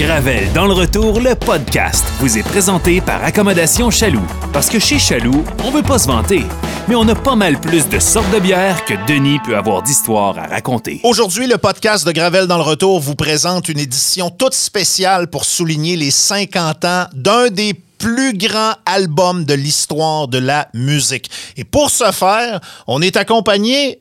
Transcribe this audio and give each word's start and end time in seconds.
Gravel 0.00 0.50
dans 0.54 0.66
le 0.66 0.72
retour, 0.72 1.20
le 1.20 1.34
podcast, 1.34 2.06
vous 2.20 2.38
est 2.38 2.42
présenté 2.42 3.02
par 3.02 3.22
Accommodation 3.22 3.90
Chaloux. 3.90 4.24
Parce 4.50 4.70
que 4.70 4.78
chez 4.78 4.98
Chaloux, 4.98 5.44
on 5.62 5.70
veut 5.70 5.82
pas 5.82 5.98
se 5.98 6.06
vanter, 6.06 6.42
mais 6.88 6.94
on 6.94 7.06
a 7.06 7.14
pas 7.14 7.36
mal 7.36 7.60
plus 7.60 7.86
de 7.86 7.98
sortes 7.98 8.32
de 8.32 8.38
bières 8.38 8.86
que 8.86 8.94
Denis 9.06 9.38
peut 9.44 9.54
avoir 9.54 9.82
d'histoires 9.82 10.38
à 10.38 10.46
raconter. 10.46 11.02
Aujourd'hui, 11.04 11.46
le 11.46 11.58
podcast 11.58 12.06
de 12.06 12.12
Gravel 12.12 12.46
dans 12.46 12.56
le 12.56 12.62
retour 12.62 12.98
vous 12.98 13.14
présente 13.14 13.68
une 13.68 13.78
édition 13.78 14.30
toute 14.30 14.54
spéciale 14.54 15.28
pour 15.28 15.44
souligner 15.44 15.96
les 15.96 16.10
50 16.10 16.84
ans 16.86 17.04
d'un 17.12 17.50
des 17.50 17.74
plus 17.98 18.32
grands 18.32 18.76
albums 18.86 19.44
de 19.44 19.52
l'histoire 19.52 20.28
de 20.28 20.38
la 20.38 20.68
musique. 20.72 21.30
Et 21.58 21.64
pour 21.64 21.90
ce 21.90 22.10
faire, 22.10 22.60
on 22.86 23.02
est 23.02 23.18
accompagné 23.18 24.00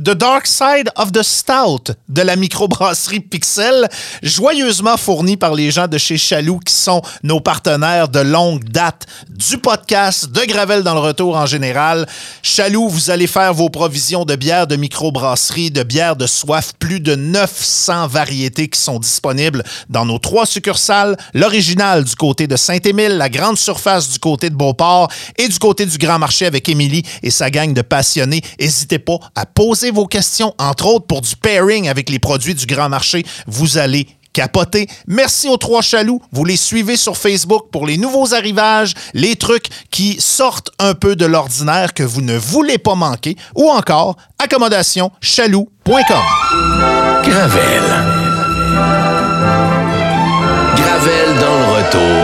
The 0.00 0.10
Dark 0.10 0.46
Side 0.46 0.90
of 0.94 1.10
the 1.10 1.24
Stout 1.24 1.92
de 2.08 2.22
la 2.22 2.36
microbrasserie 2.36 3.18
Pixel, 3.18 3.88
joyeusement 4.22 4.96
fourni 4.96 5.36
par 5.36 5.56
les 5.56 5.72
gens 5.72 5.88
de 5.88 5.98
chez 5.98 6.16
Chaloux 6.16 6.60
qui 6.60 6.72
sont 6.72 7.02
nos 7.24 7.40
partenaires 7.40 8.08
de 8.08 8.20
longue 8.20 8.62
date 8.62 9.06
du 9.28 9.58
podcast, 9.58 10.30
de 10.30 10.44
Gravel 10.44 10.84
dans 10.84 10.94
le 10.94 11.00
retour 11.00 11.36
en 11.36 11.46
général. 11.46 12.06
Chaloux, 12.42 12.88
vous 12.88 13.10
allez 13.10 13.26
faire 13.26 13.52
vos 13.52 13.70
provisions 13.70 14.24
de 14.24 14.36
bières 14.36 14.68
de 14.68 14.76
microbrasserie, 14.76 15.72
de 15.72 15.82
bières 15.82 16.14
de 16.14 16.28
soif, 16.28 16.74
plus 16.78 17.00
de 17.00 17.16
900 17.16 18.06
variétés 18.06 18.68
qui 18.68 18.78
sont 18.78 19.00
disponibles 19.00 19.64
dans 19.88 20.06
nos 20.06 20.20
trois 20.20 20.46
succursales, 20.46 21.16
l'original 21.34 22.04
du 22.04 22.14
côté 22.14 22.46
de 22.46 22.54
Saint-Émile, 22.54 23.16
la 23.16 23.28
grande 23.28 23.58
surface 23.58 24.08
du 24.10 24.20
côté 24.20 24.48
de 24.48 24.54
Beauport 24.54 25.10
et 25.36 25.48
du 25.48 25.58
côté 25.58 25.86
du 25.86 25.98
Grand 25.98 26.20
Marché 26.20 26.46
avec 26.46 26.68
Émilie 26.68 27.02
et 27.24 27.32
sa 27.32 27.50
gang 27.50 27.74
de 27.74 27.82
passionnés. 27.82 28.42
N'hésitez 28.60 29.00
pas 29.00 29.18
à 29.34 29.44
poser 29.44 29.87
vos 29.90 30.06
questions, 30.06 30.54
entre 30.58 30.86
autres 30.86 31.06
pour 31.06 31.20
du 31.20 31.36
pairing 31.36 31.88
avec 31.88 32.10
les 32.10 32.18
produits 32.18 32.54
du 32.54 32.66
grand 32.66 32.88
marché. 32.88 33.24
Vous 33.46 33.78
allez 33.78 34.06
capoter. 34.32 34.88
Merci 35.06 35.48
aux 35.48 35.56
trois 35.56 35.82
chaloux. 35.82 36.20
Vous 36.32 36.44
les 36.44 36.56
suivez 36.56 36.96
sur 36.96 37.16
Facebook 37.16 37.70
pour 37.72 37.86
les 37.86 37.96
nouveaux 37.96 38.34
arrivages, 38.34 38.94
les 39.14 39.36
trucs 39.36 39.68
qui 39.90 40.20
sortent 40.20 40.70
un 40.78 40.94
peu 40.94 41.16
de 41.16 41.26
l'ordinaire 41.26 41.92
que 41.92 42.04
vous 42.04 42.20
ne 42.20 42.36
voulez 42.36 42.78
pas 42.78 42.94
manquer 42.94 43.36
ou 43.56 43.68
encore 43.68 44.16
accommodationchaloux.com. 44.38 46.22
Gravel. 47.24 47.82
Gravel 50.76 51.38
dans 51.40 51.58
le 51.58 51.66
retour. 51.76 52.18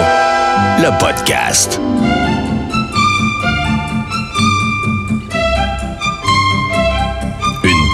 Le 0.79 0.99
podcast. 0.99 1.81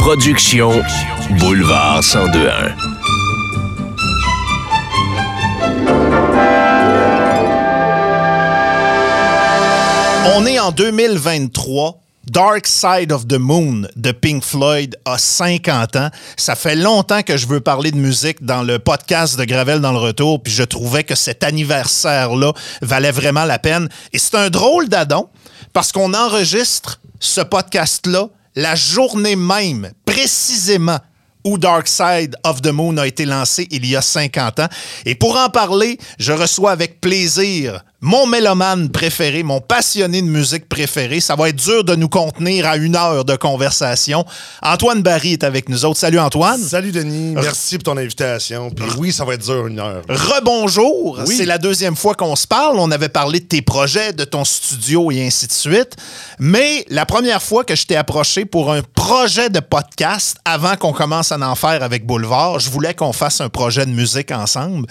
Production 0.00 0.82
Boulevard 1.38 2.00
1021. 2.02 2.74
On 10.34 10.46
est 10.46 10.58
en 10.58 10.72
2023. 10.72 12.00
Dark 12.30 12.66
Side 12.66 13.12
of 13.12 13.28
the 13.28 13.34
Moon 13.34 13.82
de 13.96 14.12
Pink 14.12 14.42
Floyd 14.42 14.96
a 15.04 15.18
50 15.18 15.96
ans. 15.96 16.08
Ça 16.38 16.54
fait 16.54 16.76
longtemps 16.76 17.22
que 17.22 17.36
je 17.36 17.46
veux 17.46 17.60
parler 17.60 17.90
de 17.90 17.98
musique 17.98 18.42
dans 18.42 18.62
le 18.62 18.78
podcast 18.78 19.38
de 19.38 19.44
Gravel 19.44 19.80
dans 19.80 19.92
le 19.92 19.98
retour, 19.98 20.42
puis 20.42 20.52
je 20.52 20.62
trouvais 20.62 21.04
que 21.04 21.14
cet 21.14 21.44
anniversaire-là 21.44 22.52
valait 22.80 23.12
vraiment 23.12 23.44
la 23.44 23.58
peine. 23.58 23.90
Et 24.14 24.18
c'est 24.18 24.36
un 24.36 24.48
drôle 24.48 24.88
d'adon 24.88 25.28
parce 25.74 25.92
qu'on 25.92 26.14
enregistre 26.14 27.00
ce 27.20 27.42
podcast-là 27.42 28.28
la 28.60 28.74
journée 28.74 29.36
même, 29.36 29.90
précisément, 30.04 30.98
où 31.44 31.56
Dark 31.56 31.88
Side 31.88 32.36
of 32.44 32.60
the 32.60 32.68
Moon 32.68 32.98
a 32.98 33.06
été 33.06 33.24
lancé 33.24 33.66
il 33.70 33.86
y 33.86 33.96
a 33.96 34.02
50 34.02 34.60
ans. 34.60 34.68
Et 35.06 35.14
pour 35.14 35.38
en 35.38 35.48
parler, 35.48 35.98
je 36.18 36.32
reçois 36.32 36.70
avec 36.70 37.00
plaisir 37.00 37.82
mon 38.02 38.26
mélomane 38.26 38.88
préféré, 38.88 39.42
mon 39.42 39.60
passionné 39.60 40.22
de 40.22 40.26
musique 40.26 40.68
préféré. 40.68 41.20
Ça 41.20 41.36
va 41.36 41.50
être 41.50 41.56
dur 41.56 41.84
de 41.84 41.94
nous 41.94 42.08
contenir 42.08 42.66
à 42.66 42.76
une 42.76 42.96
heure 42.96 43.24
de 43.24 43.36
conversation. 43.36 44.24
Antoine 44.62 45.02
Barry 45.02 45.34
est 45.34 45.44
avec 45.44 45.68
nous 45.68 45.84
autres. 45.84 45.98
Salut 45.98 46.18
Antoine. 46.18 46.60
Salut 46.60 46.92
Denis, 46.92 47.34
merci 47.34 47.76
pour 47.76 47.94
ton 47.94 47.98
invitation. 47.98 48.70
Puis 48.70 48.86
oui, 48.98 49.12
ça 49.12 49.24
va 49.24 49.34
être 49.34 49.44
dur 49.44 49.66
une 49.66 49.78
heure. 49.78 50.02
Rebonjour. 50.08 51.20
Oui. 51.26 51.36
C'est 51.36 51.44
la 51.44 51.58
deuxième 51.58 51.96
fois 51.96 52.14
qu'on 52.14 52.36
se 52.36 52.46
parle. 52.46 52.78
On 52.78 52.90
avait 52.90 53.10
parlé 53.10 53.40
de 53.40 53.44
tes 53.44 53.62
projets, 53.62 54.14
de 54.14 54.24
ton 54.24 54.44
studio 54.44 55.10
et 55.10 55.26
ainsi 55.26 55.46
de 55.46 55.52
suite. 55.52 55.96
Mais 56.38 56.86
la 56.88 57.04
première 57.04 57.42
fois 57.42 57.64
que 57.64 57.74
je 57.74 57.86
t'ai 57.86 57.96
approché 57.96 58.46
pour 58.46 58.72
un 58.72 58.80
projet 58.94 59.50
de 59.50 59.60
podcast, 59.60 60.38
avant 60.46 60.76
qu'on 60.76 60.92
commence 60.92 61.32
à 61.32 61.38
en 61.38 61.54
faire 61.54 61.82
avec 61.82 62.06
Boulevard, 62.06 62.60
je 62.60 62.70
voulais 62.70 62.94
qu'on 62.94 63.12
fasse 63.12 63.42
un 63.42 63.50
projet 63.50 63.84
de 63.84 63.90
musique 63.90 64.30
ensemble. 64.30 64.86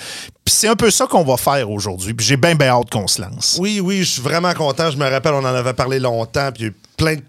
Puis 0.49 0.57
c'est 0.57 0.67
un 0.67 0.75
peu 0.75 0.89
ça 0.89 1.05
qu'on 1.05 1.23
va 1.23 1.37
faire 1.37 1.69
aujourd'hui. 1.69 2.15
Puis 2.15 2.25
j'ai 2.25 2.35
bien, 2.35 2.55
bien 2.55 2.69
hâte 2.69 2.89
qu'on 2.89 3.05
se 3.05 3.21
lance. 3.21 3.57
Oui, 3.59 3.79
oui, 3.79 3.99
je 3.99 4.13
suis 4.13 4.21
vraiment 4.23 4.51
content. 4.55 4.89
Je 4.89 4.97
me 4.97 5.07
rappelle, 5.07 5.35
on 5.35 5.45
en 5.45 5.45
avait 5.45 5.75
parlé 5.75 5.99
longtemps, 5.99 6.51
puis 6.51 6.63
il 6.63 6.65
y 6.65 6.69
a 6.69 6.71
eu 6.71 6.75
plein 6.97 7.15
de 7.17 7.21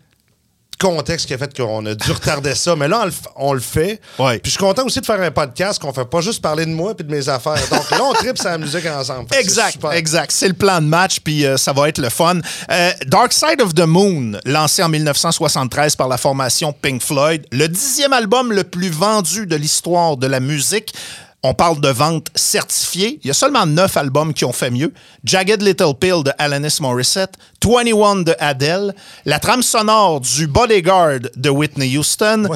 contextes 0.79 1.27
qui 1.27 1.35
a 1.35 1.37
fait 1.37 1.55
qu'on 1.55 1.85
a 1.85 1.95
dû 1.95 2.13
retarder 2.13 2.55
ça. 2.55 2.75
Mais 2.77 2.89
là, 2.89 3.05
on 3.37 3.53
le, 3.53 3.61
fait. 3.61 4.01
Ouais. 4.19 4.39
Puis 4.39 4.51
je 4.51 4.57
suis 4.57 4.59
content 4.59 4.87
aussi 4.87 5.03
de 5.03 5.05
faire 5.05 5.21
un 5.21 5.31
podcast 5.31 5.83
qu'on 5.83 5.93
fait 5.93 6.07
pas 6.07 6.23
juste 6.23 6.41
parler 6.41 6.65
de 6.65 6.71
moi 6.71 6.95
puis 6.95 7.05
de 7.05 7.11
mes 7.11 7.29
affaires. 7.29 7.61
Donc 7.71 7.91
là, 7.91 7.99
on 8.03 8.15
tripe 8.15 8.39
sur 8.39 8.49
la 8.49 8.57
musique 8.57 8.87
ensemble. 8.87 9.29
Fait 9.29 9.35
c'est 9.35 9.43
Exact, 9.43 9.73
super. 9.73 9.93
exact. 9.93 10.33
C'est 10.33 10.49
le 10.49 10.55
plan 10.55 10.81
de 10.81 10.87
match, 10.87 11.21
puis 11.21 11.45
euh, 11.45 11.59
ça 11.59 11.75
va 11.75 11.91
être 11.91 11.99
le 11.99 12.09
fun. 12.09 12.39
Euh, 12.71 12.93
Dark 13.07 13.35
Side 13.35 13.61
of 13.61 13.75
the 13.75 13.85
Moon, 13.85 14.39
lancé 14.47 14.83
en 14.83 14.89
1973 14.89 15.95
par 15.95 16.09
la 16.09 16.17
formation 16.17 16.73
Pink 16.73 17.03
Floyd, 17.03 17.47
le 17.53 17.69
dixième 17.69 18.15
album 18.15 18.51
le 18.51 18.65
plus 18.65 18.89
vendu 18.89 19.47
de 19.47 19.57
l'histoire 19.57 20.17
de 20.17 20.27
la 20.27 20.41
musique. 20.41 20.95
On 21.43 21.55
parle 21.55 21.81
de 21.81 21.89
vente 21.89 22.29
certifiée. 22.35 23.19
Il 23.25 23.29
y 23.29 23.31
a 23.31 23.35
seulement 23.35 23.65
neuf 23.65 23.97
albums 23.97 24.35
qui 24.35 24.45
ont 24.45 24.53
fait 24.53 24.71
mieux. 24.71 24.93
Jagged 25.25 25.63
Little 25.63 25.95
Pill 25.99 26.23
de 26.23 26.33
Alanis 26.37 26.79
Morissette, 26.81 27.35
21 27.63 28.25
de 28.25 28.35
Adele, 28.39 28.95
la 29.27 29.39
trame 29.39 29.63
sonore 29.63 30.21
du 30.21 30.47
Bodyguard 30.47 31.31
de 31.37 31.51
Whitney 31.51 31.97
Houston. 31.97 32.49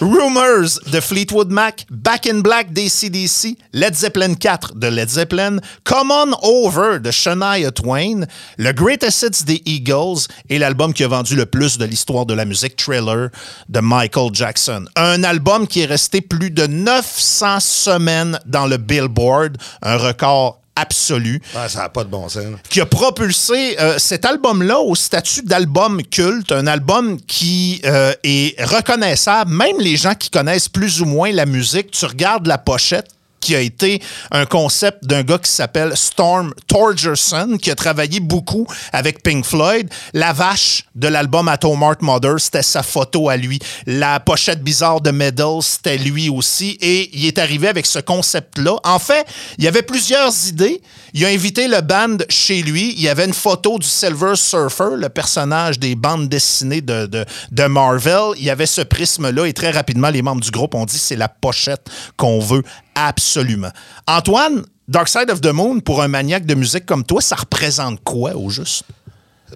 Rumors 0.00 0.80
de 0.90 1.00
Fleetwood 1.00 1.50
Mac, 1.50 1.86
Back 1.90 2.26
in 2.26 2.40
Black 2.40 2.72
d'ACDC, 2.72 3.56
Led 3.72 3.94
Zeppelin 3.94 4.34
4 4.34 4.74
de 4.74 4.88
Led 4.88 5.08
Zeppelin, 5.08 5.58
Come 5.84 6.10
On 6.10 6.32
Over 6.42 6.98
de 6.98 7.10
Shania 7.10 7.70
Twain, 7.70 8.26
le 8.58 8.72
Greatest 8.72 9.22
Hits 9.22 9.44
des 9.44 9.62
Eagles 9.64 10.26
et 10.48 10.58
l'album 10.58 10.92
qui 10.92 11.04
a 11.04 11.08
vendu 11.08 11.36
le 11.36 11.46
plus 11.46 11.78
de 11.78 11.84
l'histoire 11.84 12.26
de 12.26 12.34
la 12.34 12.44
musique, 12.44 12.76
Thriller 12.76 13.28
de 13.68 13.80
Michael 13.80 14.30
Jackson. 14.32 14.86
Un 14.96 15.22
album 15.24 15.66
qui 15.66 15.80
est 15.80 15.86
resté 15.86 16.20
plus 16.20 16.50
de 16.50 16.66
900 16.66 17.60
semaines 17.60 18.40
dans 18.46 18.66
le 18.66 18.76
Billboard, 18.76 19.56
un 19.82 19.96
record 19.96 20.61
absolu 20.76 21.40
Ouais, 21.54 21.68
ça 21.68 21.80
n'a 21.80 21.88
pas 21.88 22.04
de 22.04 22.08
bon 22.08 22.28
sens. 22.28 22.44
là. 22.44 22.56
qui 22.68 22.80
a 22.80 22.86
propulsé 22.86 23.76
euh, 23.78 23.98
cet 23.98 24.24
album-là 24.24 24.78
au 24.78 24.94
statut 24.94 25.42
d'album 25.42 26.02
culte, 26.02 26.52
un 26.52 26.66
album 26.66 27.20
qui 27.20 27.80
euh, 27.84 28.12
est 28.24 28.60
reconnaissable. 28.64 29.52
Même 29.52 29.78
les 29.78 29.96
gens 29.96 30.14
qui 30.14 30.30
connaissent 30.30 30.68
plus 30.68 31.00
ou 31.02 31.04
moins 31.04 31.30
la 31.32 31.46
musique, 31.46 31.90
tu 31.90 32.04
regardes 32.06 32.46
la 32.46 32.58
pochette 32.58 33.08
qui 33.42 33.54
a 33.54 33.60
été 33.60 34.00
un 34.30 34.46
concept 34.46 35.04
d'un 35.04 35.22
gars 35.22 35.38
qui 35.38 35.50
s'appelle 35.50 35.94
Storm 35.96 36.54
Torgerson, 36.68 37.58
qui 37.60 37.70
a 37.70 37.74
travaillé 37.74 38.20
beaucoup 38.20 38.66
avec 38.92 39.22
Pink 39.22 39.44
Floyd. 39.44 39.90
La 40.14 40.32
vache 40.32 40.84
de 40.94 41.08
l'album 41.08 41.48
Atom 41.48 41.82
Heart 41.82 42.00
Mother, 42.00 42.38
c'était 42.38 42.62
sa 42.62 42.82
photo 42.82 43.28
à 43.28 43.36
lui. 43.36 43.58
La 43.86 44.20
pochette 44.20 44.62
bizarre 44.62 45.00
de 45.00 45.10
Medal, 45.10 45.60
c'était 45.60 45.98
lui 45.98 46.30
aussi. 46.30 46.78
Et 46.80 47.10
il 47.12 47.26
est 47.26 47.38
arrivé 47.38 47.68
avec 47.68 47.84
ce 47.84 47.98
concept-là. 47.98 48.76
En 48.84 48.98
fait, 48.98 49.26
il 49.58 49.64
y 49.64 49.68
avait 49.68 49.82
plusieurs 49.82 50.32
idées. 50.46 50.80
Il 51.12 51.24
a 51.24 51.28
invité 51.28 51.66
le 51.66 51.80
band 51.80 52.18
chez 52.28 52.62
lui. 52.62 52.94
Il 52.96 53.02
y 53.02 53.08
avait 53.08 53.26
une 53.26 53.34
photo 53.34 53.78
du 53.78 53.86
Silver 53.86 54.36
Surfer, 54.36 54.96
le 54.96 55.08
personnage 55.08 55.78
des 55.78 55.96
bandes 55.96 56.28
dessinées 56.28 56.80
de, 56.80 57.06
de, 57.06 57.24
de 57.50 57.64
Marvel. 57.64 58.36
Il 58.38 58.44
y 58.44 58.50
avait 58.50 58.66
ce 58.66 58.82
prisme-là 58.82 59.46
et 59.46 59.52
très 59.52 59.72
rapidement, 59.72 60.10
les 60.10 60.22
membres 60.22 60.40
du 60.40 60.50
groupe 60.50 60.74
ont 60.74 60.84
dit 60.84 60.98
c'est 60.98 61.16
la 61.16 61.28
pochette 61.28 61.90
qu'on 62.16 62.38
veut 62.38 62.62
absolument. 62.94 63.70
Antoine, 64.06 64.64
Dark 64.88 65.08
Side 65.08 65.30
of 65.30 65.40
the 65.40 65.52
Moon, 65.52 65.80
pour 65.80 66.02
un 66.02 66.08
maniaque 66.08 66.46
de 66.46 66.54
musique 66.54 66.86
comme 66.86 67.04
toi, 67.04 67.20
ça 67.20 67.36
représente 67.36 68.02
quoi 68.04 68.34
au 68.36 68.50
juste? 68.50 68.84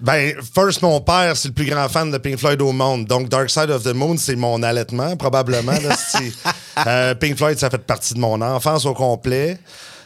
Ben, 0.02 0.34
first, 0.54 0.82
mon 0.82 1.00
père, 1.00 1.36
c'est 1.38 1.48
le 1.48 1.54
plus 1.54 1.64
grand 1.64 1.88
fan 1.88 2.10
de 2.10 2.18
Pink 2.18 2.36
Floyd 2.38 2.60
au 2.60 2.72
monde. 2.72 3.06
Donc, 3.06 3.30
Dark 3.30 3.48
Side 3.48 3.70
of 3.70 3.82
the 3.82 3.94
Moon, 3.94 4.16
c'est 4.18 4.36
mon 4.36 4.62
allaitement, 4.62 5.16
probablement. 5.16 5.72
là. 5.72 5.96
Euh, 6.86 7.14
Pink 7.14 7.38
Floyd, 7.38 7.58
ça 7.58 7.70
fait 7.70 7.78
partie 7.78 8.12
de 8.12 8.18
mon 8.18 8.38
enfance 8.42 8.84
au 8.84 8.92
complet. 8.92 9.58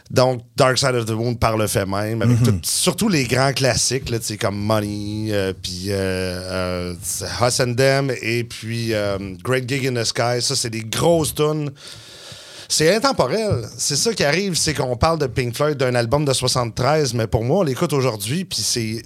Donc, 0.09 0.41
Dark 0.55 0.77
Side 0.77 0.95
of 0.95 1.05
the 1.05 1.11
Moon 1.11 1.35
par 1.35 1.57
le 1.57 1.67
fait 1.67 1.85
même, 1.85 2.21
avec 2.21 2.41
tout- 2.43 2.59
surtout 2.63 3.09
les 3.09 3.25
grands 3.25 3.51
classiques, 3.51 4.09
là, 4.09 4.17
comme 4.39 4.57
Money, 4.57 5.27
euh, 5.33 5.51
puis 5.61 5.87
euh, 5.89 6.93
euh, 6.93 7.47
Us 7.47 7.59
and 7.59 7.73
Them, 7.75 8.11
et 8.21 8.45
puis 8.45 8.93
euh, 8.93 9.17
Great 9.43 9.67
Gig 9.67 9.85
in 9.85 9.93
the 10.01 10.05
Sky. 10.05 10.41
Ça, 10.41 10.55
c'est 10.55 10.69
des 10.69 10.83
grosses 10.85 11.35
tunes. 11.35 11.71
C'est 12.73 12.95
intemporel. 12.95 13.67
C'est 13.77 13.97
ça 13.97 14.13
qui 14.13 14.23
arrive, 14.23 14.55
c'est 14.55 14.73
qu'on 14.73 14.95
parle 14.95 15.19
de 15.19 15.27
Pink 15.27 15.53
Floyd 15.53 15.77
d'un 15.77 15.93
album 15.93 16.23
de 16.23 16.31
73, 16.31 17.13
mais 17.15 17.27
pour 17.27 17.43
moi, 17.43 17.57
on 17.57 17.63
l'écoute 17.63 17.91
aujourd'hui, 17.91 18.45
puis 18.45 18.61
c'est 18.61 19.01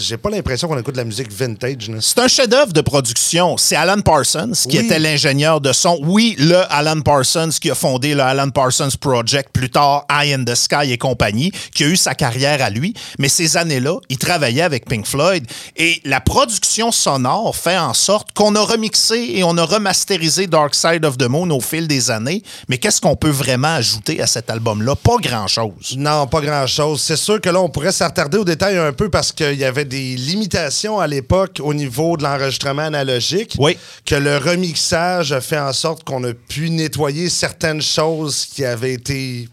j'ai 0.00 0.16
pas 0.16 0.30
l'impression 0.30 0.66
qu'on 0.68 0.78
écoute 0.78 0.94
de 0.94 0.98
la 0.98 1.04
musique 1.04 1.30
vintage. 1.32 1.90
C'est 2.00 2.18
un 2.18 2.28
chef-d'œuvre 2.28 2.72
de 2.72 2.80
production. 2.80 3.56
C'est 3.56 3.76
Alan 3.76 4.00
Parsons 4.00 4.52
qui 4.68 4.78
Oui. 4.78 4.84
était 4.86 4.98
l'ingénieur 4.98 5.60
de 5.60 5.72
son. 5.72 5.98
Oui, 6.02 6.34
le 6.38 6.60
Alan 6.72 7.00
Parsons 7.00 7.50
qui 7.60 7.70
a 7.70 7.74
fondé 7.74 8.14
le 8.14 8.22
Alan 8.22 8.50
Parsons 8.50 8.88
Project, 9.00 9.50
plus 9.52 9.70
tard 9.70 10.04
Eye 10.10 10.32
in 10.34 10.44
the 10.44 10.54
Sky 10.54 10.90
et 10.92 10.98
compagnie, 10.98 11.52
qui 11.74 11.84
a 11.84 11.86
eu 11.88 11.96
sa 11.96 12.14
carrière 12.14 12.62
à 12.62 12.70
lui. 12.70 12.94
Mais 13.18 13.28
ces 13.28 13.56
années-là, 13.56 13.96
il 14.08 14.18
travaillait 14.18 14.62
avec 14.62 14.86
Pink 14.86 15.06
Floyd 15.06 15.46
et 15.76 16.00
la 16.04 16.20
production 16.20 16.90
sonore 16.90 17.54
fait 17.56 17.78
en 17.78 17.94
sorte 17.94 18.28
qu'on 18.34 18.54
a 18.56 18.60
remixé 18.60 19.32
et 19.34 19.44
on 19.44 19.56
a 19.58 19.64
remasterisé 19.64 20.46
Dark 20.46 20.74
Side 20.74 21.04
of 21.04 21.18
the 21.18 21.28
Moon 21.28 21.50
au 21.50 21.60
fil 21.60 21.86
des 21.86 22.10
années. 22.10 22.42
Mais 22.68 22.78
qu'est-ce 22.78 23.00
qu'on 23.00 23.16
peut 23.16 23.30
vraiment 23.30 23.74
ajouter 23.74 24.20
à 24.20 24.26
cet 24.26 24.50
album-là? 24.50 24.96
Pas 24.96 25.16
grand-chose. 25.20 25.94
Non, 25.96 26.26
pas 26.26 26.40
grand-chose. 26.40 27.00
C'est 27.00 27.16
sûr 27.16 27.40
que 27.40 27.48
là, 27.50 27.60
on 27.60 27.68
pourrait 27.68 27.92
s'attarder 27.92 28.38
au 28.38 28.44
détail 28.44 28.76
un 28.78 28.92
peu 28.92 29.08
parce 29.08 29.32
qu'il 29.52 29.60
y 29.60 29.64
avait 29.64 29.84
des 29.84 30.16
limitations 30.16 30.98
à 30.98 31.06
l'époque 31.06 31.60
au 31.62 31.74
niveau 31.74 32.16
de 32.16 32.22
l'enregistrement 32.22 32.82
analogique. 32.82 33.56
Oui. 33.58 33.76
Que 34.04 34.14
le 34.14 34.38
remixage 34.38 35.32
a 35.32 35.40
fait 35.40 35.58
en 35.58 35.72
sorte 35.72 36.04
qu'on 36.04 36.22
a 36.24 36.32
pu 36.32 36.70
nettoyer 36.70 37.28
certaines 37.28 37.82
choses 37.82 38.46
qui 38.46 38.64
avaient 38.64 38.94
été 38.94 39.48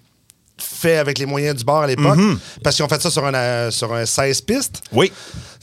faites 0.58 1.00
avec 1.00 1.20
les 1.20 1.26
moyens 1.26 1.56
du 1.56 1.64
bord 1.64 1.82
à 1.82 1.88
l'époque. 1.88 2.18
Mm-hmm. 2.18 2.38
Parce 2.64 2.76
qu'ils 2.76 2.86
ont 2.86 2.90
fait 2.90 3.02
ça 3.02 3.10
sur 3.10 3.26
un, 3.26 3.34
euh, 3.34 3.72
sur 3.72 3.94
un 3.94 4.06
16 4.06 4.42
pistes. 4.42 4.82
Oui. 4.92 5.12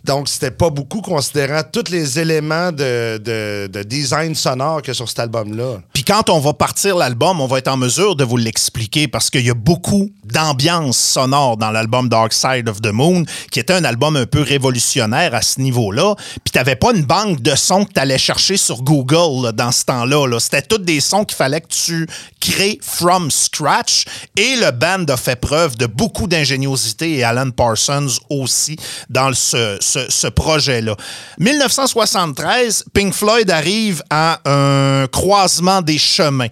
Donc, 0.07 0.29
c'était 0.29 0.51
pas 0.53 0.71
beaucoup 0.71 1.01
considérant 1.03 1.63
tous 1.71 1.91
les 1.91 2.19
éléments 2.21 2.71
de, 2.71 3.19
de- 3.19 3.67
de 3.67 3.83
design 3.83 4.35
sonore 4.35 4.81
que 4.83 4.93
sur 4.93 5.09
cet 5.09 5.19
album-là. 5.19 5.81
Puis 5.93 6.05
quand 6.05 6.31
on 6.31 6.39
va 6.39 6.53
partir 6.53 6.97
l'album, 6.97 7.41
on 7.41 7.47
va 7.47 7.59
être 7.59 7.69
en 7.69 7.77
mesure 7.77 8.15
de 8.15 8.23
vous 8.25 8.37
l'expliquer 8.37 9.09
parce 9.09 9.31
qu'il 9.31 9.45
y 9.45 9.51
a 9.51 9.55
beaucoup 9.55 10.11
d'ambiance 10.25 10.97
sonore 10.97 11.57
dans 11.57 11.71
l'album 11.71 12.09
Dark 12.09 12.33
Side 12.33 12.69
of 12.69 12.81
the 12.81 12.93
Moon, 12.93 13.25
qui 13.51 13.59
était 13.59 13.73
un 13.73 13.85
album 13.85 14.17
un 14.17 14.27
peu 14.27 14.43
révolutionnaire 14.43 15.35
à 15.35 15.43
ce 15.43 15.61
niveau-là. 15.61 16.15
Puis 16.45 16.53
t'avais 16.53 16.77
pas 16.77 16.93
une 16.95 17.03
banque 17.05 17.41
de 17.43 17.55
sons 17.57 17.85
que 17.85 17.93
t'allais 17.93 18.19
chercher 18.19 18.57
sur 18.57 18.83
Google 18.83 19.53
dans 19.53 19.73
ce 19.73 19.85
temps-là. 19.87 20.27
là. 20.29 20.39
C'était 20.39 20.63
tous 20.63 20.79
des 20.79 21.01
sons 21.01 21.25
qu'il 21.25 21.37
fallait 21.37 21.61
que 21.61 21.69
tu 21.69 22.07
crées 22.41 22.79
from 22.81 23.31
scratch. 23.31 24.05
Et 24.37 24.55
le 24.57 24.71
band 24.71 25.05
a 25.09 25.17
fait 25.17 25.37
preuve 25.41 25.77
de 25.77 25.87
beaucoup 25.87 26.29
d'ingéniosité 26.29 27.17
et 27.17 27.25
Alan 27.25 27.51
Parsons 27.51 28.07
aussi 28.31 28.77
dans 29.11 29.33
ce- 29.35 29.79
projet-là. 30.29 30.97
1973, 31.39 32.85
Pink 32.93 33.15
Floyd 33.15 33.51
arrive 33.51 34.03
à 34.11 34.41
un 34.45 35.07
croisement 35.07 35.83
des 35.83 35.99
chemins. 35.99 36.49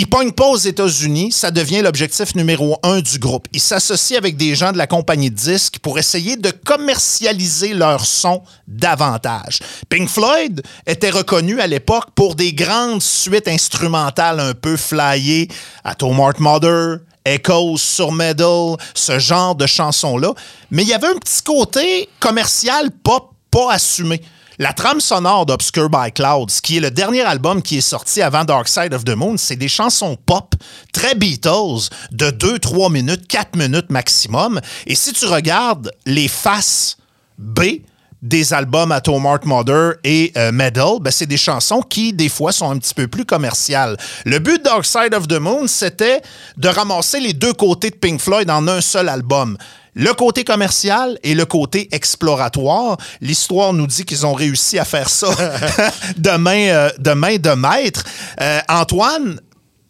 Il 0.00 0.06
pogne 0.06 0.30
pas 0.30 0.46
aux 0.46 0.56
États-Unis, 0.56 1.32
ça 1.32 1.50
devient 1.50 1.82
l'objectif 1.82 2.36
numéro 2.36 2.78
un 2.84 3.00
du 3.00 3.18
groupe. 3.18 3.48
Il 3.52 3.58
s'associe 3.58 4.16
avec 4.16 4.36
des 4.36 4.54
gens 4.54 4.70
de 4.70 4.78
la 4.78 4.86
compagnie 4.86 5.28
de 5.28 5.34
disques 5.34 5.80
pour 5.80 5.98
essayer 5.98 6.36
de 6.36 6.52
commercialiser 6.52 7.74
leur 7.74 8.06
son 8.06 8.44
davantage. 8.68 9.58
Pink 9.88 10.08
Floyd 10.08 10.62
était 10.86 11.10
reconnu 11.10 11.60
à 11.60 11.66
l'époque 11.66 12.10
pour 12.14 12.36
des 12.36 12.52
grandes 12.52 13.02
suites 13.02 13.48
instrumentales 13.48 14.38
un 14.38 14.54
peu 14.54 14.76
flyées, 14.76 15.48
Atom 15.82 16.16
Heart 16.20 16.38
Mother, 16.38 16.98
Echoes 17.34 17.78
sur 17.78 18.12
Metal, 18.12 18.76
ce 18.94 19.18
genre 19.18 19.54
de 19.54 19.66
chansons-là. 19.66 20.32
Mais 20.70 20.82
il 20.82 20.88
y 20.88 20.94
avait 20.94 21.08
un 21.08 21.18
petit 21.18 21.42
côté 21.42 22.08
commercial 22.20 22.90
pop 22.90 23.32
pas 23.50 23.72
assumé. 23.72 24.20
La 24.60 24.72
trame 24.72 25.00
sonore 25.00 25.46
d'Obscure 25.46 25.88
by 25.88 26.10
Clouds, 26.12 26.60
qui 26.62 26.78
est 26.78 26.80
le 26.80 26.90
dernier 26.90 27.20
album 27.20 27.62
qui 27.62 27.78
est 27.78 27.80
sorti 27.80 28.22
avant 28.22 28.44
Dark 28.44 28.66
Side 28.66 28.92
of 28.92 29.04
the 29.04 29.14
Moon, 29.14 29.36
c'est 29.36 29.54
des 29.54 29.68
chansons 29.68 30.16
pop 30.26 30.54
très 30.92 31.14
Beatles 31.14 31.88
de 32.10 32.30
2, 32.30 32.58
3 32.58 32.90
minutes, 32.90 33.28
4 33.28 33.56
minutes 33.56 33.90
maximum. 33.90 34.60
Et 34.86 34.96
si 34.96 35.12
tu 35.12 35.26
regardes 35.26 35.92
les 36.06 36.26
faces 36.26 36.96
B 37.38 37.60
des 38.22 38.52
albums 38.52 38.92
Atom 38.92 39.24
Heart 39.24 39.44
Mother 39.44 39.94
et 40.04 40.32
euh, 40.36 40.50
Metal, 40.52 40.98
ben, 41.00 41.10
c'est 41.10 41.26
des 41.26 41.36
chansons 41.36 41.80
qui, 41.82 42.12
des 42.12 42.28
fois, 42.28 42.52
sont 42.52 42.70
un 42.70 42.78
petit 42.78 42.94
peu 42.94 43.06
plus 43.06 43.24
commerciales. 43.24 43.96
Le 44.24 44.38
but 44.38 44.58
de 44.58 44.64
Dark 44.64 44.84
Side 44.84 45.14
of 45.14 45.28
the 45.28 45.38
Moon, 45.38 45.66
c'était 45.66 46.20
de 46.56 46.68
ramasser 46.68 47.20
les 47.20 47.32
deux 47.32 47.52
côtés 47.52 47.90
de 47.90 47.96
Pink 47.96 48.20
Floyd 48.20 48.50
en 48.50 48.66
un 48.66 48.80
seul 48.80 49.08
album. 49.08 49.56
Le 49.94 50.12
côté 50.12 50.44
commercial 50.44 51.18
et 51.24 51.34
le 51.34 51.44
côté 51.44 51.88
exploratoire. 51.90 52.98
L'histoire 53.20 53.72
nous 53.72 53.88
dit 53.88 54.04
qu'ils 54.04 54.26
ont 54.26 54.34
réussi 54.34 54.78
à 54.78 54.84
faire 54.84 55.08
ça 55.08 55.28
de 56.16 56.36
main, 56.36 56.68
euh, 56.68 56.90
de 56.98 57.54
maître. 57.54 58.04
Euh, 58.40 58.60
Antoine, 58.68 59.40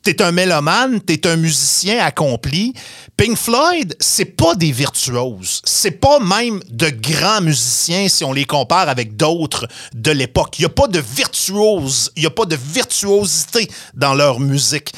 T'es 0.03 0.23
un 0.23 0.33
mélomane, 0.33 1.01
t'es 1.01 1.27
un 1.27 1.37
musicien 1.37 1.99
accompli. 1.99 2.73
Pink 3.17 3.37
Floyd, 3.37 3.97
c'est 3.99 4.25
pas 4.25 4.55
des 4.55 4.73
virtuoses. 4.73 5.61
C'est 5.65 6.01
pas 6.01 6.21
même 6.21 6.61
de 6.71 6.89
grands 6.89 7.41
musiciens 7.41 8.09
si 8.09 8.25
on 8.25 8.33
les 8.33 8.45
compare 8.45 8.89
avec 8.89 9.17
d'autres 9.17 9.67
de 9.93 10.11
l'époque. 10.11 10.59
Il 10.59 10.63
y 10.63 10.67
a 10.67 10.71
pas 10.71 10.87
de 10.87 11.01
virtuose, 11.01 12.13
il 12.17 12.23
y 12.23 12.27
a 12.27 12.31
pas 12.31 12.47
de 12.47 12.57
virtuosité 12.57 13.69
dans 13.95 14.15
leur 14.15 14.41
musique. 14.41 14.93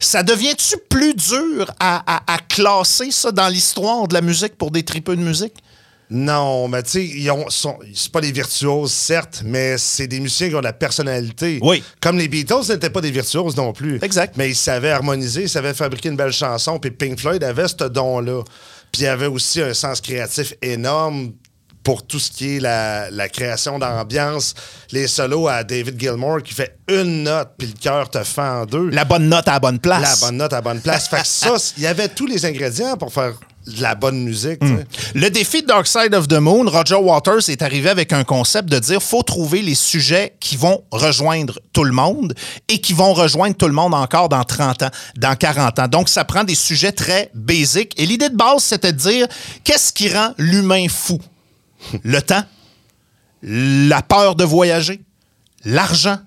Ça 0.00 0.22
devient-tu 0.22 0.76
plus 0.88 1.14
dur 1.14 1.70
à 1.80 2.38
classer 2.48 3.10
ça 3.10 3.32
dans 3.32 3.48
l'histoire 3.48 4.06
de 4.06 4.14
la 4.14 4.20
musique 4.20 4.56
pour 4.56 4.70
des 4.70 4.84
tripeux 4.84 5.16
de 5.16 5.22
musique? 5.22 5.54
Non, 6.14 6.68
mais 6.68 6.82
tu 6.84 6.90
sais, 6.90 7.04
ils 7.04 7.30
ont- 7.30 7.50
sont- 7.50 7.78
c'est 7.94 8.10
pas 8.12 8.20
des 8.20 8.32
virtuoses, 8.32 8.92
certes, 8.92 9.42
mais 9.44 9.76
c'est 9.78 10.06
des 10.06 10.20
musiciens 10.20 10.48
qui 10.48 10.54
ont 10.54 10.60
de 10.60 10.64
la 10.64 10.72
personnalité. 10.72 11.58
Oui. 11.62 11.82
Comme 12.00 12.16
les 12.18 12.28
Beatles 12.28 12.68
n'étaient 12.70 12.90
pas 12.90 13.00
des 13.00 13.10
virtuoses 13.10 13.56
non 13.56 13.72
plus. 13.72 13.98
Exact. 14.02 14.34
Mais 14.36 14.48
ils 14.50 14.54
savaient 14.56 14.90
harmoniser, 14.92 15.42
ils 15.42 15.48
savaient 15.48 15.74
fabriquer 15.74 16.08
une 16.10 16.16
belle 16.16 16.32
chanson, 16.32 16.78
puis 16.78 16.90
Pink 16.92 17.18
Floyd 17.18 17.42
avait 17.42 17.68
ce 17.68 17.84
don-là. 17.84 18.42
Puis 18.92 19.02
il 19.02 19.06
avait 19.08 19.26
aussi 19.26 19.60
un 19.60 19.74
sens 19.74 20.00
créatif 20.00 20.54
énorme 20.62 21.32
pour 21.82 22.06
tout 22.06 22.18
ce 22.18 22.30
qui 22.30 22.56
est 22.56 22.60
la, 22.60 23.10
la 23.10 23.28
création 23.28 23.78
d'ambiance, 23.78 24.54
les 24.92 25.06
solos 25.06 25.48
à 25.48 25.64
David 25.64 26.00
Gilmour 26.00 26.42
qui 26.42 26.54
fait 26.54 26.78
une 26.88 27.24
note, 27.24 27.50
puis 27.58 27.66
le 27.66 27.74
cœur 27.78 28.08
te 28.08 28.22
fait 28.24 28.40
en 28.40 28.64
deux. 28.64 28.88
La 28.88 29.04
bonne 29.04 29.28
note 29.28 29.46
à 29.48 29.52
la 29.54 29.60
bonne 29.60 29.78
place. 29.80 30.20
La 30.22 30.26
bonne 30.28 30.36
note 30.38 30.52
à 30.52 30.56
la 30.56 30.62
bonne 30.62 30.80
place. 30.80 31.08
fait 31.08 31.20
que 31.20 31.26
ça, 31.26 31.54
il 31.76 31.82
y 31.82 31.86
avait 31.86 32.08
tous 32.08 32.26
les 32.26 32.46
ingrédients 32.46 32.96
pour 32.96 33.12
faire 33.12 33.34
de 33.66 33.82
la 33.82 33.94
bonne 33.94 34.22
musique. 34.22 34.58
sais. 34.62 34.86
Le 35.14 35.30
défi 35.30 35.62
de 35.62 35.66
Dark 35.66 35.86
Side 35.86 36.14
of 36.14 36.28
the 36.28 36.34
Moon, 36.34 36.68
Roger 36.68 36.96
Waters 36.96 37.48
est 37.48 37.62
arrivé 37.62 37.88
avec 37.88 38.12
un 38.12 38.24
concept 38.24 38.68
de 38.68 38.78
dire 38.78 39.02
faut 39.02 39.22
trouver 39.22 39.62
les 39.62 39.74
sujets 39.74 40.34
qui 40.40 40.56
vont 40.56 40.84
rejoindre 40.90 41.58
tout 41.72 41.84
le 41.84 41.92
monde 41.92 42.34
et 42.68 42.80
qui 42.80 42.92
vont 42.92 43.14
rejoindre 43.14 43.56
tout 43.56 43.66
le 43.66 43.72
monde 43.72 43.94
encore 43.94 44.28
dans 44.28 44.44
30 44.44 44.82
ans, 44.82 44.90
dans 45.16 45.36
40 45.36 45.78
ans. 45.78 45.88
Donc, 45.88 46.08
ça 46.08 46.24
prend 46.24 46.44
des 46.44 46.54
sujets 46.54 46.92
très 46.92 47.30
basiques. 47.34 47.94
Et 47.98 48.06
l'idée 48.06 48.28
de 48.28 48.36
base, 48.36 48.62
c'était 48.62 48.92
de 48.92 48.98
dire 48.98 49.26
qu'est-ce 49.64 49.92
qui 49.92 50.08
rend 50.08 50.32
l'humain 50.38 50.86
fou? 50.88 51.20
Le 52.02 52.20
temps, 52.20 52.44
la 53.42 54.02
peur 54.02 54.34
de 54.36 54.44
voyager, 54.44 55.00
l'argent, 55.64 56.18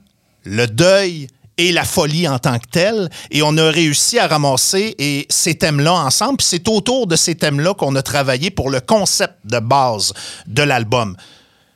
le 0.43 0.67
deuil 0.67 1.27
et 1.57 1.71
la 1.71 1.83
folie 1.83 2.27
en 2.27 2.39
tant 2.39 2.59
que 2.59 2.67
telle. 2.67 3.09
Et 3.31 3.41
on 3.41 3.57
a 3.57 3.69
réussi 3.69 4.19
à 4.19 4.27
ramasser 4.27 4.95
ces 5.29 5.55
thèmes-là 5.55 5.93
ensemble. 5.93 6.37
Puis 6.37 6.47
c'est 6.49 6.67
autour 6.67 7.07
de 7.07 7.15
ces 7.15 7.35
thèmes-là 7.35 7.73
qu'on 7.73 7.95
a 7.95 8.01
travaillé 8.01 8.51
pour 8.51 8.69
le 8.69 8.79
concept 8.79 9.35
de 9.45 9.59
base 9.59 10.13
de 10.45 10.63
l'album. 10.63 11.15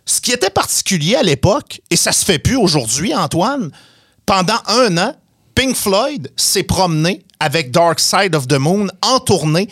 Ce 0.06 0.20
qui 0.20 0.32
était 0.32 0.50
particulier 0.50 1.16
à 1.16 1.24
l'époque, 1.24 1.82
et 1.90 1.96
ça 1.96 2.12
se 2.12 2.26
fait 2.26 2.40
plus 2.40 2.58
aujourd'hui, 2.58 3.16
Antoine, 3.16 3.72
pendant 4.26 4.60
un 4.68 4.98
an, 4.98 5.16
Pink 5.56 5.76
Floyd 5.76 6.32
s'est 6.36 6.64
promené 6.64 7.24
avec 7.40 7.72
Dark 7.72 8.00
Side 8.00 8.36
of 8.36 8.48
the 8.48 8.54
Moon 8.58 8.88
en 9.02 9.20
tournée 9.20 9.68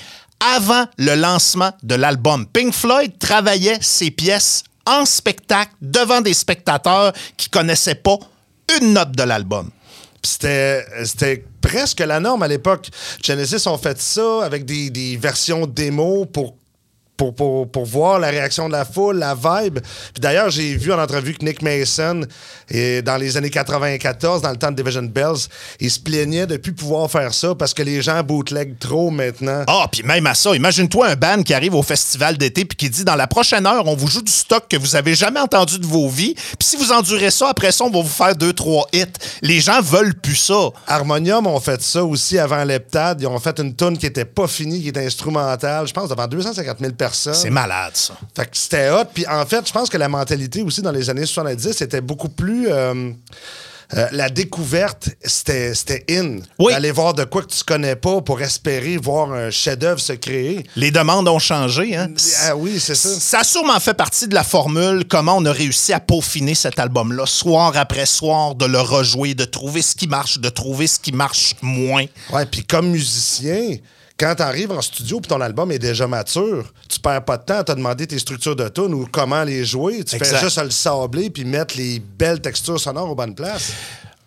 avant 0.56 0.86
le 0.98 1.16
lancement 1.16 1.72
de 1.84 1.96
l'album. 1.96 2.46
Pink 2.48 2.74
Floyd 2.74 3.18
travaillait 3.20 3.80
ses 3.82 4.12
pièces 4.12 4.63
en 4.86 5.06
spectacle 5.06 5.72
devant 5.82 6.22
des 6.22 6.34
spectateurs 6.34 7.13
qui 7.38 7.50
connaissaient 7.50 7.96
pas 7.96 8.18
une 8.80 8.94
note 8.94 9.12
de 9.12 9.24
l'album. 9.24 9.70
C'était 10.24 11.46
presque 11.62 12.00
la 12.00 12.20
norme 12.20 12.44
à 12.44 12.48
l'époque. 12.48 12.90
Genesis 13.24 13.68
ont 13.68 13.78
fait 13.78 14.00
ça 14.00 14.44
avec 14.44 14.66
des, 14.66 14.90
des 14.90 15.18
versions 15.18 15.66
démo 15.66 16.26
pour, 16.26 16.56
pour, 17.20 17.36
pour, 17.36 17.70
pour 17.70 17.86
voir 17.86 18.18
la 18.18 18.30
réaction 18.30 18.70
de 18.70 18.72
la 18.72 18.86
foule, 18.86 19.18
la 19.18 19.36
vibe. 19.36 19.80
Puis 19.80 20.22
d'ailleurs, 20.22 20.50
j'ai 20.50 20.78
vu 20.78 20.94
en 20.94 21.00
entrevue 21.00 21.34
que 21.34 21.44
Nick 21.44 21.62
Mason, 21.62 22.22
et 22.70 23.02
dans 23.02 23.18
les 23.18 23.36
années 23.36 23.50
94, 23.50 24.42
dans 24.42 24.52
le 24.52 24.56
temps 24.56 24.72
de 24.72 24.78
Division 24.78 25.04
Bells, 25.04 25.50
il 25.82 25.92
se 25.92 26.00
plaignait 26.00 26.48
de 26.48 26.56
plus 26.56 26.72
pouvoir 26.72 27.12
faire 27.12 27.34
ça 27.34 27.54
parce 27.56 27.74
que 27.74 27.84
les 27.84 28.02
gens 28.02 28.24
bootleg 28.24 28.80
trop 28.80 29.12
maintenant. 29.12 29.66
Ah, 29.68 29.88
puis 29.92 30.02
même 30.04 30.26
à 30.28 30.34
ça, 30.34 30.56
imagine-toi 30.56 31.10
un 31.10 31.16
band 31.18 31.44
qui 31.44 31.54
arrive 31.54 31.76
au 31.76 31.84
festival 31.84 32.38
d'été 32.38 32.64
puis 32.64 32.78
qui 32.78 32.90
dit 32.90 33.04
dans 33.04 33.18
la 33.18 33.28
prochaine 33.28 33.68
heure, 33.68 33.86
on 33.86 33.96
vous 33.96 34.08
joue 34.08 34.22
du 34.22 34.32
stock 34.32 34.64
que 34.70 34.78
vous 34.78 34.96
avez 34.96 35.14
jamais 35.14 35.42
entendu 35.42 35.78
de 35.78 35.86
vos 35.86 36.08
vies. 36.08 36.36
Puis 36.36 36.70
si 36.70 36.78
vous 36.78 36.94
endurez 36.94 37.32
ça, 37.32 37.50
après 37.50 37.74
ça, 37.74 37.84
on 37.84 37.90
va 37.90 38.02
vous 38.02 38.08
faire 38.08 38.34
deux, 38.34 38.54
trois 38.54 38.88
hits. 38.94 39.06
Les 39.42 39.60
gens 39.60 39.82
veulent 39.82 40.16
plus 40.16 40.38
ça. 40.38 40.70
Harmonium 40.88 41.48
ont 41.48 41.60
fait 41.60 41.82
ça 41.82 42.02
aussi 42.02 42.40
avant 42.40 42.64
l'Heptade. 42.64 43.22
Ils 43.22 43.28
ont 43.28 43.40
fait 43.40 43.60
une 43.60 43.76
tune 43.76 43.98
qui 43.98 44.06
était 44.06 44.24
pas 44.24 44.48
finie, 44.48 44.82
qui 44.82 44.88
était 44.88 45.06
instrumentale, 45.06 45.86
je 45.86 45.94
pense, 45.94 46.08
devant 46.08 46.26
250 46.26 46.78
000 46.80 46.94
personnes. 46.94 47.09
C'est 47.13 47.50
malade, 47.50 47.92
ça. 47.96 48.16
Fait 48.36 48.46
que 48.46 48.58
c'était 48.58 48.89
hot. 48.89 49.06
Puis 49.13 49.25
en 49.28 49.46
fait, 49.46 49.68
je 49.68 49.72
pense 49.74 49.89
que 49.89 49.98
la 49.98 50.10
mentalité 50.10 50.62
aussi 50.62 50.82
dans 50.82 50.92
les 50.92 51.10
années 51.10 51.25
70 51.25 51.82
était 51.82 52.01
beaucoup 52.01 52.30
plus. 52.30 52.68
euh, 52.72 53.12
euh, 53.96 54.08
la 54.12 54.30
découverte, 54.30 55.10
c'était 55.24 55.74
c'était 55.74 56.06
in. 56.12 56.42
Oui. 56.60 56.74
Aller 56.74 56.92
voir 56.92 57.16
de 57.16 57.24
quoi 57.24 57.42
que 57.42 57.48
tu 57.51 57.63
connais 57.63 57.96
pas 57.96 58.22
pour 58.22 58.39
espérer 58.39 58.98
voir 58.98 59.32
un 59.32 59.50
chef-d'œuvre 59.50 60.00
se 60.00 60.13
créer. 60.13 60.63
Les 60.75 60.92
demandes 60.92 61.28
ont 61.28 61.39
changé. 61.39 61.96
Hein? 61.96 62.10
Ah 62.46 62.56
oui, 62.56 62.80
c'est 62.80 62.94
ça. 62.94 63.10
Ça 63.10 63.39
a 63.39 63.44
sûrement 63.44 63.80
fait 63.80 63.96
partie 63.96 64.28
de 64.28 64.36
la 64.36 64.44
formule, 64.44 65.06
comment 65.10 65.38
on 65.38 65.46
a 65.46 65.51
réussi 65.51 65.92
à 65.92 66.00
peaufiner 66.00 66.54
cet 66.54 66.78
album-là, 66.78 67.25
soir 67.25 67.75
après 67.75 68.06
soir, 68.06 68.54
de 68.54 68.66
le 68.68 68.80
rejouer, 68.80 69.34
de 69.34 69.46
trouver 69.46 69.82
ce 69.82 69.96
qui 69.96 70.06
marche, 70.08 70.38
de 70.38 70.50
trouver 70.50 70.86
ce 70.86 71.00
qui 71.00 71.12
marche 71.12 71.56
moins. 71.63 72.06
Ouais, 72.32 72.46
puis 72.46 72.63
comme 72.63 72.89
musicien, 72.92 73.78
quand 74.20 74.36
tu 74.36 74.44
arrives 74.44 74.72
en 74.72 74.82
studio 74.82 75.20
puis 75.22 75.30
ton 75.30 75.42
album 75.42 75.72
est 75.72 75.80
déjà 75.80 76.06
mature, 76.06 76.66
tu 76.90 77.00
perds 77.00 77.24
pas 77.24 77.38
de 77.38 77.44
temps 77.44 77.60
à 77.60 77.64
te 77.64 77.72
demander 77.72 78.06
tes 78.06 78.20
structures 78.20 78.56
de 78.56 78.68
tunes 78.68 78.94
ou 78.94 79.08
comment 79.10 79.44
les 79.44 79.64
jouer. 79.64 80.04
Tu 80.04 80.16
Exact. 80.16 80.38
fais 80.38 80.44
juste 80.44 80.62
le 80.62 80.70
sabler 80.72 81.30
puis 81.30 81.46
mettre 81.46 81.78
les 81.78 82.00
belles 82.00 82.42
textures 82.42 82.80
sonores 82.80 83.10
aux 83.10 83.16
bonnes 83.16 83.36
places. 83.36 83.72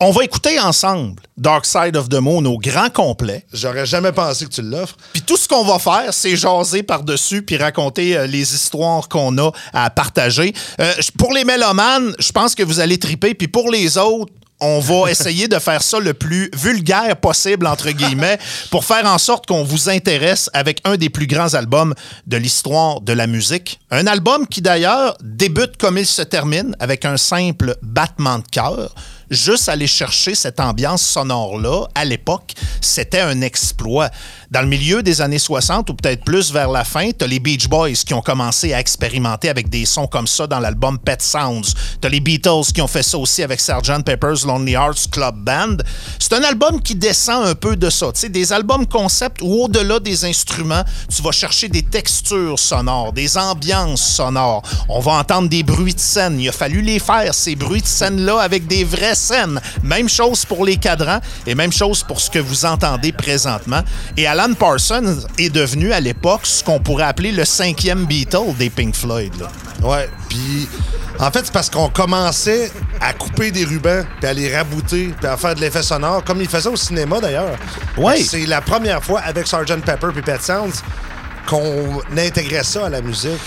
On 0.04 0.10
va 0.10 0.24
écouter 0.24 0.58
ensemble 0.58 1.22
Dark 1.36 1.64
Side 1.64 1.96
of 1.96 2.08
the 2.08 2.14
Moon 2.14 2.44
au 2.46 2.58
grand 2.58 2.90
complet. 2.90 3.46
J'aurais 3.52 3.86
jamais 3.86 4.10
pensé 4.10 4.46
que 4.46 4.50
tu 4.50 4.62
l'offres. 4.62 4.96
Puis 5.12 5.22
tout 5.22 5.36
ce 5.36 5.46
qu'on 5.46 5.62
va 5.62 5.78
faire, 5.78 6.12
c'est 6.12 6.34
jaser 6.34 6.82
par-dessus 6.82 7.42
puis 7.42 7.56
raconter 7.56 8.16
euh, 8.16 8.26
les 8.26 8.52
histoires 8.52 9.08
qu'on 9.08 9.38
a 9.38 9.52
à 9.72 9.90
partager. 9.90 10.52
Euh, 10.80 10.92
pour 11.18 11.32
les 11.32 11.44
mélomanes, 11.44 12.14
je 12.18 12.32
pense 12.32 12.56
que 12.56 12.64
vous 12.64 12.80
allez 12.80 12.98
triper. 12.98 13.34
Puis 13.34 13.46
pour 13.46 13.70
les 13.70 13.96
autres, 13.96 14.32
on 14.62 14.80
va 14.80 15.06
essayer 15.10 15.48
de 15.48 15.58
faire 15.58 15.82
ça 15.82 15.98
le 15.98 16.14
plus 16.14 16.50
vulgaire 16.54 17.16
possible, 17.16 17.66
entre 17.66 17.90
guillemets, 17.90 18.38
pour 18.70 18.84
faire 18.84 19.04
en 19.06 19.18
sorte 19.18 19.46
qu'on 19.46 19.64
vous 19.64 19.90
intéresse 19.90 20.48
avec 20.54 20.80
un 20.84 20.96
des 20.96 21.10
plus 21.10 21.26
grands 21.26 21.52
albums 21.54 21.94
de 22.26 22.36
l'histoire 22.36 23.00
de 23.00 23.12
la 23.12 23.26
musique. 23.26 23.80
Un 23.90 24.06
album 24.06 24.46
qui, 24.46 24.62
d'ailleurs, 24.62 25.16
débute 25.22 25.76
comme 25.76 25.98
il 25.98 26.06
se 26.06 26.22
termine, 26.22 26.74
avec 26.78 27.04
un 27.04 27.16
simple 27.16 27.76
battement 27.82 28.38
de 28.38 28.44
cœur. 28.50 28.94
Juste 29.30 29.68
aller 29.68 29.86
chercher 29.86 30.34
cette 30.34 30.60
ambiance 30.60 31.02
sonore-là, 31.02 31.86
à 31.94 32.04
l'époque, 32.04 32.52
c'était 32.80 33.20
un 33.20 33.40
exploit. 33.40 34.10
Dans 34.52 34.60
le 34.60 34.66
milieu 34.66 35.02
des 35.02 35.22
années 35.22 35.38
60, 35.38 35.88
ou 35.88 35.94
peut-être 35.94 36.24
plus 36.26 36.52
vers 36.52 36.68
la 36.70 36.84
fin, 36.84 37.10
t'as 37.16 37.26
les 37.26 37.40
Beach 37.40 37.68
Boys 37.68 37.94
qui 38.04 38.12
ont 38.12 38.20
commencé 38.20 38.74
à 38.74 38.80
expérimenter 38.80 39.48
avec 39.48 39.70
des 39.70 39.86
sons 39.86 40.06
comme 40.06 40.26
ça 40.26 40.46
dans 40.46 40.60
l'album 40.60 40.98
Pet 40.98 41.22
Sounds. 41.22 41.72
T'as 42.02 42.10
les 42.10 42.20
Beatles 42.20 42.70
qui 42.74 42.82
ont 42.82 42.86
fait 42.86 43.02
ça 43.02 43.16
aussi 43.16 43.42
avec 43.42 43.62
Sgt. 43.62 44.04
Pepper's 44.04 44.44
Lonely 44.44 44.72
Hearts 44.72 45.08
Club 45.10 45.36
Band. 45.36 45.78
C'est 46.18 46.34
un 46.34 46.42
album 46.42 46.82
qui 46.82 46.94
descend 46.94 47.46
un 47.46 47.54
peu 47.54 47.76
de 47.76 47.88
ça. 47.88 48.12
Tu 48.12 48.20
sais, 48.20 48.28
des 48.28 48.52
albums 48.52 48.86
concept 48.86 49.40
où 49.40 49.64
au-delà 49.64 50.00
des 50.00 50.26
instruments, 50.26 50.84
tu 51.08 51.22
vas 51.22 51.32
chercher 51.32 51.70
des 51.70 51.84
textures 51.84 52.58
sonores, 52.58 53.14
des 53.14 53.38
ambiances 53.38 54.06
sonores. 54.06 54.64
On 54.90 55.00
va 55.00 55.12
entendre 55.12 55.48
des 55.48 55.62
bruits 55.62 55.94
de 55.94 56.00
scène. 56.00 56.38
Il 56.38 56.50
a 56.50 56.52
fallu 56.52 56.82
les 56.82 56.98
faire, 56.98 57.32
ces 57.32 57.56
bruits 57.56 57.80
de 57.80 57.86
scène-là, 57.86 58.40
avec 58.40 58.66
des 58.66 58.84
vraies 58.84 59.14
scènes. 59.14 59.62
Même 59.82 60.10
chose 60.10 60.44
pour 60.44 60.66
les 60.66 60.76
cadrans 60.76 61.20
et 61.46 61.54
même 61.54 61.72
chose 61.72 62.02
pour 62.02 62.20
ce 62.20 62.28
que 62.28 62.38
vous 62.38 62.66
entendez 62.66 63.12
présentement. 63.12 63.80
Et 64.18 64.26
Alan 64.42 64.54
Parsons 64.54 65.18
est 65.38 65.50
devenu 65.50 65.92
à 65.92 66.00
l'époque 66.00 66.40
ce 66.46 66.64
qu'on 66.64 66.80
pourrait 66.80 67.04
appeler 67.04 67.30
le 67.30 67.44
cinquième 67.44 68.06
Beatle 68.06 68.52
des 68.58 68.70
Pink 68.70 68.92
Floyd. 68.96 69.32
là. 69.38 69.48
Ouais, 69.88 70.10
puis 70.28 70.68
en 71.20 71.30
fait, 71.30 71.42
c'est 71.44 71.52
parce 71.52 71.70
qu'on 71.70 71.88
commençait 71.88 72.72
à 73.00 73.12
couper 73.12 73.52
des 73.52 73.64
rubans, 73.64 74.04
puis 74.18 74.28
à 74.28 74.32
les 74.32 74.52
rabouter, 74.52 75.14
puis 75.16 75.26
à 75.28 75.36
faire 75.36 75.54
de 75.54 75.60
l'effet 75.60 75.84
sonore, 75.84 76.24
comme 76.24 76.40
ils 76.40 76.48
faisaient 76.48 76.70
au 76.70 76.74
cinéma 76.74 77.20
d'ailleurs. 77.20 77.56
Ouais. 77.96 78.20
C'est 78.20 78.46
la 78.46 78.60
première 78.60 79.04
fois 79.04 79.20
avec 79.20 79.46
Sgt. 79.46 79.84
Pepper 79.84 80.08
et 80.18 80.22
Pet 80.22 80.42
Sounds 80.42 80.82
qu'on 81.46 82.02
intégrait 82.16 82.64
ça 82.64 82.86
à 82.86 82.88
la 82.88 83.00
musique. 83.00 83.38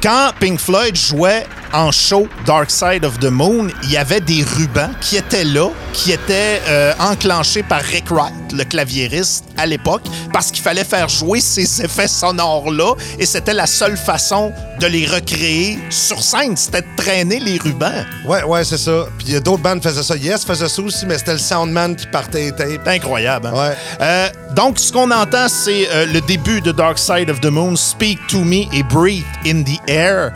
Quand 0.00 0.30
Pink 0.38 0.60
Floyd 0.60 0.94
jouait 0.94 1.44
en 1.72 1.90
show 1.90 2.28
Dark 2.46 2.70
Side 2.70 3.04
of 3.04 3.18
the 3.18 3.24
Moon, 3.30 3.68
il 3.82 3.90
y 3.90 3.96
avait 3.96 4.20
des 4.20 4.44
rubans 4.44 4.90
qui 5.00 5.16
étaient 5.16 5.44
là, 5.44 5.68
qui 5.92 6.12
étaient 6.12 6.62
euh, 6.68 6.92
enclenchés 7.00 7.64
par 7.64 7.80
Rick 7.80 8.10
Wright, 8.10 8.32
le 8.54 8.64
claviériste, 8.64 9.44
à 9.56 9.66
l'époque, 9.66 10.02
parce 10.32 10.50
qu'il 10.52 10.62
fallait 10.62 10.84
faire 10.84 11.08
jouer 11.08 11.40
ces 11.40 11.82
effets 11.84 12.08
sonores-là, 12.08 12.94
et 13.18 13.26
c'était 13.26 13.52
la 13.52 13.66
seule 13.66 13.96
façon 13.96 14.52
de 14.80 14.86
les 14.86 15.04
recréer 15.04 15.78
sur 15.90 16.22
scène, 16.22 16.56
c'était 16.56 16.82
de 16.82 16.86
traîner 16.96 17.40
les 17.40 17.58
rubans. 17.58 18.06
Ouais, 18.24 18.44
ouais, 18.44 18.64
c'est 18.64 18.78
ça. 18.78 19.06
Puis 19.18 19.26
il 19.28 19.34
y 19.34 19.36
a 19.36 19.40
d'autres 19.40 19.62
bandes 19.62 19.82
faisaient 19.82 20.02
ça. 20.04 20.16
Yes 20.16 20.44
faisait 20.44 20.68
ça 20.68 20.80
aussi, 20.82 21.04
mais 21.06 21.18
c'était 21.18 21.32
le 21.32 21.38
soundman 21.38 21.96
qui 21.96 22.06
partait 22.06 22.44
les 22.44 22.52
tapes. 22.52 22.86
Incroyable. 22.86 23.48
hein? 23.48 23.52
Ouais. 23.52 23.76
Euh, 24.00 24.28
donc, 24.54 24.78
ce 24.78 24.92
qu'on 24.92 25.10
entend, 25.10 25.48
c'est 25.48 25.88
euh, 25.90 26.06
le 26.06 26.20
début 26.20 26.60
de 26.60 26.70
Dark 26.70 26.98
Side 26.98 27.28
of 27.28 27.40
the 27.40 27.46
Moon, 27.46 27.74
Speak 27.76 28.18
to 28.28 28.44
Me 28.44 28.64
et 28.72 28.82
Breathe 28.84 29.24
in 29.44 29.62
the 29.64 29.78
Air. 29.88 30.32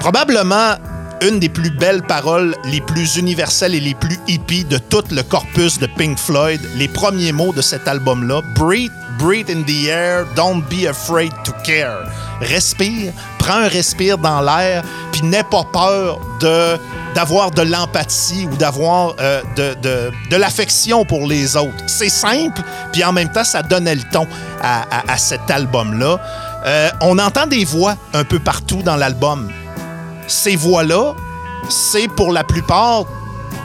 Probablement 0.00 0.74
une 1.22 1.38
des 1.38 1.48
plus 1.48 1.70
belles 1.70 2.02
paroles, 2.02 2.54
les 2.64 2.80
plus 2.80 3.16
universelles 3.16 3.74
et 3.74 3.80
les 3.80 3.94
plus 3.94 4.18
hippies 4.28 4.64
de 4.64 4.78
tout 4.78 5.04
le 5.10 5.22
corpus 5.22 5.78
de 5.78 5.86
Pink 5.86 6.18
Floyd. 6.18 6.60
Les 6.76 6.88
premiers 6.88 7.32
mots 7.32 7.52
de 7.52 7.62
cet 7.62 7.88
album-là. 7.88 8.42
Breathe, 8.54 8.92
breathe 9.18 9.48
in 9.50 9.62
the 9.62 9.86
air, 9.88 10.26
don't 10.36 10.62
be 10.68 10.86
afraid 10.86 11.32
to 11.44 11.52
care. 11.64 12.06
Respire, 12.40 13.12
prends 13.38 13.60
un 13.60 13.68
respire 13.68 14.18
dans 14.18 14.42
l'air, 14.42 14.82
puis 15.12 15.22
n'aie 15.22 15.44
pas 15.44 15.64
peur 15.72 16.20
de 16.40 16.76
d'avoir 17.14 17.50
de 17.50 17.62
l'empathie 17.62 18.46
ou 18.52 18.56
d'avoir 18.56 19.14
euh, 19.20 19.40
de, 19.56 19.74
de, 20.28 20.36
l'affection 20.36 21.06
pour 21.06 21.26
les 21.26 21.56
autres. 21.56 21.72
C'est 21.86 22.10
simple, 22.10 22.60
puis 22.92 23.02
en 23.04 23.12
même 23.14 23.32
temps, 23.32 23.42
ça 23.42 23.62
donnait 23.62 23.94
le 23.94 24.02
ton 24.12 24.28
à- 24.62 24.84
à 25.10 25.16
cet 25.16 25.50
album-là. 25.50 26.20
Euh, 26.66 26.90
on 27.00 27.18
entend 27.18 27.46
des 27.46 27.64
voix 27.64 27.96
un 28.12 28.24
peu 28.24 28.38
partout 28.38 28.82
dans 28.82 28.96
l'album. 28.96 29.50
Ces 30.26 30.56
voix-là, 30.56 31.14
c'est 31.68 32.08
pour 32.08 32.32
la 32.32 32.42
plupart 32.42 33.04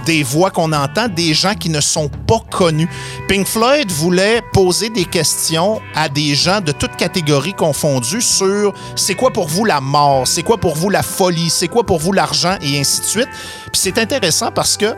des 0.06 0.24
voix 0.24 0.50
qu'on 0.52 0.72
entend, 0.72 1.08
des 1.08 1.34
gens 1.34 1.54
qui 1.54 1.70
ne 1.70 1.82
sont 1.82 2.10
pas 2.10 2.40
connus. 2.50 2.90
Pink 3.28 3.48
Floyd 3.48 3.92
voulait 3.92 4.42
poser 4.54 4.90
des 4.90 5.06
questions 5.06 5.82
à 5.96 6.10
des 6.10 6.36
gens 6.36 6.62
de 6.62 6.72
toutes 6.72 6.96
catégories 6.96 7.54
confondues 7.54 8.22
sur 8.22 8.74
c'est 8.96 9.16
quoi 9.16 9.32
pour 9.32 9.48
vous 9.48 9.66
la 9.66 9.82
mort, 9.82 10.28
c'est 10.28 10.44
quoi 10.44 10.58
pour 10.58 10.76
vous 10.76 10.90
la 10.90 11.04
folie, 11.04 11.50
c'est 11.50 11.68
quoi 11.68 11.84
pour 11.84 12.00
vous 12.00 12.14
l'argent 12.14 12.56
et 12.62 12.80
ainsi 12.80 13.02
de 13.02 13.06
suite. 13.06 13.30
Puis 13.72 13.82
c'est 13.82 13.98
intéressant 13.98 14.52
parce 14.52 14.78
que 14.78 14.96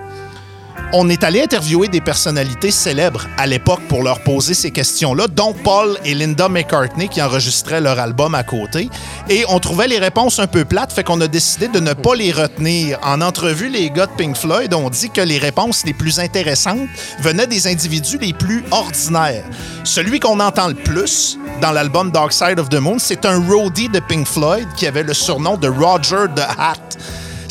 on 0.93 1.09
est 1.09 1.23
allé 1.23 1.41
interviewer 1.41 1.87
des 1.87 2.01
personnalités 2.01 2.69
célèbres 2.69 3.27
à 3.37 3.47
l'époque 3.47 3.81
pour 3.89 4.03
leur 4.03 4.19
poser 4.21 4.53
ces 4.53 4.71
questions-là, 4.71 5.27
dont 5.27 5.53
Paul 5.53 5.97
et 6.05 6.13
Linda 6.13 6.49
McCartney 6.49 7.09
qui 7.09 7.21
enregistraient 7.21 7.81
leur 7.81 7.99
album 7.99 8.35
à 8.35 8.43
côté. 8.43 8.89
Et 9.29 9.43
on 9.49 9.59
trouvait 9.59 9.87
les 9.87 9.97
réponses 9.97 10.39
un 10.39 10.47
peu 10.47 10.65
plates, 10.65 10.93
fait 10.93 11.03
qu'on 11.03 11.19
a 11.21 11.27
décidé 11.27 11.67
de 11.67 11.79
ne 11.79 11.93
pas 11.93 12.15
les 12.15 12.31
retenir. 12.31 12.99
En 13.01 13.21
entrevue, 13.21 13.69
les 13.69 13.89
gars 13.89 14.05
de 14.05 14.11
Pink 14.11 14.37
Floyd 14.37 14.73
ont 14.73 14.89
dit 14.89 15.09
que 15.09 15.21
les 15.21 15.39
réponses 15.39 15.83
les 15.85 15.93
plus 15.93 16.19
intéressantes 16.19 16.87
venaient 17.19 17.47
des 17.47 17.67
individus 17.67 18.17
les 18.19 18.33
plus 18.33 18.63
ordinaires. 18.71 19.45
Celui 19.83 20.19
qu'on 20.19 20.39
entend 20.39 20.67
le 20.67 20.75
plus 20.75 21.37
dans 21.61 21.71
l'album 21.71 22.11
Dark 22.11 22.33
Side 22.33 22.59
of 22.59 22.69
the 22.69 22.75
Moon, 22.75 22.99
c'est 22.99 23.25
un 23.25 23.41
roadie 23.47 23.89
de 23.89 23.99
Pink 23.99 24.27
Floyd 24.27 24.67
qui 24.75 24.85
avait 24.85 25.03
le 25.03 25.13
surnom 25.13 25.57
de 25.57 25.67
Roger 25.67 26.25
the 26.35 26.41
Hat. 26.57 26.77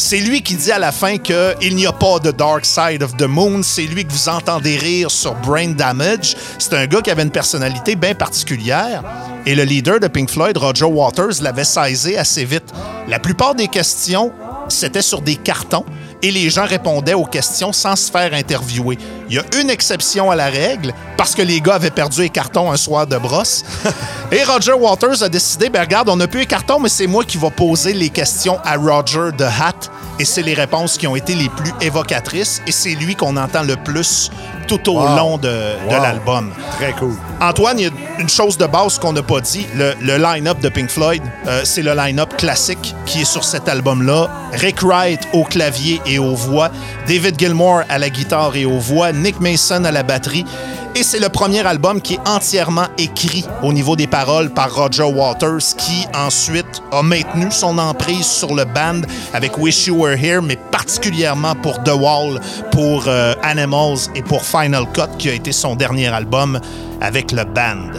C'est 0.05 0.19
lui 0.19 0.43
qui 0.43 0.57
dit 0.57 0.73
à 0.73 0.81
la 0.81 0.91
fin 0.91 1.17
que 1.17 1.55
il 1.63 1.77
n'y 1.77 1.87
a 1.87 1.93
pas 1.93 2.19
de 2.19 2.33
Dark 2.33 2.67
Side 2.67 3.05
of 3.05 3.17
the 3.17 3.23
Moon. 3.23 3.63
C'est 3.63 3.85
lui 3.85 4.05
que 4.05 4.13
vous 4.13 4.29
entendez 4.29 4.77
rire 4.77 5.13
sur 5.13 5.33
Brain 5.37 5.69
Damage. 5.69 6.37
C'est 6.59 6.75
un 6.75 6.87
gars 6.87 7.01
qui 7.01 7.11
avait 7.13 7.23
une 7.23 7.31
personnalité 7.31 7.95
bien 7.95 8.13
particulière. 8.13 9.05
Et 9.47 9.55
le 9.55 9.63
leader 9.63 10.01
de 10.01 10.09
Pink 10.09 10.29
Floyd, 10.29 10.59
Roger 10.59 10.87
Waters, 10.87 11.41
l'avait 11.41 11.63
saisi 11.63 12.17
assez 12.17 12.45
vite. 12.45 12.65
La 13.07 13.21
plupart 13.21 13.55
des 13.55 13.69
questions, 13.69 14.33
c'était 14.69 15.03
sur 15.03 15.23
des 15.23 15.37
cartons 15.37 15.85
et 16.23 16.31
les 16.31 16.49
gens 16.51 16.65
répondaient 16.67 17.15
aux 17.15 17.25
questions 17.25 17.73
sans 17.73 17.97
se 17.97 18.11
faire 18.11 18.33
interviewer. 18.33 18.97
Il 19.29 19.35
y 19.35 19.39
a 19.39 19.43
une 19.61 19.71
exception 19.71 20.31
à 20.31 20.37
la 20.37 20.47
règle, 20.47 20.95
parce 21.17 21.35
que 21.35 21.43
les 21.43 21.61
gars 21.61 21.75
avaient 21.75 21.91
perdu 21.91 22.23
les 22.23 22.29
cartons 22.31 22.71
un 22.71 22.77
soir 22.77 23.07
de 23.07 23.17
brosse. 23.19 23.65
et 24.33 24.43
Roger 24.45 24.73
Waters 24.75 25.23
a 25.23 25.29
décidé, 25.29 25.69
ben 25.69 25.81
regarde, 25.81 26.09
on 26.09 26.17
n'a 26.17 26.29
plus 26.29 26.41
les 26.41 26.47
cartons, 26.47 26.79
mais 26.81 26.89
c'est 26.89 27.07
moi 27.07 27.25
qui 27.25 27.39
va 27.39 27.51
poser 27.51 27.93
les 27.93 28.11
questions 28.11 28.59
à 28.65 28.77
Roger 28.77 29.31
the 29.37 29.43
Hat. 29.43 29.91
Et 30.19 30.25
c'est 30.25 30.43
les 30.43 30.55
réponses 30.55 30.99
qui 30.99 31.07
ont 31.07 31.17
été 31.17 31.35
les 31.35 31.49
plus 31.49 31.73
évocatrices, 31.81 32.63
et 32.67 32.73
c'est 32.73 32.95
lui 32.95 33.17
qu'on 33.17 33.37
entend 33.37 33.63
le 33.63 33.77
plus 33.77 34.31
tout 34.69 34.89
au 34.91 35.01
Wow. 35.01 35.17
long 35.17 35.39
de, 35.39 35.49
de 35.49 35.91
l'album. 36.01 36.53
Très 36.79 36.93
cool. 36.93 37.15
Antoine, 37.41 37.79
il 37.81 37.85
y 37.85 37.89
a 37.89 37.91
une 38.19 38.29
chose 38.29 38.57
de 38.59 38.67
base 38.67 38.99
qu'on 38.99 39.13
n'a 39.13 39.23
pas 39.23 39.41
dit. 39.41 39.67
Le, 39.75 40.17
line-up 40.17 40.61
de 40.61 40.69
Pink 40.69 40.91
Floyd, 40.91 41.23
euh, 41.47 41.63
c'est 41.65 41.83
le 41.83 41.95
line-up 41.95 42.37
classique 42.37 42.95
qui 43.07 43.23
est 43.23 43.25
sur 43.25 43.45
cet 43.45 43.69
album-là. 43.69 44.31
Rick 44.53 44.83
Wright 44.83 45.21
au 45.33 45.45
clavier 45.45 46.01
et 46.07 46.19
aux 46.19 46.35
voix, 46.35 46.71
David 47.07 47.39
Gilmour 47.39 47.83
à 47.89 47.99
la 47.99 48.11
guitare 48.11 48.57
et 48.57 48.65
aux 48.65 48.79
voix, 48.79 49.13
Nick 49.13 49.41
Mason 49.41 49.85
à 49.85 49.91
la 49.91 50.03
batterie. 50.03 50.45
Et 50.95 51.03
c'est 51.03 51.21
le 51.21 51.31
premier 51.31 51.67
album 51.67 52.03
qui 52.03 52.15
est 52.15 52.29
entièrement 52.29 52.87
écrit 52.99 53.47
au 53.63 53.73
niveau 53.73 53.97
des 53.97 54.07
paroles 54.07 54.51
par 54.51 54.75
Roger 54.75 55.05
Waters, 55.05 55.75
qui 55.79 56.07
ensuite 56.15 56.83
a 56.93 57.03
maintenu 57.03 57.51
son 57.51 57.79
emprise 57.79 58.27
sur 58.27 58.55
le 58.55 58.67
band 58.67 59.01
avec 59.33 59.57
Wish 59.57 59.87
You 59.87 59.97
Were 59.97 60.23
Here, 60.23 60.43
mais 60.43 60.57
particulièrement 60.57 61.55
pour 61.55 61.83
The 61.83 61.95
Wall, 61.95 62.41
pour 62.73 63.05
euh, 63.07 63.33
Animals 63.43 64.01
et 64.15 64.21
pour 64.21 64.45
Final 64.45 64.85
Cut, 64.93 65.17
qui 65.19 65.31
a 65.31 65.33
été 65.33 65.51
son 65.51 65.77
dernier 65.77 66.09
album 66.09 66.61
avec 67.01 67.33
le 67.33 67.45
band. 67.45 67.99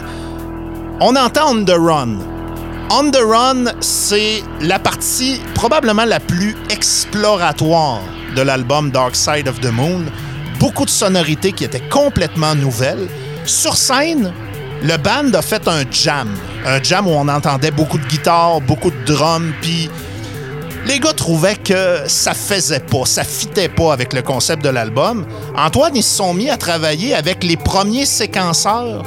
On 1.00 1.16
entend 1.16 1.50
On 1.50 1.64
the 1.64 1.76
Run. 1.76 2.18
On 2.90 3.10
the 3.10 3.22
Run, 3.26 3.72
c'est 3.80 4.40
la 4.60 4.78
partie 4.78 5.40
probablement 5.54 6.04
la 6.04 6.20
plus 6.20 6.54
exploratoire 6.70 8.02
de 8.36 8.42
l'album 8.42 8.92
Dark 8.92 9.16
Side 9.16 9.48
of 9.48 9.58
the 9.60 9.72
Moon. 9.72 10.04
Beaucoup 10.64 10.86
de 10.86 10.90
sonorités 10.90 11.52
qui 11.52 11.62
étaient 11.64 11.88
complètement 11.90 12.54
nouvelles. 12.54 13.06
Sur 13.44 13.76
scène, 13.76 14.32
le 14.82 14.96
band 14.96 15.30
a 15.34 15.42
fait 15.42 15.68
un 15.68 15.82
jam. 15.90 16.34
Un 16.64 16.82
jam 16.82 17.06
où 17.06 17.10
on 17.10 17.28
entendait 17.28 17.70
beaucoup 17.70 17.98
de 17.98 18.06
guitares, 18.06 18.62
beaucoup 18.62 18.90
de 18.90 19.04
drums, 19.04 19.52
puis 19.60 19.90
les 20.86 21.00
gars 21.00 21.12
trouvaient 21.12 21.56
que 21.56 22.04
ça 22.06 22.32
faisait 22.32 22.80
pas, 22.80 23.04
ça 23.04 23.24
fitait 23.24 23.68
pas 23.68 23.92
avec 23.92 24.14
le 24.14 24.22
concept 24.22 24.64
de 24.64 24.70
l'album. 24.70 25.26
Antoine, 25.54 25.96
ils 25.96 26.02
se 26.02 26.16
sont 26.16 26.32
mis 26.32 26.48
à 26.48 26.56
travailler 26.56 27.14
avec 27.14 27.44
les 27.44 27.58
premiers 27.58 28.06
séquenceurs 28.06 29.02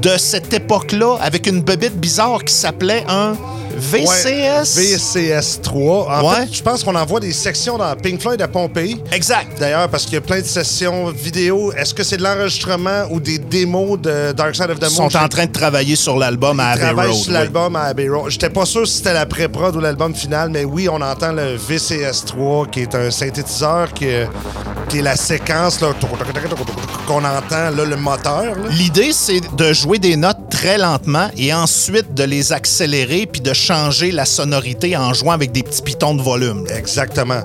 de 0.00 0.16
cette 0.16 0.54
époque-là, 0.54 1.16
avec 1.20 1.48
une 1.48 1.60
bebite 1.60 1.96
bizarre 1.96 2.44
qui 2.44 2.54
s'appelait 2.54 3.04
un 3.08 3.32
VCS. 3.76 4.76
VCS 4.76 5.60
3. 5.62 6.08
En 6.20 6.28
Ouais. 6.28 6.36
fait, 6.46 6.54
je 6.54 6.62
pense 6.62 6.82
qu'on 6.84 6.94
envoie 6.94 7.20
des 7.20 7.32
sections 7.32 7.76
dans 7.78 7.94
Pink 7.96 8.20
Floyd 8.20 8.40
à 8.40 8.48
Pompéi. 8.48 9.00
Exact. 9.12 9.58
D'ailleurs, 9.58 9.88
parce 9.88 10.04
qu'il 10.04 10.14
y 10.14 10.18
a 10.18 10.20
plein 10.20 10.40
de 10.40 10.46
sessions 10.46 11.10
vidéo. 11.10 11.72
Est-ce 11.72 11.94
que 11.94 12.02
c'est 12.02 12.16
de 12.16 12.22
l'enregistrement 12.22 13.04
ou 13.10 13.20
des 13.20 13.38
démos 13.38 13.98
de 14.00 14.32
Dark 14.32 14.54
Side 14.54 14.70
of 14.70 14.78
the 14.78 14.86
Ils 14.90 14.96
Moon? 15.00 15.10
sont 15.10 15.16
en 15.18 15.28
train 15.28 15.46
de 15.46 15.52
travailler 15.52 15.96
sur 15.96 16.16
l'album 16.18 16.60
à 16.60 16.62
Ils 16.62 16.72
Abbey 16.72 16.80
travaillent 16.82 17.10
Road. 17.10 17.16
sur 17.18 17.28
oui. 17.28 17.34
l'album 17.34 17.76
à 17.76 17.82
Abbey 17.82 18.08
Road. 18.08 18.30
J'étais 18.30 18.50
pas 18.50 18.64
sûr 18.66 18.86
si 18.86 18.94
c'était 18.98 19.14
la 19.14 19.26
pré-prod 19.26 19.74
ou 19.76 19.80
l'album 19.80 20.14
final, 20.14 20.50
mais 20.50 20.64
oui, 20.64 20.88
on 20.88 21.00
entend 21.00 21.32
le 21.32 21.56
VCS 21.56 22.24
3, 22.26 22.66
qui 22.66 22.80
est 22.80 22.94
un 22.94 23.10
synthétiseur 23.10 23.92
qui, 23.92 24.06
est- 24.06 24.28
qui 24.88 24.98
est 24.98 25.02
la 25.02 25.16
séquence 25.16 25.78
qu'on 27.06 27.18
entend, 27.24 27.70
là, 27.76 27.84
le 27.84 27.96
moteur. 27.96 28.56
L'idée, 28.70 29.10
c'est 29.12 29.40
de 29.56 29.72
jouer 29.72 29.98
des 29.98 30.16
notes 30.16 30.38
très 30.50 30.78
lentement 30.78 31.28
et 31.36 31.52
ensuite 31.52 32.14
de 32.14 32.24
les 32.24 32.52
accélérer 32.52 33.26
puis 33.30 33.40
de 33.40 33.52
changer 33.64 34.12
la 34.12 34.24
sonorité 34.26 34.96
en 34.96 35.12
jouant 35.14 35.32
avec 35.32 35.50
des 35.52 35.62
petits 35.62 35.82
pitons 35.82 36.14
de 36.14 36.22
volume. 36.22 36.64
Exactement. 36.76 37.40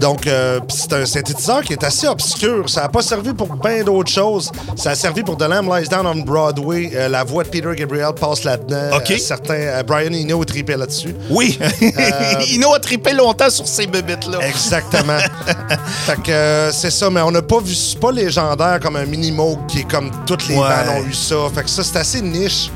Donc, 0.00 0.26
euh, 0.26 0.58
c'est 0.68 0.92
un 0.94 1.06
synthétiseur 1.06 1.62
qui 1.62 1.72
est 1.74 1.84
assez 1.84 2.08
obscur. 2.08 2.68
Ça 2.68 2.82
n'a 2.82 2.88
pas 2.88 3.02
servi 3.02 3.32
pour 3.32 3.54
bien 3.56 3.84
d'autres 3.84 4.10
choses. 4.10 4.50
Ça 4.76 4.90
a 4.90 4.94
servi 4.96 5.22
pour 5.22 5.36
The 5.36 5.42
Lamb 5.48 5.68
Lies 5.72 5.88
Down 5.88 6.06
on 6.06 6.16
Broadway. 6.22 6.90
Euh, 6.94 7.08
la 7.08 7.22
voix 7.22 7.44
de 7.44 7.48
Peter 7.50 7.68
Gabriel 7.76 8.12
passe 8.18 8.42
là-dedans. 8.42 8.96
OK. 8.96 9.10
Euh, 9.12 9.18
certains, 9.18 9.54
euh, 9.54 9.82
Brian 9.84 10.12
Eno 10.12 10.44
tripait 10.44 10.76
là-dessus. 10.76 11.14
Oui, 11.30 11.58
Ino 12.52 12.74
a 12.74 12.80
trippé 12.80 13.12
longtemps 13.12 13.50
sur 13.50 13.66
ces 13.66 13.86
bébites-là. 13.86 14.38
Exactement. 14.48 15.18
fait 16.06 16.22
que 16.22 16.70
c'est 16.72 16.90
ça, 16.90 17.08
mais 17.10 17.20
on 17.20 17.30
n'a 17.30 17.42
pas 17.42 17.60
vu. 17.60 17.74
C'est 17.74 18.00
pas 18.00 18.10
légendaire 18.10 18.80
comme 18.82 18.96
un 18.96 19.06
mini-moog 19.06 19.66
qui 19.68 19.80
est 19.80 19.90
comme 19.90 20.10
toutes 20.26 20.48
les 20.48 20.56
Ouais. 20.56 20.68
bandes 20.68 21.02
ont 21.02 21.06
eu 21.06 21.12
ça. 21.14 21.36
Fait 21.54 21.62
que 21.62 21.70
ça, 21.70 21.82
c'est 21.84 21.98
assez 21.98 22.20
niche. 22.20 22.70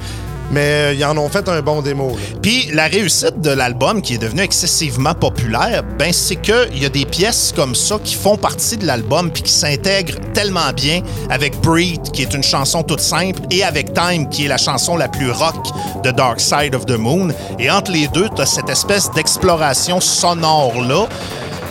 Mais 0.51 0.61
euh, 0.61 0.95
ils 0.95 1.05
en 1.05 1.17
ont 1.19 1.29
fait 1.29 1.49
un 1.49 1.61
bon 1.61 1.83
démo. 1.83 2.17
Puis 2.43 2.69
la 2.73 2.87
réussite 2.87 3.41
de 3.41 3.51
l'album, 3.51 4.03
qui 4.03 4.15
est 4.15 4.19
devenu 4.19 4.43
excessivement 4.43 5.15
populaire, 5.15 5.83
ben 5.99 6.13
c'est 6.13 6.37
qu'il 6.37 6.79
y 6.79 6.85
a 6.85 6.89
des 6.89 7.05
pièces 7.05 7.53
comme 7.55 7.75
ça 7.75 7.99
qui 8.03 8.15
font 8.15 8.37
partie 8.37 8.77
de 8.77 8.87
l'album 8.87 9.31
puis 9.31 9.43
qui 9.43 9.53
s'intègrent 9.53 10.19
tellement 10.35 10.73
bien 10.75 11.03
avec 11.31 11.61
Breed, 11.61 12.13
qui 12.13 12.23
est 12.23 12.35
une 12.35 12.43
chanson 12.43 12.83
toute 12.83 13.01
simple, 13.01 13.41
et 13.51 13.65
avec 13.65 13.93
Time, 13.95 14.29
qui 14.29 14.45
est 14.45 14.49
la 14.49 14.59
chanson 14.59 14.97
la 14.97 15.09
plus 15.09 15.31
rock 15.31 15.67
de 16.05 16.11
Dark 16.11 16.41
Side 16.41 16.75
of 16.75 16.87
the 16.87 16.99
Moon. 16.99 17.29
Et 17.59 17.71
entre 17.71 17.91
les 17.91 18.09
deux, 18.09 18.29
tu 18.35 18.43
as 18.43 18.47
cette 18.47 18.71
espèce 18.71 19.11
d'exploration 19.13 20.01
sonore-là. 20.01 21.09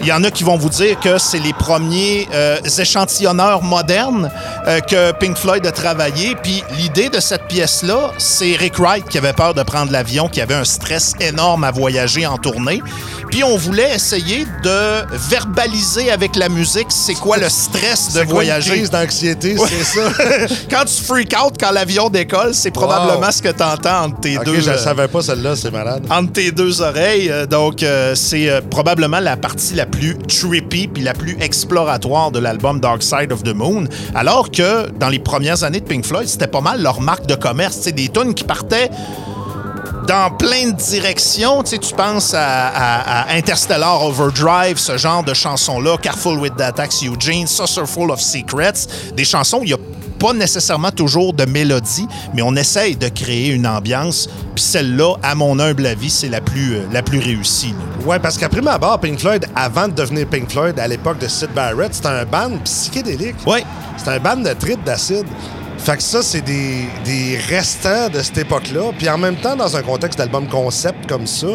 Il 0.01 0.07
y 0.07 0.11
en 0.11 0.23
a 0.23 0.29
qui 0.29 0.43
vont 0.43 0.57
vous 0.57 0.69
dire 0.69 0.99
que 0.99 1.17
c'est 1.17 1.39
les 1.39 1.53
premiers 1.53 2.27
euh, 2.33 2.57
échantillonneurs 2.77 3.63
modernes 3.63 4.29
euh, 4.67 4.79
que 4.79 5.11
Pink 5.13 5.35
Floyd 5.35 5.65
a 5.65 5.71
travaillé. 5.71 6.35
Puis 6.43 6.63
l'idée 6.77 7.09
de 7.09 7.19
cette 7.19 7.47
pièce-là, 7.47 8.11
c'est 8.19 8.55
Rick 8.55 8.77
Wright 8.77 9.07
qui 9.09 9.17
avait 9.17 9.33
peur 9.33 9.53
de 9.55 9.63
prendre 9.63 9.91
l'avion, 9.91 10.27
qui 10.27 10.41
avait 10.41 10.53
un 10.53 10.63
stress 10.63 11.13
énorme 11.19 11.63
à 11.63 11.71
voyager 11.71 12.27
en 12.27 12.37
tournée. 12.37 12.83
Puis 13.31 13.43
on 13.43 13.57
voulait 13.57 13.95
essayer 13.95 14.45
de 14.63 15.05
verbaliser 15.29 16.11
avec 16.11 16.35
la 16.35 16.49
musique 16.49 16.87
c'est 16.89 17.15
quoi 17.15 17.37
le 17.37 17.49
stress 17.49 18.07
de 18.13 18.19
C'est 18.19 18.25
quoi 18.25 18.25
une 18.25 18.31
voyager. 18.33 18.71
crise 18.71 18.91
d'anxiété, 18.91 19.55
c'est 19.57 19.83
ça? 19.83 20.09
quand 20.69 20.85
tu 20.85 21.03
freak 21.03 21.33
out 21.43 21.55
quand 21.59 21.71
l'avion 21.71 22.09
décolle, 22.09 22.53
c'est 22.53 22.71
probablement 22.71 23.25
Wow. 23.25 23.31
ce 23.31 23.41
que 23.41 23.49
tu 23.49 23.63
entends 23.63 24.03
entre 24.05 24.19
tes 24.19 24.37
ok, 24.37 24.45
deux. 24.45 24.59
je 24.61 24.69
euh, 24.69 24.77
savais 24.77 25.07
pas 25.07 25.21
celle-là, 25.21 25.55
c'est 25.55 25.71
malade. 25.71 26.03
entre 26.09 26.33
tes 26.33 26.51
deux 26.51 26.81
oreilles. 26.81 27.31
Donc, 27.49 27.83
c'est 28.13 28.61
probablement 28.69 29.19
la 29.19 29.35
partie 29.37 29.73
la 29.73 29.85
plus 29.85 29.94
trippy 30.27 30.87
puis 30.87 31.03
la 31.03 31.13
plus 31.13 31.37
exploratoire 31.39 32.31
de 32.31 32.39
l'album 32.39 32.79
Dark 32.79 33.03
Side 33.03 33.31
of 33.31 33.43
the 33.43 33.53
Moon. 33.53 33.85
Alors 34.13 34.51
que 34.51 34.89
dans 34.91 35.09
les 35.09 35.19
premières 35.19 35.63
années 35.63 35.79
de 35.79 35.85
Pink 35.85 36.05
Floyd, 36.05 36.27
c'était 36.27 36.47
pas 36.47 36.61
mal 36.61 36.81
leur 36.81 37.01
marque 37.01 37.25
de 37.25 37.35
commerce. 37.35 37.77
C'est 37.81 37.91
des 37.91 38.09
tunes 38.09 38.33
qui 38.33 38.43
partaient 38.43 38.89
dans 40.07 40.35
plein 40.35 40.71
de 40.71 40.75
directions. 40.75 41.63
Tu 41.63 41.71
sais, 41.71 41.77
tu 41.77 41.93
penses 41.93 42.33
à, 42.37 43.27
Interstellar 43.29 44.03
Overdrive, 44.03 44.77
ce 44.77 44.97
genre 44.97 45.23
de 45.23 45.33
chansons-là, 45.33 45.97
Careful 45.97 46.37
with 46.39 46.55
the 46.57 46.61
Attacks 46.61 47.03
Eugene, 47.03 47.47
Saucerful 47.47 48.11
of 48.11 48.21
Secrets, 48.21 48.87
des 49.15 49.25
chansons 49.25 49.59
il 49.63 49.67
n'y 49.67 49.73
a 49.73 49.77
pas 50.25 50.33
nécessairement 50.33 50.89
toujours 50.89 51.33
de 51.33 51.45
mélodie, 51.45 52.07
mais 52.33 52.41
on 52.41 52.55
essaye 52.55 52.95
de 52.95 53.09
créer 53.09 53.49
une 53.49 53.67
ambiance. 53.67 54.27
Puis 54.55 54.63
celle-là, 54.63 55.17
à 55.21 55.35
mon 55.35 55.59
humble 55.59 55.85
avis, 55.85 56.09
c'est 56.09 56.29
la 56.29 56.41
plus, 56.41 56.77
euh, 56.77 56.81
la 56.91 57.03
plus 57.03 57.19
réussie. 57.19 57.75
là. 57.77 58.07
Ouais, 58.07 58.17
parce 58.17 58.35
qu'après 58.39 58.61
ma 58.61 58.79
barre, 58.79 58.99
Pink 58.99 59.19
Floyd, 59.19 59.45
avant 59.55 59.87
de 59.87 59.93
devenir 59.93 60.25
Pink 60.25 60.49
Floyd, 60.49 60.79
à 60.79 60.87
l'époque 60.87 61.19
de 61.19 61.27
Sid 61.27 61.49
Barrett, 61.53 61.93
c'était 61.93 62.07
un 62.07 62.25
band 62.25 62.57
psychédélique. 62.63 63.35
Ouais. 63.45 63.63
C'était 63.97 64.11
un 64.11 64.19
band 64.19 64.37
de 64.37 64.51
trip 64.53 64.83
d'acide. 64.83 65.27
Fait 65.77 65.97
que 65.97 66.01
ça, 66.01 66.23
c'est 66.23 66.41
des, 66.41 66.87
des 67.05 67.37
restants 67.47 68.09
de 68.09 68.23
cette 68.23 68.39
époque-là. 68.39 68.93
Puis 68.97 69.07
en 69.07 69.19
même 69.19 69.35
temps, 69.35 69.55
dans 69.55 69.77
un 69.77 69.83
contexte 69.83 70.17
d'album 70.17 70.47
concept 70.47 71.07
comme 71.07 71.27
ça, 71.27 71.49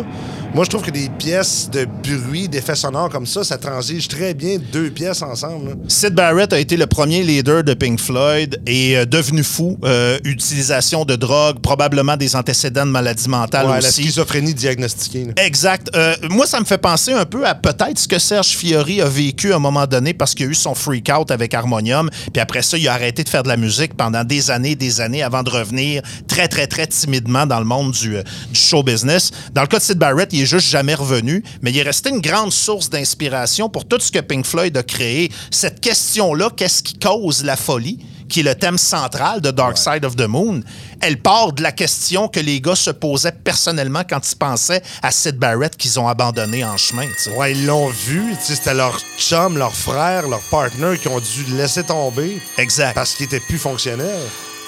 moi, 0.55 0.65
je 0.65 0.71
trouve 0.71 0.83
que 0.83 0.91
des 0.91 1.09
pièces 1.09 1.71
de 1.71 1.87
bruit, 2.03 2.49
d'effets 2.49 2.75
sonores 2.75 3.09
comme 3.09 3.27
ça, 3.27 3.45
ça 3.45 3.57
transige 3.57 4.09
très 4.09 4.35
bien 4.35 4.57
deux 4.73 4.91
pièces 4.91 5.23
ensemble. 5.23 5.69
là. 5.71 5.75
Sid 5.87 6.15
Barrett 6.15 6.53
a 6.53 6.59
été 6.59 6.77
le 6.77 6.87
premier 6.87 7.23
leader 7.23 7.63
de 7.63 7.73
Pink 7.75 8.01
Floyd 8.01 8.61
et 8.67 8.97
euh, 8.97 9.05
devenu 9.05 9.45
fou. 9.45 9.79
Euh, 9.85 10.19
utilisation 10.25 11.05
de 11.05 11.15
drogue, 11.17 11.61
probablement 11.61 12.17
des 12.17 12.35
antécédents 12.35 12.85
de 12.87 12.91
maladies 12.91 13.29
mentales 13.29 13.67
Ouais, 13.67 13.81
la 13.81 13.89
aussi. 13.89 14.03
schizophrénie 14.03 14.55
diagnostiquée. 14.55 15.27
là. 15.27 15.33
Exact. 15.45 15.89
Euh, 15.95 16.15
moi, 16.31 16.47
ça 16.47 16.59
me 16.59 16.65
fait 16.65 16.79
penser 16.79 17.13
un 17.13 17.25
peu 17.27 17.47
à 17.47 17.55
peut-être 17.55 17.99
ce 17.99 18.09
que 18.09 18.19
Serge 18.19 18.49
Fiori 18.49 19.01
a 19.01 19.09
vécu 19.09 19.53
à 19.53 19.57
un 19.57 19.61
moment 19.61 19.87
donné 19.87 20.15
parce 20.15 20.35
qu'il 20.35 20.47
a 20.47 20.51
eu 20.51 20.55
son 20.55 20.75
freak 20.75 21.11
out 21.17 21.31
avec 21.31 21.55
Harmonium. 21.55 22.11
Puis 22.33 22.41
après 22.41 22.63
ça, 22.63 22.77
il 22.77 22.89
a 22.89 22.93
arrêté 22.95 23.23
de 23.23 23.29
faire 23.29 23.43
de 23.45 23.49
la 23.49 23.57
musique 23.57 23.95
pendant 23.97 24.25
des 24.25 24.51
années, 24.51 24.75
des 24.75 25.01
années 25.01 25.23
avant 25.23 25.43
de 25.45 25.51
revenir 25.51 26.03
très, 26.27 26.49
très, 26.49 26.67
très 26.67 26.87
timidement 26.89 27.47
dans 27.47 27.61
le 27.61 27.67
monde 27.67 27.93
du, 27.93 28.17
euh, 28.17 28.23
du 28.53 28.59
show 28.59 28.83
business. 28.83 29.31
Dans 29.55 29.63
le 29.63 29.69
cas 29.69 29.79
de 29.79 29.83
Sid 29.85 29.97
Barrett, 29.99 30.29
il 30.33 30.40
est 30.43 30.47
juste 30.47 30.69
jamais 30.69 30.95
revenu, 30.95 31.43
mais 31.63 31.71
il 31.71 31.79
est 31.79 31.83
resté 31.83 32.11
une 32.11 32.21
grande 32.21 32.53
source 32.53 32.91
d'inspiration 32.91 33.69
pour 33.69 33.87
tout 33.87 33.99
ce 34.01 34.11
que 34.11 34.19
Pink 34.21 34.47
Floyd 34.47 34.77
a 34.77 34.83
créé. 34.83 35.31
Cette 35.51 35.81
question-là, 35.81 36.51
qu'est-ce 36.57 36.83
qui 36.83 36.99
cause 36.99 37.45
la 37.45 37.57
folie? 37.57 37.99
qui 38.31 38.41
est 38.41 38.45
le 38.45 38.55
thème 38.55 38.79
central 38.79 39.41
de 39.41 39.51
Dark 39.51 39.77
Side 39.77 40.05
of 40.05 40.15
the 40.15 40.29
Moon, 40.29 40.61
elle 41.01 41.21
part 41.21 41.53
de 41.53 41.65
la 41.65 41.73
question 41.73 42.29
que 42.29 42.39
les 42.39 42.61
gars 42.61 42.77
se 42.77 42.91
posaient 42.91 43.33
personnellement 43.33 44.03
quand 44.09 44.21
ils 44.31 44.37
pensaient 44.37 44.83
à 45.03 45.11
Sid 45.11 45.37
Barrett 45.37 45.77
qu'ils 45.77 45.99
ont 45.99 46.07
abandonné 46.07 46.65
en 46.65 46.77
chemin. 46.77 47.07
tu 47.07 47.25
sais. 47.25 47.31
Ouais, 47.33 47.51
ils 47.51 47.67
l'ont 47.67 47.89
vu. 47.89 48.35
C'était 48.41 48.73
leur 48.73 48.99
chum, 49.19 49.59
leur 49.59 49.75
frère, 49.75 50.29
leur 50.29 50.43
partner 50.49 50.97
qui 51.03 51.09
ont 51.09 51.19
dû 51.19 51.45
le 51.51 51.57
laisser 51.57 51.83
tomber 51.83 52.41
Exact. 52.57 52.95
parce 52.95 53.15
qu'il 53.15 53.27
était 53.27 53.41
plus 53.41 53.59
fonctionnel. 53.59 54.21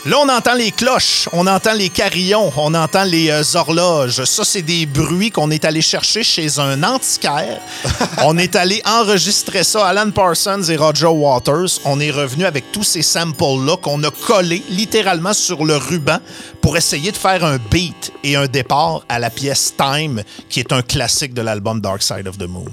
Là, 0.04 0.16
on 0.18 0.28
entend 0.28 0.54
les 0.54 0.72
cloches, 0.72 1.28
on 1.32 1.46
entend 1.46 1.74
les 1.74 1.88
carillons, 1.88 2.52
on 2.56 2.74
entend 2.74 3.04
les 3.04 3.30
euh, 3.30 3.42
horloges. 3.54 4.24
Ça, 4.24 4.44
c'est 4.44 4.62
des 4.62 4.84
bruits 4.84 5.30
qu'on 5.30 5.52
est 5.52 5.64
allé 5.64 5.80
chercher 5.80 6.24
chez 6.24 6.58
un 6.58 6.82
antiquaire. 6.82 7.60
on 8.24 8.36
est 8.36 8.56
allé 8.56 8.82
enregistrer 8.84 9.62
ça, 9.62 9.86
Alan 9.86 10.10
Parsons 10.10 10.64
et 10.64 10.76
Roger 10.76 11.06
Waters. 11.06 11.78
On 11.84 12.00
est 12.00 12.10
revenu 12.10 12.46
avec 12.46 12.72
tous 12.72 12.82
ces 12.82 13.02
samples-là 13.02 13.76
qu'on 13.76 14.02
a 14.02 14.10
collés 14.10 14.64
littéralement 14.70 15.34
sur 15.34 15.64
le 15.64 15.76
ruban 15.76 16.18
pour 16.60 16.76
essayer 16.76 17.12
de 17.12 17.16
faire 17.16 17.44
un 17.44 17.58
beat 17.70 18.12
et 18.24 18.34
un 18.34 18.46
départ 18.46 19.04
à 19.08 19.20
la 19.20 19.30
pièce 19.30 19.72
Time, 19.76 20.24
qui 20.48 20.58
est 20.58 20.72
un 20.72 20.82
classique 20.82 21.32
de 21.32 21.42
l'album 21.42 21.80
Dark 21.80 22.02
Side 22.02 22.26
of 22.26 22.38
the 22.38 22.48
Moon. 22.48 22.72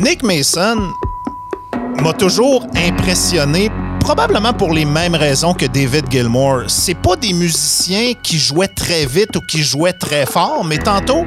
Nick 0.00 0.22
Mason 0.22 0.94
m'a 2.02 2.14
toujours 2.14 2.66
impressionné, 2.74 3.70
probablement 4.00 4.54
pour 4.54 4.72
les 4.72 4.86
mêmes 4.86 5.14
raisons 5.14 5.52
que 5.52 5.66
David 5.66 6.10
Gilmour. 6.10 6.62
C'est 6.68 6.94
pas 6.94 7.16
des 7.16 7.34
musiciens 7.34 8.14
qui 8.22 8.38
jouaient 8.38 8.68
très 8.68 9.04
vite 9.04 9.36
ou 9.36 9.40
qui 9.40 9.62
jouaient 9.62 9.92
très 9.92 10.24
fort, 10.24 10.64
mais 10.64 10.78
tantôt, 10.78 11.26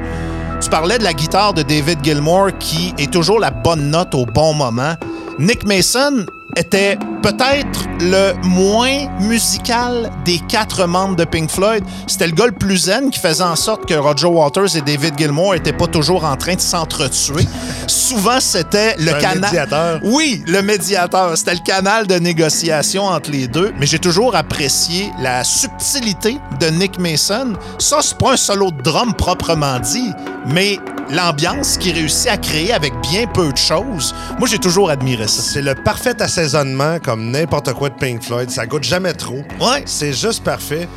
tu 0.60 0.68
parlais 0.70 0.98
de 0.98 1.04
la 1.04 1.14
guitare 1.14 1.54
de 1.54 1.62
David 1.62 2.00
Gilmour 2.02 2.48
qui 2.58 2.92
est 2.98 3.12
toujours 3.12 3.38
la 3.38 3.52
bonne 3.52 3.90
note 3.90 4.12
au 4.12 4.26
bon 4.26 4.54
moment. 4.54 4.94
Nick 5.38 5.64
Mason 5.64 6.26
était 6.56 6.98
peut-être 7.22 7.88
le 8.00 8.34
moins 8.44 9.08
musical 9.20 10.10
des 10.24 10.38
quatre 10.48 10.86
membres 10.86 11.16
de 11.16 11.24
Pink 11.24 11.50
Floyd. 11.50 11.82
C'était 12.06 12.26
le 12.26 12.32
gars 12.32 12.46
le 12.46 12.52
plus 12.52 12.76
zen 12.76 13.10
qui 13.10 13.18
faisait 13.18 13.42
en 13.44 13.56
sorte 13.56 13.86
que 13.86 13.94
Roger 13.94 14.26
Waters 14.26 14.76
et 14.76 14.80
David 14.82 15.18
Gilmour 15.18 15.54
n'étaient 15.54 15.72
pas 15.72 15.86
toujours 15.86 16.24
en 16.24 16.36
train 16.36 16.54
de 16.54 16.60
s'entretuer. 16.60 17.46
Souvent, 17.86 18.40
c'était 18.40 18.94
le 18.98 19.12
canal. 19.12 19.40
médiateur. 19.40 20.00
Oui, 20.04 20.42
le 20.46 20.62
médiateur. 20.62 21.36
C'était 21.36 21.54
le 21.54 21.64
canal 21.64 22.06
de 22.06 22.16
négociation 22.16 23.04
entre 23.04 23.30
les 23.30 23.48
deux. 23.48 23.72
Mais 23.78 23.86
j'ai 23.86 23.98
toujours 23.98 24.36
apprécié 24.36 25.10
la 25.20 25.44
subtilité 25.44 26.38
de 26.60 26.66
Nick 26.66 26.98
Mason. 26.98 27.54
Ça, 27.78 27.98
c'est 28.02 28.18
pas 28.18 28.32
un 28.32 28.36
solo 28.36 28.70
de 28.70 28.82
drum 28.82 29.14
proprement 29.14 29.80
dit, 29.80 30.12
mais 30.46 30.78
l'ambiance 31.10 31.76
qu'il 31.76 31.94
réussit 31.94 32.28
à 32.28 32.36
créer 32.36 32.72
avec 32.72 32.92
bien 33.00 33.26
peu 33.26 33.52
de 33.52 33.56
choses. 33.56 34.14
Moi, 34.38 34.48
j'ai 34.48 34.58
toujours 34.58 34.90
admiré 34.90 35.26
ça. 35.28 35.42
C'est 35.42 35.62
le 35.62 35.74
parfait 35.74 36.14
assaisonnement 36.38 36.98
comme 36.98 37.30
n'importe 37.30 37.72
quoi 37.74 37.88
de 37.90 37.94
Pink 37.94 38.22
Floyd. 38.22 38.50
Ça 38.50 38.66
goûte 38.66 38.82
jamais 38.84 39.12
trop. 39.12 39.38
Ouais. 39.60 39.82
C'est 39.86 40.12
juste 40.12 40.42
parfait. 40.42 40.88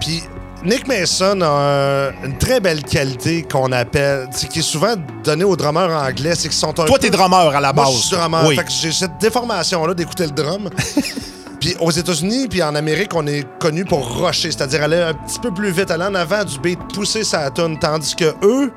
Puis 0.00 0.22
Nick 0.64 0.86
Mason 0.86 1.40
a 1.42 1.46
un- 1.48 2.24
une 2.24 2.38
très 2.38 2.60
belle 2.60 2.82
qualité 2.82 3.42
qu'on 3.42 3.72
appelle, 3.72 4.28
c'est 4.30 4.48
qui 4.48 4.60
est 4.60 4.62
souvent 4.62 4.94
donnée 5.24 5.44
aux 5.44 5.56
drummers 5.56 5.90
anglais, 5.90 6.34
c'est 6.34 6.48
qu'ils 6.48 6.52
sont 6.56 6.70
un 6.70 6.84
Toi, 6.84 6.86
peu- 6.86 6.98
t'es 6.98 7.10
drummer 7.10 7.54
à 7.54 7.60
la 7.60 7.72
Moi, 7.72 7.84
base. 7.84 7.94
je 7.94 7.98
suis 8.06 8.16
drummer. 8.16 8.44
Oui. 8.46 8.56
Fait 8.56 8.64
que 8.64 8.70
j'ai 8.70 8.92
cette 8.92 9.18
déformation-là 9.20 9.94
d'écouter 9.94 10.24
le 10.26 10.30
drum. 10.32 10.70
Puis 11.60 11.74
aux 11.80 11.90
États-Unis, 11.90 12.46
puis 12.48 12.62
en 12.62 12.74
Amérique, 12.74 13.14
on 13.14 13.26
est 13.26 13.46
connu 13.58 13.86
pour 13.86 14.06
rusher, 14.20 14.50
c'est-à-dire 14.50 14.82
aller 14.82 14.98
un 15.00 15.14
petit 15.14 15.38
peu 15.40 15.50
plus 15.50 15.70
vite, 15.70 15.90
aller 15.90 16.04
en 16.04 16.14
avant 16.14 16.44
du 16.44 16.58
beat, 16.60 16.78
pousser 16.94 17.24
sa 17.24 17.50
tune, 17.50 17.78
tandis 17.78 18.14
que 18.14 18.34
eux, 18.42 18.70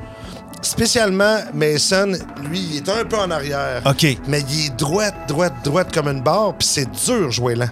spécialement 0.62 1.38
Mason, 1.54 2.14
lui, 2.50 2.60
il 2.60 2.78
est 2.78 2.90
un 2.90 3.06
peu 3.06 3.18
en 3.18 3.32
arrière. 3.32 3.82
OK. 3.86 4.06
Mais 4.28 4.42
il 4.50 4.66
est 4.68 4.76
droite, 4.76 5.16
droite, 5.28 5.54
droite 5.64 5.94
comme 5.94 6.08
une 6.08 6.22
barre, 6.22 6.56
puis 6.58 6.68
c'est 6.68 6.90
dur 7.06 7.32
jouer 7.32 7.56
lent. 7.56 7.70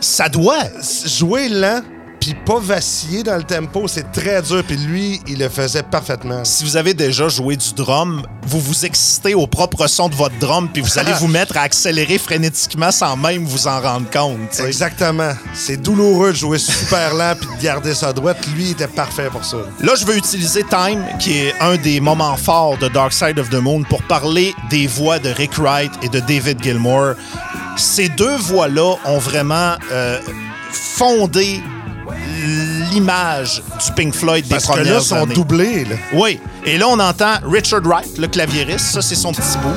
Ça 0.00 0.28
doit. 0.28 0.64
Jouer 1.06 1.48
lent, 1.48 1.80
puis 2.22 2.34
pas 2.34 2.60
vaciller 2.60 3.24
dans 3.24 3.34
le 3.34 3.42
tempo, 3.42 3.88
c'est 3.88 4.12
très 4.12 4.40
dur. 4.42 4.62
Puis 4.62 4.76
lui, 4.76 5.20
il 5.26 5.40
le 5.40 5.48
faisait 5.48 5.82
parfaitement. 5.82 6.44
Si 6.44 6.62
vous 6.62 6.76
avez 6.76 6.94
déjà 6.94 7.26
joué 7.28 7.56
du 7.56 7.74
drum, 7.74 8.22
vous 8.46 8.60
vous 8.60 8.86
excitez 8.86 9.34
au 9.34 9.48
propre 9.48 9.88
son 9.88 10.08
de 10.08 10.14
votre 10.14 10.38
drum, 10.38 10.68
puis 10.72 10.82
vous 10.82 11.00
allez 11.00 11.12
vous 11.18 11.26
mettre 11.26 11.56
à 11.56 11.62
accélérer 11.62 12.18
frénétiquement 12.18 12.92
sans 12.92 13.16
même 13.16 13.44
vous 13.44 13.66
en 13.66 13.80
rendre 13.80 14.08
compte. 14.08 14.60
Exactement. 14.64 15.32
C'est 15.52 15.78
douloureux 15.78 16.30
de 16.30 16.36
jouer 16.36 16.58
super 16.58 17.12
lent 17.12 17.34
puis 17.40 17.48
de 17.56 17.60
garder 17.60 17.92
sa 17.92 18.12
droite. 18.12 18.38
Lui, 18.54 18.66
il 18.66 18.70
était 18.70 18.86
parfait 18.86 19.28
pour 19.28 19.44
ça. 19.44 19.56
Là, 19.80 19.96
je 19.96 20.06
veux 20.06 20.16
utiliser 20.16 20.62
Time, 20.62 21.04
qui 21.18 21.38
est 21.38 21.54
un 21.60 21.74
des 21.76 21.98
moments 21.98 22.36
forts 22.36 22.78
de 22.78 22.86
Dark 22.86 23.12
Side 23.12 23.40
of 23.40 23.50
the 23.50 23.54
Moon, 23.54 23.82
pour 23.82 24.02
parler 24.04 24.54
des 24.70 24.86
voix 24.86 25.18
de 25.18 25.30
Rick 25.30 25.58
Wright 25.58 25.90
et 26.02 26.08
de 26.08 26.20
David 26.20 26.62
Gilmour. 26.62 27.14
Ces 27.76 28.08
deux 28.10 28.36
voix-là 28.36 28.94
ont 29.06 29.18
vraiment 29.18 29.74
euh, 29.90 30.20
fondé 30.70 31.60
l'image 32.92 33.62
du 33.84 33.92
Pink 33.92 34.14
Floyd 34.14 34.44
des 34.44 34.50
Parce 34.50 34.66
que 34.66 34.80
là, 34.80 34.96
ils 34.98 35.02
sont 35.02 35.16
années. 35.16 35.34
doublés. 35.34 35.84
Là. 35.84 35.96
Oui. 36.14 36.38
Et 36.64 36.78
là, 36.78 36.86
on 36.88 36.98
entend 36.98 37.34
Richard 37.44 37.82
Wright, 37.84 38.18
le 38.18 38.26
claviériste. 38.28 38.86
Ça, 38.92 39.02
c'est 39.02 39.14
son 39.14 39.32
petit 39.32 39.58
bout. 39.58 39.74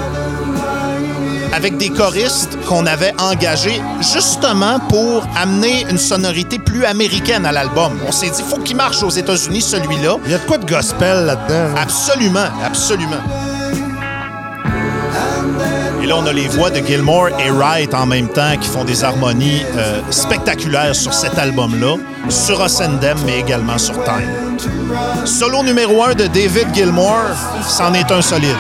Avec 1.54 1.78
des 1.78 1.90
choristes 1.90 2.58
qu'on 2.68 2.86
avait 2.86 3.14
engagés 3.22 3.82
justement 4.02 4.80
pour 4.90 5.26
amener 5.38 5.86
une 5.90 5.98
sonorité 5.98 6.60
plus 6.60 6.84
américaine 6.84 7.46
à 7.46 7.54
l'album. 7.54 7.98
On 8.06 8.12
s'est 8.12 8.30
dit, 8.30 8.44
faut 8.44 8.58
qu'il 8.58 8.76
marche 8.76 9.02
aux 9.04 9.10
États-Unis, 9.10 9.62
celui-là. 9.62 10.18
Il 10.26 10.32
y 10.32 10.34
a 10.34 10.38
de 10.38 10.44
quoi 10.46 10.58
de 10.58 10.66
gospel 10.70 11.26
là-dedans. 11.26 11.72
hein? 11.78 11.82
Absolument, 11.82 12.48
absolument. 12.66 13.22
Et 16.06 16.08
là, 16.08 16.18
on 16.18 16.26
a 16.28 16.34
les 16.34 16.48
voix 16.48 16.70
de 16.70 16.86
Gilmore 16.86 17.30
et 17.40 17.50
Wright 17.50 17.92
en 17.96 18.06
même 18.06 18.30
temps 18.30 18.56
qui 18.62 18.70
font 18.70 18.84
des 18.84 19.04
harmonies 19.04 19.64
euh, 19.76 20.02
spectaculaires 20.12 20.96
sur 20.96 21.12
cet 21.12 21.36
album-là, 21.40 21.96
sur 22.30 22.62
Ascendem, 22.62 23.18
mais 23.26 23.40
également 23.40 23.80
sur 23.80 23.96
Time. 24.04 24.60
Solo 25.26 25.64
numéro 25.64 26.04
1 26.04 26.14
de 26.14 26.28
David 26.28 26.68
Gilmour, 26.76 27.22
c'en 27.68 27.92
est 27.96 28.12
un 28.12 28.22
solide. 28.22 28.56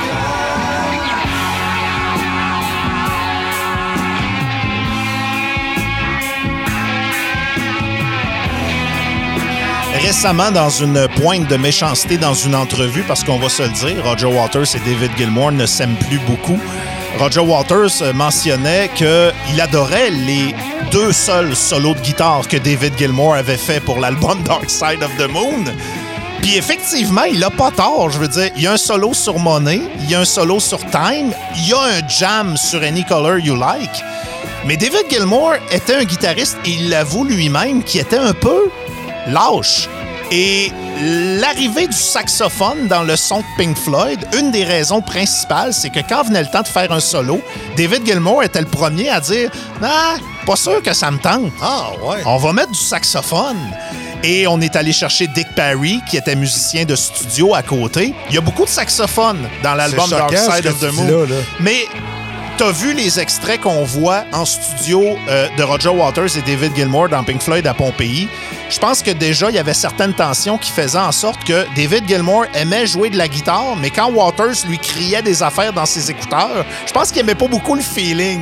Récemment, 10.01 10.49
dans 10.49 10.69
une 10.71 11.07
pointe 11.21 11.47
de 11.47 11.57
méchanceté 11.57 12.17
dans 12.17 12.33
une 12.33 12.55
entrevue, 12.55 13.03
parce 13.03 13.23
qu'on 13.23 13.37
va 13.37 13.49
se 13.49 13.61
le 13.61 13.69
dire, 13.69 14.03
Roger 14.03 14.25
Waters 14.25 14.75
et 14.75 14.79
David 14.79 15.11
Gilmour 15.15 15.51
ne 15.51 15.67
s'aiment 15.67 15.97
plus 16.09 16.17
beaucoup. 16.17 16.59
Roger 17.19 17.39
Waters 17.39 18.01
euh, 18.01 18.13
mentionnait 18.13 18.89
qu'il 18.93 19.61
adorait 19.61 20.09
les 20.09 20.53
deux 20.91 21.13
seuls 21.13 21.55
solos 21.55 21.93
de 21.95 21.99
guitare 22.01 22.47
que 22.47 22.57
David 22.57 22.97
Gilmour 22.97 23.35
avait 23.35 23.57
fait 23.57 23.79
pour 23.79 23.99
l'album 23.99 24.41
Dark 24.45 24.69
Side 24.69 25.01
of 25.01 25.11
the 25.17 25.29
Moon. 25.29 25.63
Puis 26.41 26.57
effectivement, 26.57 27.23
il 27.23 27.43
a 27.43 27.49
pas 27.49 27.71
tort. 27.71 28.09
Je 28.09 28.19
veux 28.19 28.27
dire, 28.27 28.49
il 28.55 28.63
y 28.63 28.67
a 28.67 28.73
un 28.73 28.77
solo 28.77 29.13
sur 29.13 29.39
Money, 29.39 29.81
il 30.01 30.09
y 30.09 30.15
a 30.15 30.19
un 30.19 30.25
solo 30.25 30.59
sur 30.59 30.79
Time, 30.79 31.33
il 31.55 31.69
y 31.69 31.73
a 31.73 31.79
un 31.79 32.07
jam 32.07 32.57
sur 32.57 32.83
Any 32.83 33.05
Color 33.05 33.39
You 33.39 33.55
Like. 33.55 34.03
Mais 34.65 34.77
David 34.77 35.05
Gilmour 35.09 35.53
était 35.71 35.95
un 35.95 36.03
guitariste 36.03 36.57
et 36.65 36.71
il 36.71 36.89
l'avoue 36.89 37.23
lui-même 37.23 37.83
qui 37.83 37.99
était 37.99 38.17
un 38.17 38.33
peu 38.33 38.69
lâche. 39.27 39.87
Et 40.31 40.71
l'arrivée 41.39 41.87
du 41.87 41.97
saxophone 41.97 42.87
dans 42.87 43.03
le 43.03 43.15
son 43.15 43.39
de 43.39 43.45
Pink 43.57 43.77
Floyd, 43.77 44.19
une 44.37 44.51
des 44.51 44.63
raisons 44.63 45.01
principales, 45.01 45.73
c'est 45.73 45.89
que 45.89 45.99
quand 46.07 46.23
venait 46.23 46.41
le 46.41 46.49
temps 46.49 46.61
de 46.63 46.67
faire 46.67 46.91
un 46.91 46.99
solo, 46.99 47.41
David 47.77 48.05
Gilmour 48.05 48.43
était 48.43 48.61
le 48.61 48.67
premier 48.67 49.09
à 49.09 49.19
dire 49.19 49.51
Ah, 49.83 50.15
pas 50.45 50.55
sûr 50.55 50.81
que 50.81 50.93
ça 50.93 51.11
me 51.11 51.19
tente. 51.19 51.51
Ah, 51.61 51.89
ouais. 52.03 52.21
On 52.25 52.37
va 52.37 52.53
mettre 52.53 52.71
du 52.71 52.79
saxophone. 52.79 53.57
Et 54.23 54.47
on 54.47 54.59
est 54.59 54.75
allé 54.75 54.91
chercher 54.91 55.27
Dick 55.27 55.47
Parry, 55.55 56.01
qui 56.09 56.17
était 56.17 56.35
musicien 56.35 56.83
de 56.85 56.95
studio 56.95 57.53
à 57.53 57.61
côté. 57.61 58.15
Il 58.29 58.35
y 58.35 58.37
a 58.39 58.41
beaucoup 58.41 58.65
de 58.65 58.69
saxophone 58.69 59.47
dans 59.61 59.75
l'album 59.75 60.09
Dark 60.09 60.35
Side 60.35 60.65
of 60.65 60.79
the 60.79 60.91
Moon. 60.91 61.05
dis 61.05 61.11
là, 61.11 61.25
là. 61.27 61.35
Mais 61.59 61.85
t'as 62.57 62.71
vu 62.71 62.93
les 62.93 63.19
extraits 63.19 63.61
qu'on 63.61 63.83
voit 63.83 64.23
en 64.31 64.45
studio 64.45 65.17
euh, 65.27 65.47
de 65.57 65.63
Roger 65.63 65.89
Waters 65.89 66.37
et 66.37 66.41
David 66.41 66.75
Gilmour 66.75 67.09
dans 67.09 67.23
Pink 67.23 67.41
Floyd 67.41 67.67
à 67.67 67.73
Pompéi? 67.73 68.29
Je 68.69 68.79
pense 68.79 69.01
que 69.03 69.11
déjà, 69.11 69.49
il 69.49 69.55
y 69.55 69.59
avait 69.59 69.73
certaines 69.73 70.13
tensions 70.13 70.57
qui 70.57 70.71
faisaient 70.71 70.97
en 70.97 71.11
sorte 71.11 71.43
que 71.43 71.65
David 71.75 72.07
Gilmour 72.07 72.45
aimait 72.53 72.87
jouer 72.87 73.09
de 73.09 73.17
la 73.17 73.27
guitare, 73.27 73.75
mais 73.79 73.89
quand 73.89 74.09
Waters 74.11 74.65
lui 74.67 74.79
criait 74.79 75.21
des 75.21 75.43
affaires 75.43 75.73
dans 75.73 75.85
ses 75.85 76.09
écouteurs, 76.09 76.65
je 76.85 76.91
pense 76.93 77.11
qu'il 77.11 77.21
aimait 77.21 77.35
pas 77.35 77.47
beaucoup 77.47 77.75
le 77.75 77.81
feeling. 77.81 78.41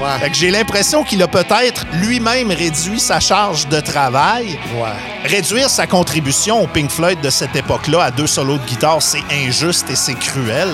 Ouais. 0.00 0.18
Fait 0.20 0.30
que 0.30 0.36
j'ai 0.36 0.50
l'impression 0.50 1.02
qu'il 1.02 1.22
a 1.22 1.28
peut-être 1.28 1.86
lui-même 1.94 2.50
réduit 2.50 3.00
sa 3.00 3.18
charge 3.18 3.68
de 3.68 3.80
travail. 3.80 4.58
Ouais. 4.76 5.28
Réduire 5.28 5.70
sa 5.70 5.86
contribution 5.86 6.62
au 6.62 6.66
Pink 6.66 6.90
Floyd 6.90 7.20
de 7.20 7.30
cette 7.30 7.56
époque-là 7.56 8.04
à 8.04 8.10
deux 8.10 8.26
solos 8.26 8.58
de 8.58 8.66
guitare, 8.66 9.00
c'est 9.00 9.22
injuste 9.32 9.90
et 9.90 9.96
c'est 9.96 10.14
cruel. 10.14 10.68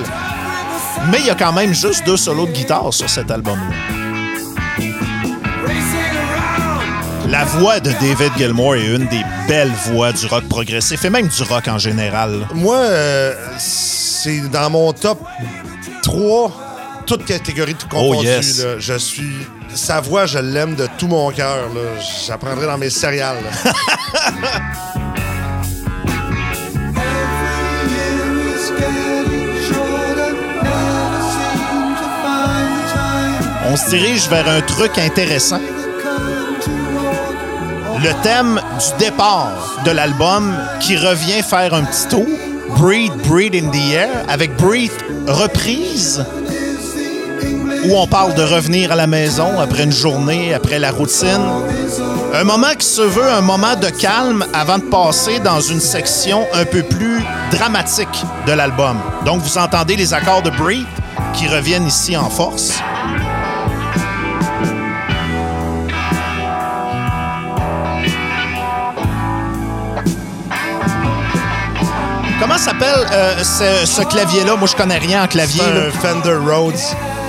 Mais 1.11 1.21
il 1.21 1.27
y 1.27 1.31
a 1.31 1.35
quand 1.35 1.53
même 1.53 1.75
juste 1.75 2.05
deux 2.05 2.17
solos 2.17 2.47
de 2.47 2.53
guitare 2.53 2.93
sur 2.93 3.09
cet 3.09 3.31
album-là. 3.31 4.01
La 7.29 7.45
voix 7.45 7.79
de 7.79 7.93
David 7.93 8.33
Gilmour 8.37 8.75
est 8.75 8.87
une 8.87 9.07
des 9.07 9.23
belles 9.47 9.73
voix 9.87 10.13
du 10.13 10.27
rock 10.27 10.49
progressif 10.49 11.05
et 11.05 11.11
même 11.11 11.29
du 11.29 11.43
rock 11.45 11.69
en 11.69 11.79
général. 11.79 12.47
Moi, 12.55 12.77
euh, 12.77 13.35
c'est 13.57 14.41
dans 14.51 14.69
mon 14.69 14.93
top 14.93 15.21
3, 16.03 16.53
toutes 17.07 17.25
catégories 17.25 17.75
de 17.75 17.83
confondues. 17.85 18.19
Oh, 18.19 18.23
yes. 18.25 18.65
là. 18.65 18.79
Je 18.81 18.99
suis. 18.99 19.47
Sa 19.73 20.01
voix, 20.01 20.27
je 20.27 20.41
l'aime 20.41 20.75
de 20.75 20.89
tout 20.99 21.07
mon 21.07 21.31
cœur. 21.31 21.69
J'apprendrai 22.27 22.67
dans 22.67 22.79
mes 22.79 22.91
céréales. 22.91 23.45
On 33.73 33.77
se 33.77 33.89
dirige 33.89 34.29
vers 34.29 34.49
un 34.49 34.63
truc 34.63 34.99
intéressant. 34.99 35.61
Le 38.03 38.23
thème 38.25 38.61
du 38.79 39.05
départ 39.05 39.81
de 39.85 39.93
l'album 39.93 40.53
qui 40.81 40.97
revient 40.97 41.41
faire 41.41 41.73
un 41.73 41.85
petit 41.85 42.09
tour, 42.09 42.27
Breathe, 42.79 43.15
Breathe 43.29 43.55
in 43.55 43.71
the 43.71 43.93
Air, 43.93 44.25
avec 44.29 44.57
Breathe 44.57 44.91
reprise, 45.29 46.25
où 47.85 47.97
on 47.97 48.09
parle 48.09 48.35
de 48.35 48.43
revenir 48.43 48.91
à 48.91 48.97
la 48.97 49.07
maison 49.07 49.61
après 49.61 49.85
une 49.85 49.93
journée, 49.93 50.53
après 50.53 50.81
la 50.81 50.91
routine. 50.91 51.47
Un 52.35 52.43
moment 52.43 52.75
qui 52.77 52.87
se 52.87 53.03
veut 53.03 53.31
un 53.31 53.41
moment 53.41 53.77
de 53.77 53.89
calme 53.89 54.45
avant 54.53 54.79
de 54.79 54.85
passer 54.85 55.39
dans 55.39 55.61
une 55.61 55.81
section 55.81 56.45
un 56.55 56.65
peu 56.65 56.83
plus 56.83 57.23
dramatique 57.53 58.25
de 58.49 58.53
l'album. 58.53 58.99
Donc 59.25 59.43
vous 59.43 59.59
entendez 59.59 59.95
les 59.95 60.13
accords 60.13 60.43
de 60.43 60.51
Breathe 60.51 60.89
qui 61.35 61.47
reviennent 61.47 61.87
ici 61.87 62.17
en 62.17 62.29
force. 62.29 62.81
Comment 72.41 72.57
s'appelle 72.59 73.07
euh, 73.13 73.39
ce, 73.45 73.87
ce 73.87 74.03
clavier-là? 74.03 74.57
Moi, 74.57 74.67
je 74.67 74.75
connais 74.75 74.99
rien 74.99 75.25
en 75.25 75.27
clavier. 75.27 75.63
C'est 75.63 75.87
un 75.89 75.91
Fender 75.91 76.37
Rhodes. 76.51 76.75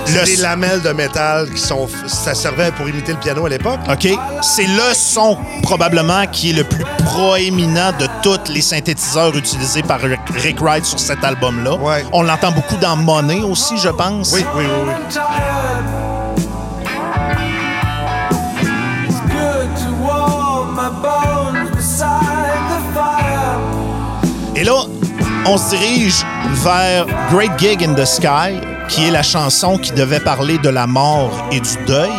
C'est 0.04 0.12
Le- 0.18 0.24
des 0.24 0.36
lamelles 0.36 0.80
de 0.82 0.90
métal 0.90 1.48
qui 1.50 1.60
sont. 1.60 1.86
Ça 2.08 2.34
servait 2.34 2.72
pour 2.72 2.88
imiter 2.88 3.12
le 3.12 3.18
piano 3.18 3.46
à 3.46 3.48
l'époque. 3.48 3.78
OK? 3.88 4.08
C'est 4.42 4.66
le 4.66 4.94
son, 4.94 5.38
probablement, 5.62 6.26
qui 6.26 6.50
est 6.50 6.54
le 6.54 6.64
plus 6.64 6.84
proéminent 7.04 7.92
de 7.98 8.08
tous 8.22 8.50
les 8.52 8.62
synthétiseurs 8.62 9.36
utilisés 9.36 9.82
par 9.82 10.00
Rick 10.00 10.20
Rick 10.34 10.60
Wright 10.60 10.84
sur 10.84 10.98
cet 10.98 11.22
album-là. 11.22 11.74
Ouais. 11.74 12.04
On 12.12 12.22
l'entend 12.22 12.50
beaucoup 12.50 12.76
dans 12.78 12.96
Money 12.96 13.42
aussi, 13.42 13.76
je 13.78 13.90
pense. 13.90 14.32
Oui, 14.32 14.44
oui, 14.56 14.64
oui. 14.66 14.80
oui. 14.88 15.14
On 25.46 25.58
se 25.58 25.70
dirige 25.70 26.24
vers 26.62 27.06
Great 27.30 27.58
Gig 27.58 27.82
in 27.82 27.94
the 27.94 28.04
Sky, 28.04 28.60
qui 28.88 29.04
est 29.04 29.10
la 29.10 29.22
chanson 29.22 29.76
qui 29.76 29.92
devait 29.92 30.20
parler 30.20 30.58
de 30.58 30.68
la 30.68 30.86
mort 30.86 31.48
et 31.50 31.60
du 31.60 31.84
deuil. 31.86 32.10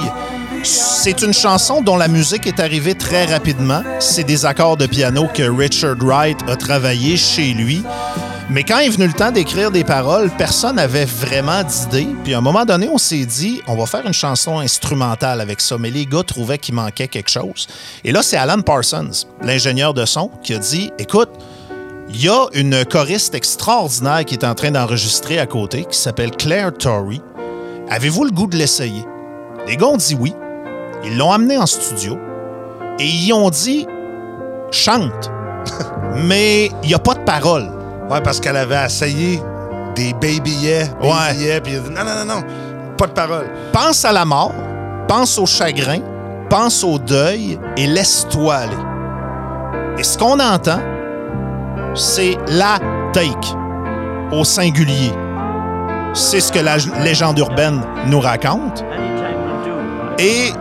C'est 0.64 1.22
une 1.22 1.34
chanson 1.34 1.82
dont 1.82 1.98
la 1.98 2.08
musique 2.08 2.48
est 2.48 2.60
arrivée 2.60 2.96
très 2.96 3.26
rapidement. 3.26 3.82
C'est 4.00 4.24
des 4.24 4.46
accords 4.46 4.78
de 4.78 4.88
piano 4.88 5.28
que 5.34 5.44
Richard 5.44 5.98
Wright 6.00 6.38
a 6.50 6.56
travaillé 6.56 7.18
chez 7.18 7.54
lui. 7.54 7.84
Mais 8.50 8.64
quand 8.64 8.80
est 8.80 8.90
venu 8.90 9.08
le 9.08 9.14
temps 9.14 9.32
d'écrire 9.32 9.72
des 9.72 9.84
paroles, 9.84 10.30
personne 10.38 10.76
n'avait 10.76 11.06
vraiment 11.06 11.64
d'idée. 11.64 12.08
Puis 12.24 12.34
à 12.34 12.38
un 12.38 12.42
moment 12.42 12.66
donné, 12.66 12.90
on 12.90 12.98
s'est 12.98 13.26
dit, 13.26 13.62
on 13.68 13.76
va 13.76 13.86
faire 13.86 14.06
une 14.06 14.14
chanson 14.14 14.60
instrumentale 14.60 15.42
avec 15.42 15.62
ça. 15.62 15.78
Mais 15.78 15.90
les 15.90 16.06
gars 16.06 16.24
trouvaient 16.24 16.58
qu'il 16.58 16.76
manquait 16.76 17.08
quelque 17.08 17.30
chose. 17.30 17.68
Et 18.04 18.12
là, 18.12 18.22
c'est 18.22 18.38
Alan 18.38 18.62
Parsons, 18.62 19.26
l'ingénieur 19.42 19.94
de 19.94 20.06
son, 20.06 20.30
qui 20.44 20.54
a 20.54 20.60
dit, 20.60 20.92
écoute, 21.00 21.30
il 22.14 22.24
y 22.24 22.30
a 22.30 22.46
une 22.54 22.86
choriste 22.86 23.34
extraordinaire 23.34 24.24
qui 24.24 24.36
est 24.36 24.46
en 24.46 24.54
train 24.54 24.70
d'enregistrer 24.70 25.40
à 25.40 25.48
côté, 25.48 25.86
qui 25.86 25.98
s'appelle 25.98 26.30
Claire 26.32 26.72
Torrey. 26.72 27.20
Avez-vous 27.90 28.26
le 28.26 28.32
goût 28.32 28.46
de 28.46 28.56
l'essayer? 28.56 29.04
Les 29.68 29.78
gars 29.78 29.88
ont 29.88 29.98
dit 29.98 30.16
oui. 30.20 30.34
Ils 31.04 31.18
l'ont 31.18 31.32
amené 31.32 31.58
en 31.58 31.66
studio 31.66 32.18
et 33.00 33.06
ils 33.06 33.34
ont 33.34 33.50
dit 33.50 33.88
chante. 34.72 35.32
Mais 36.16 36.68
il 36.84 36.90
n'y 36.90 36.94
a 36.94 37.00
pas 37.00 37.16
de 37.16 37.24
parole. 37.24 37.70
Ouais, 38.10 38.22
parce 38.22 38.40
qu'elle 38.40 38.58
avait 38.58 38.86
essayé 38.86 39.42
des 39.96 40.14
baby 40.14 40.52
yeah, 40.62 40.86
baby 40.86 41.08
Ouais. 41.08 41.36
yeah, 41.38 41.62
puis 41.62 41.74
elle 41.74 41.80
a 41.80 41.84
dit, 41.84 41.90
non, 41.90 42.04
non, 42.04 42.26
non, 42.26 42.36
non, 42.36 42.44
pas 42.96 43.08
de 43.08 43.14
parole. 43.14 43.50
Pense 43.72 44.06
à 44.06 44.12
la 44.12 44.24
mort, 44.24 44.54
pense 45.08 45.40
au 45.40 45.48
chagrin, 45.48 46.00
pense 46.50 46.84
au 46.84 47.00
deuil 47.00 47.58
et 47.76 47.88
laisse-toi 47.88 48.54
aller. 48.54 48.78
Et 49.98 50.04
ce 50.04 50.18
qu'on 50.18 50.40
entend, 50.40 50.80
c'est 51.96 52.38
la 52.48 52.80
take 53.14 53.56
au 54.32 54.44
singulier. 54.44 55.12
C'est 56.14 56.40
ce 56.40 56.52
que 56.52 56.60
la 56.60 56.78
légende 57.04 57.40
urbaine 57.40 57.82
nous 58.08 58.20
raconte. 58.20 58.84
Et 60.20 60.52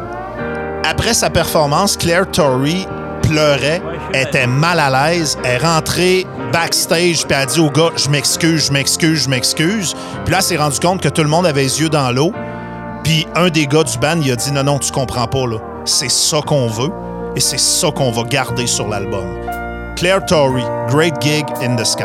après 0.84 1.14
sa 1.14 1.30
performance, 1.30 1.96
Claire 1.96 2.30
Torrey 2.30 2.86
pleurait, 3.22 3.82
était 4.14 4.46
mal 4.46 4.80
à 4.80 5.10
l'aise, 5.10 5.38
est 5.44 5.58
rentrée 5.58 6.26
backstage 6.52 7.26
puis 7.26 7.34
a 7.34 7.46
dit 7.46 7.60
au 7.60 7.70
gars 7.70 7.90
Je 7.96 8.08
m'excuse, 8.08 8.66
je 8.66 8.72
m'excuse, 8.72 9.24
je 9.24 9.28
m'excuse. 9.28 9.94
Puis 10.24 10.32
là, 10.32 10.38
elle 10.38 10.44
s'est 10.44 10.56
rendu 10.56 10.78
compte 10.80 11.00
que 11.00 11.08
tout 11.08 11.22
le 11.22 11.28
monde 11.28 11.46
avait 11.46 11.62
les 11.62 11.80
yeux 11.80 11.88
dans 11.88 12.10
l'eau. 12.10 12.32
Puis 13.04 13.26
un 13.34 13.48
des 13.48 13.66
gars 13.66 13.84
du 13.84 13.98
band, 13.98 14.20
il 14.22 14.30
a 14.30 14.36
dit 14.36 14.52
Non, 14.52 14.64
non, 14.64 14.78
tu 14.78 14.92
comprends 14.92 15.26
pas, 15.26 15.46
là. 15.46 15.58
C'est 15.84 16.10
ça 16.10 16.40
qu'on 16.40 16.68
veut 16.68 16.90
et 17.34 17.40
c'est 17.40 17.58
ça 17.58 17.90
qu'on 17.90 18.10
va 18.10 18.22
garder 18.22 18.66
sur 18.66 18.88
l'album. 18.88 19.61
Claire 20.02 20.26
Torrey, 20.26 20.64
Great 20.88 21.22
Gig 21.22 21.46
in 21.62 21.76
the 21.76 21.84
Sky. 21.84 22.02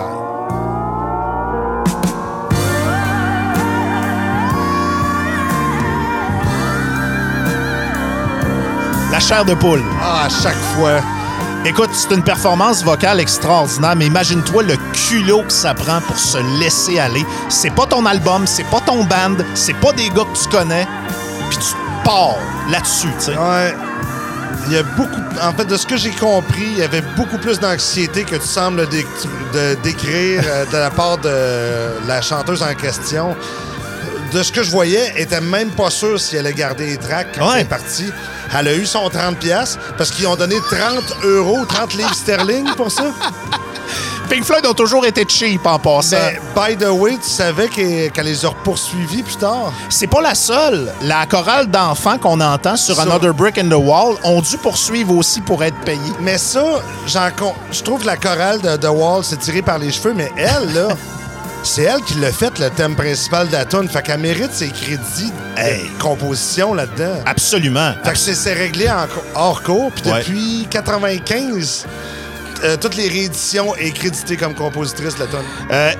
La 9.11 9.19
chair 9.19 9.43
de 9.45 9.55
poule. 9.55 9.81
Ah, 9.99 10.25
à 10.25 10.29
chaque 10.29 10.53
fois. 10.75 11.01
Écoute, 11.65 11.89
c'est 11.93 12.13
une 12.13 12.21
performance 12.21 12.83
vocale 12.83 13.19
extraordinaire, 13.19 13.95
mais 13.95 14.05
imagine-toi 14.05 14.61
le 14.61 14.77
culot 14.93 15.41
que 15.41 15.51
ça 15.51 15.73
prend 15.73 15.99
pour 16.01 16.19
se 16.19 16.37
laisser 16.59 16.99
aller. 16.99 17.25
C'est 17.49 17.73
pas 17.73 17.87
ton 17.87 18.05
album, 18.05 18.45
c'est 18.45 18.69
pas 18.69 18.79
ton 18.81 19.05
band, 19.05 19.43
c'est 19.55 19.73
pas 19.73 19.91
des 19.93 20.09
gars 20.09 20.25
que 20.31 20.37
tu 20.37 20.49
connais, 20.49 20.87
puis 21.49 21.57
tu 21.57 21.73
pars 22.03 22.35
là-dessus, 22.69 23.09
tu 23.17 23.25
sais. 23.25 23.35
Ouais. 23.35 23.86
Il 24.67 24.73
y 24.73 24.77
a 24.77 24.83
beaucoup. 24.83 25.21
En 25.41 25.53
fait, 25.53 25.65
de 25.65 25.77
ce 25.77 25.85
que 25.85 25.95
j'ai 25.97 26.11
compris, 26.11 26.65
il 26.71 26.77
y 26.79 26.83
avait 26.83 27.01
beaucoup 27.15 27.37
plus 27.37 27.59
d'anxiété 27.59 28.23
que 28.23 28.35
tu 28.35 28.45
sembles 28.47 28.87
dé- 28.89 29.05
de 29.53 29.75
décrire 29.81 30.43
euh, 30.45 30.65
de 30.65 30.77
la 30.77 30.89
part 30.89 31.17
de 31.19 32.05
la 32.07 32.21
chanteuse 32.21 32.61
en 32.61 32.73
question. 32.73 33.35
De 34.33 34.43
ce 34.43 34.51
que 34.51 34.61
je 34.63 34.71
voyais, 34.71 35.13
elle 35.15 35.21
était 35.21 35.39
même 35.39 35.69
pas 35.69 35.89
sûre 35.89 36.19
si 36.19 36.35
elle 36.35 36.45
allait 36.47 36.53
garder 36.55 36.85
les 36.87 36.97
tracks 36.97 37.27
quand 37.37 37.45
Ouais. 37.47 37.53
elle 37.55 37.61
est 37.61 37.65
partie. 37.69 38.11
Elle 38.57 38.67
a 38.67 38.73
eu 38.75 38.85
son 38.85 39.07
30$ 39.09 39.35
piastres 39.35 39.79
parce 39.97 40.11
qu'ils 40.11 40.27
ont 40.27 40.35
donné 40.35 40.55
30 40.69 41.23
euros, 41.23 41.63
30 41.65 41.93
livres 41.93 42.13
sterling 42.13 42.65
pour 42.75 42.91
ça. 42.91 43.05
Pink 44.29 44.43
Floyd 44.43 44.65
ont 44.65 44.73
toujours 44.73 45.05
été 45.05 45.23
cheap 45.27 45.65
en 45.65 45.79
passant. 45.79 46.17
Mais, 46.17 46.39
by 46.69 46.75
the 46.75 46.89
way, 46.89 47.13
tu 47.23 47.29
savais 47.29 47.69
qu'elle 47.69 48.25
les 48.25 48.45
a 48.45 48.49
poursuivis 48.63 49.23
plus 49.23 49.37
tard? 49.37 49.71
C'est 49.89 50.07
pas 50.07 50.21
la 50.21 50.35
seule. 50.35 50.91
La 51.01 51.25
chorale 51.25 51.67
d'enfants 51.67 52.17
qu'on 52.17 52.41
entend 52.41 52.75
sur 52.75 52.95
Sur- 52.95 53.03
Another 53.03 53.33
Brick 53.33 53.57
in 53.57 53.69
the 53.69 53.73
Wall 53.73 54.15
ont 54.23 54.41
dû 54.41 54.57
poursuivre 54.57 55.15
aussi 55.15 55.39
pour 55.39 55.63
être 55.63 55.77
payés. 55.85 55.99
Mais 56.19 56.37
ça, 56.37 56.61
j'en 57.07 57.29
con- 57.31 57.53
je 57.71 57.81
trouve 57.83 58.01
que 58.01 58.05
la 58.07 58.17
chorale 58.17 58.59
de 58.61 58.75
The 58.75 58.89
Wall 58.89 59.23
s'est 59.23 59.37
tirée 59.37 59.61
par 59.61 59.77
les 59.77 59.91
cheveux, 59.91 60.13
mais 60.13 60.29
elle, 60.35 60.73
là, 60.73 60.89
c'est 61.63 61.83
elle 61.83 62.01
qui 62.01 62.15
l'a 62.15 62.33
fait, 62.33 62.59
le 62.59 62.69
thème 62.69 62.95
principal 62.97 63.47
de 63.47 63.53
la 63.53 63.63
tune. 63.63 63.87
Fait 63.87 64.01
qu'elle 64.01 64.19
mérite 64.19 64.53
ses 64.53 64.69
crédits 64.69 65.31
de 65.55 65.61
Hey. 65.61 65.89
composition 65.99 66.73
là-dedans. 66.73 67.15
Absolument. 67.25 67.93
Fait 68.03 68.11
que 68.11 68.17
c'est 68.17 68.53
réglé 68.53 68.89
en 68.89 69.07
hors 69.35 69.63
cours, 69.63 69.89
puis 69.93 70.11
Ouais. 70.11 70.19
depuis 70.19 70.67
95, 70.69 71.85
euh, 72.63 72.77
toutes 72.79 72.95
les 72.95 73.07
rééditions 73.07 73.75
est 73.75 73.91
créditée 73.91 74.37
comme 74.37 74.53
compositrice 74.53 75.15
la. 75.17 75.25
Euh, 75.71 75.91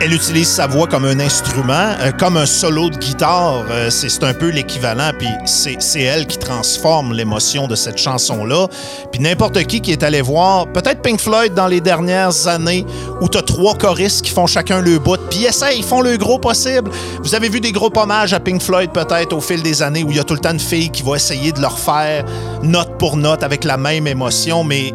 elle- 0.00 0.12
utilise 0.12 0.48
sa 0.48 0.66
voix 0.66 0.86
comme 0.86 1.04
un 1.04 1.18
instrument, 1.20 1.94
euh, 2.00 2.10
comme 2.12 2.36
un 2.36 2.46
solo 2.46 2.90
de 2.90 2.96
guitare. 2.96 3.64
Euh, 3.70 3.90
c'est 3.90 4.22
un 4.24 4.34
peu 4.34 4.48
l'équivalent. 4.48 5.10
Puis 5.18 5.28
c'est 5.46 6.00
elle 6.02 6.26
qui 6.26 6.38
transforme 6.38 7.12
l'émotion 7.12 7.66
de 7.66 7.74
cette 7.74 7.98
chanson-là. 7.98 8.66
Puis 9.12 9.20
n'importe 9.20 9.62
qui 9.64 9.80
qui 9.80 9.92
est 9.92 10.02
allé 10.02 10.20
voir, 10.20 10.66
peut-être 10.72 11.02
Pink 11.02 11.20
Floyd 11.20 11.54
dans 11.54 11.66
les 11.66 11.80
dernières 11.80 12.46
années, 12.48 12.84
où 13.20 13.28
t'as 13.28 13.42
trois 13.42 13.74
choristes 13.74 14.22
qui 14.22 14.30
font 14.30 14.46
chacun 14.46 14.80
le 14.80 14.98
bout, 14.98 15.18
puis 15.30 15.40
ils 15.40 15.46
essayent, 15.46 15.78
ils 15.78 15.84
font 15.84 16.00
le 16.00 16.16
gros 16.16 16.38
possible. 16.38 16.90
Vous 17.22 17.34
avez 17.34 17.48
vu 17.48 17.60
des 17.60 17.72
gros 17.72 17.90
hommages 17.96 18.32
à 18.32 18.40
Pink 18.40 18.62
Floyd 18.62 18.90
peut-être 18.92 19.32
au 19.32 19.40
fil 19.40 19.62
des 19.62 19.82
années, 19.82 20.02
où 20.04 20.10
il 20.10 20.16
y 20.16 20.20
a 20.20 20.24
tout 20.24 20.34
le 20.34 20.40
temps 20.40 20.52
une 20.52 20.60
fille 20.60 20.90
qui 20.90 21.02
va 21.02 21.16
essayer 21.16 21.52
de 21.52 21.60
leur 21.60 21.78
faire 21.78 22.24
note 22.62 22.98
pour 22.98 23.16
note 23.16 23.42
avec 23.42 23.64
la 23.64 23.76
même 23.76 24.06
émotion, 24.06 24.64
mais 24.64 24.92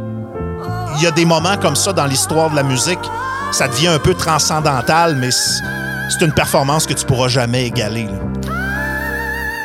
il 0.98 1.04
y 1.04 1.08
a 1.08 1.12
des 1.12 1.26
moments 1.26 1.58
comme 1.58 1.76
ça 1.76 1.94
dans 1.94 2.06
l'histoire 2.06 2.50
de 2.50 2.56
la 2.56 2.64
musique. 2.64 3.00
Ça 3.52 3.68
devient 3.68 3.88
un 3.90 4.00
peu 4.00 4.14
transcendantal, 4.14 5.16
mais 5.16 5.30
c'est 5.32 6.26
une 6.26 6.34
performance 6.34 6.86
que 6.86 6.94
tu 6.94 7.06
pourras 7.06 7.28
jamais 7.28 7.66
égaler. 7.66 8.08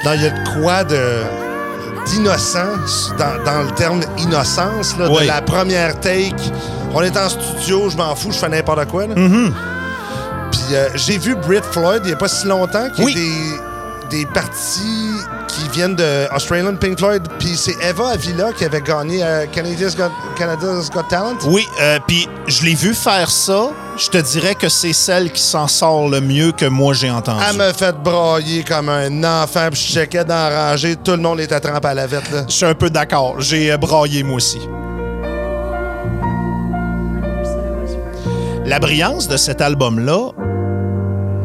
là. 0.04 0.14
Il 0.14 0.22
y 0.22 0.26
a 0.26 0.30
de 0.30 0.60
quoi 0.60 0.84
de 0.84 1.22
d'innocence 2.14 3.12
dans, 3.18 3.44
dans 3.44 3.62
le 3.62 3.70
terme 3.72 4.00
innocence 4.18 4.96
là, 4.98 5.08
Oui. 5.10 5.22
de 5.22 5.26
la 5.28 5.42
première 5.42 5.98
take. 6.00 6.34
On 6.94 7.02
est 7.02 7.16
en 7.16 7.28
studio, 7.28 7.90
je 7.90 7.96
m'en 7.96 8.14
fous, 8.16 8.32
je 8.32 8.38
fais 8.38 8.48
n'importe 8.48 8.86
quoi. 8.86 9.06
là. 9.06 9.14
Mm-hmm. 9.14 9.52
Puis 10.50 10.60
euh, 10.74 10.88
j'ai 10.94 11.18
vu 11.18 11.34
Brit 11.36 11.60
Floyd 11.70 12.00
il 12.04 12.08
n'y 12.08 12.12
a 12.14 12.16
pas 12.16 12.28
si 12.28 12.46
longtemps 12.46 12.88
qui 12.94 13.02
Oui. 13.04 13.12
a 13.12 14.06
des, 14.08 14.18
des 14.18 14.26
parties 14.26 15.12
qui 15.50 15.68
viennent 15.68 15.96
de 15.96 16.26
Australian 16.34 16.76
Pink 16.76 16.98
Floyd. 16.98 17.22
Puis 17.38 17.56
c'est 17.56 17.76
Eva 17.82 18.10
Avila 18.10 18.52
qui 18.52 18.64
avait 18.64 18.80
gagné 18.80 19.22
à 19.22 19.46
Canada's 19.46 19.96
Got, 19.96 20.10
Canada's 20.36 20.90
Got 20.90 21.04
Talent. 21.08 21.38
Oui, 21.46 21.66
euh, 21.80 21.98
puis 22.06 22.28
je 22.46 22.64
l'ai 22.64 22.74
vu 22.74 22.94
faire 22.94 23.30
ça. 23.30 23.70
Je 23.96 24.08
te 24.08 24.18
dirais 24.18 24.54
que 24.54 24.68
c'est 24.68 24.92
celle 24.92 25.30
qui 25.30 25.42
s'en 25.42 25.66
sort 25.66 26.08
le 26.08 26.20
mieux 26.20 26.52
que 26.52 26.66
moi 26.66 26.94
j'ai 26.94 27.10
entendu. 27.10 27.42
Elle 27.48 27.56
m'a 27.56 27.72
fait 27.72 27.94
brailler 27.96 28.64
comme 28.64 28.88
un 28.88 29.24
enfant, 29.24 29.68
puis 29.70 29.80
je 29.80 29.92
checkais 29.92 30.24
dans 30.24 30.48
la 30.50 30.70
rangée, 30.70 30.96
tout 30.96 31.12
le 31.12 31.18
monde 31.18 31.40
était 31.40 31.60
trempé 31.60 31.88
à 31.88 31.94
la 31.94 32.06
vette. 32.06 32.30
Là. 32.32 32.44
Je 32.48 32.52
suis 32.54 32.66
un 32.66 32.74
peu 32.74 32.90
d'accord. 32.90 33.40
J'ai 33.40 33.72
euh, 33.72 33.76
braillé 33.76 34.22
moi 34.22 34.36
aussi. 34.36 34.60
La 38.64 38.78
brillance 38.78 39.26
de 39.26 39.36
cet 39.36 39.60
album-là, 39.60 40.30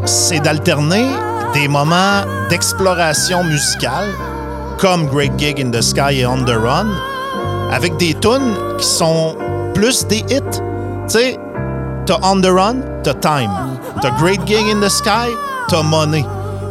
c'est 0.06 0.40
d'alterner 0.40 1.08
des 1.56 1.70
moments 1.70 2.22
d'exploration 2.50 3.42
musicale, 3.46 4.10
comme 4.78 5.08
Great 5.08 5.32
Gig 5.38 5.62
in 5.62 5.72
the 5.72 5.82
Sky 5.82 6.20
et 6.20 6.26
On 6.26 6.44
the 6.44 6.50
Run, 6.50 6.88
avec 7.72 7.96
des 7.96 8.14
tunes 8.16 8.56
qui 8.78 8.86
sont 8.86 9.38
plus 9.74 10.06
des 10.06 10.18
hits. 10.30 10.42
Tu 10.52 10.60
sais, 11.08 11.40
t'as 12.06 12.20
On 12.24 12.42
the 12.42 12.48
Run, 12.48 12.82
t'as 13.04 13.14
Time. 13.14 13.50
T'as 14.02 14.12
Great 14.20 14.46
Gig 14.46 14.66
in 14.70 14.86
the 14.86 14.90
Sky, 14.90 15.32
t'as 15.70 15.82
Money. 15.82 16.26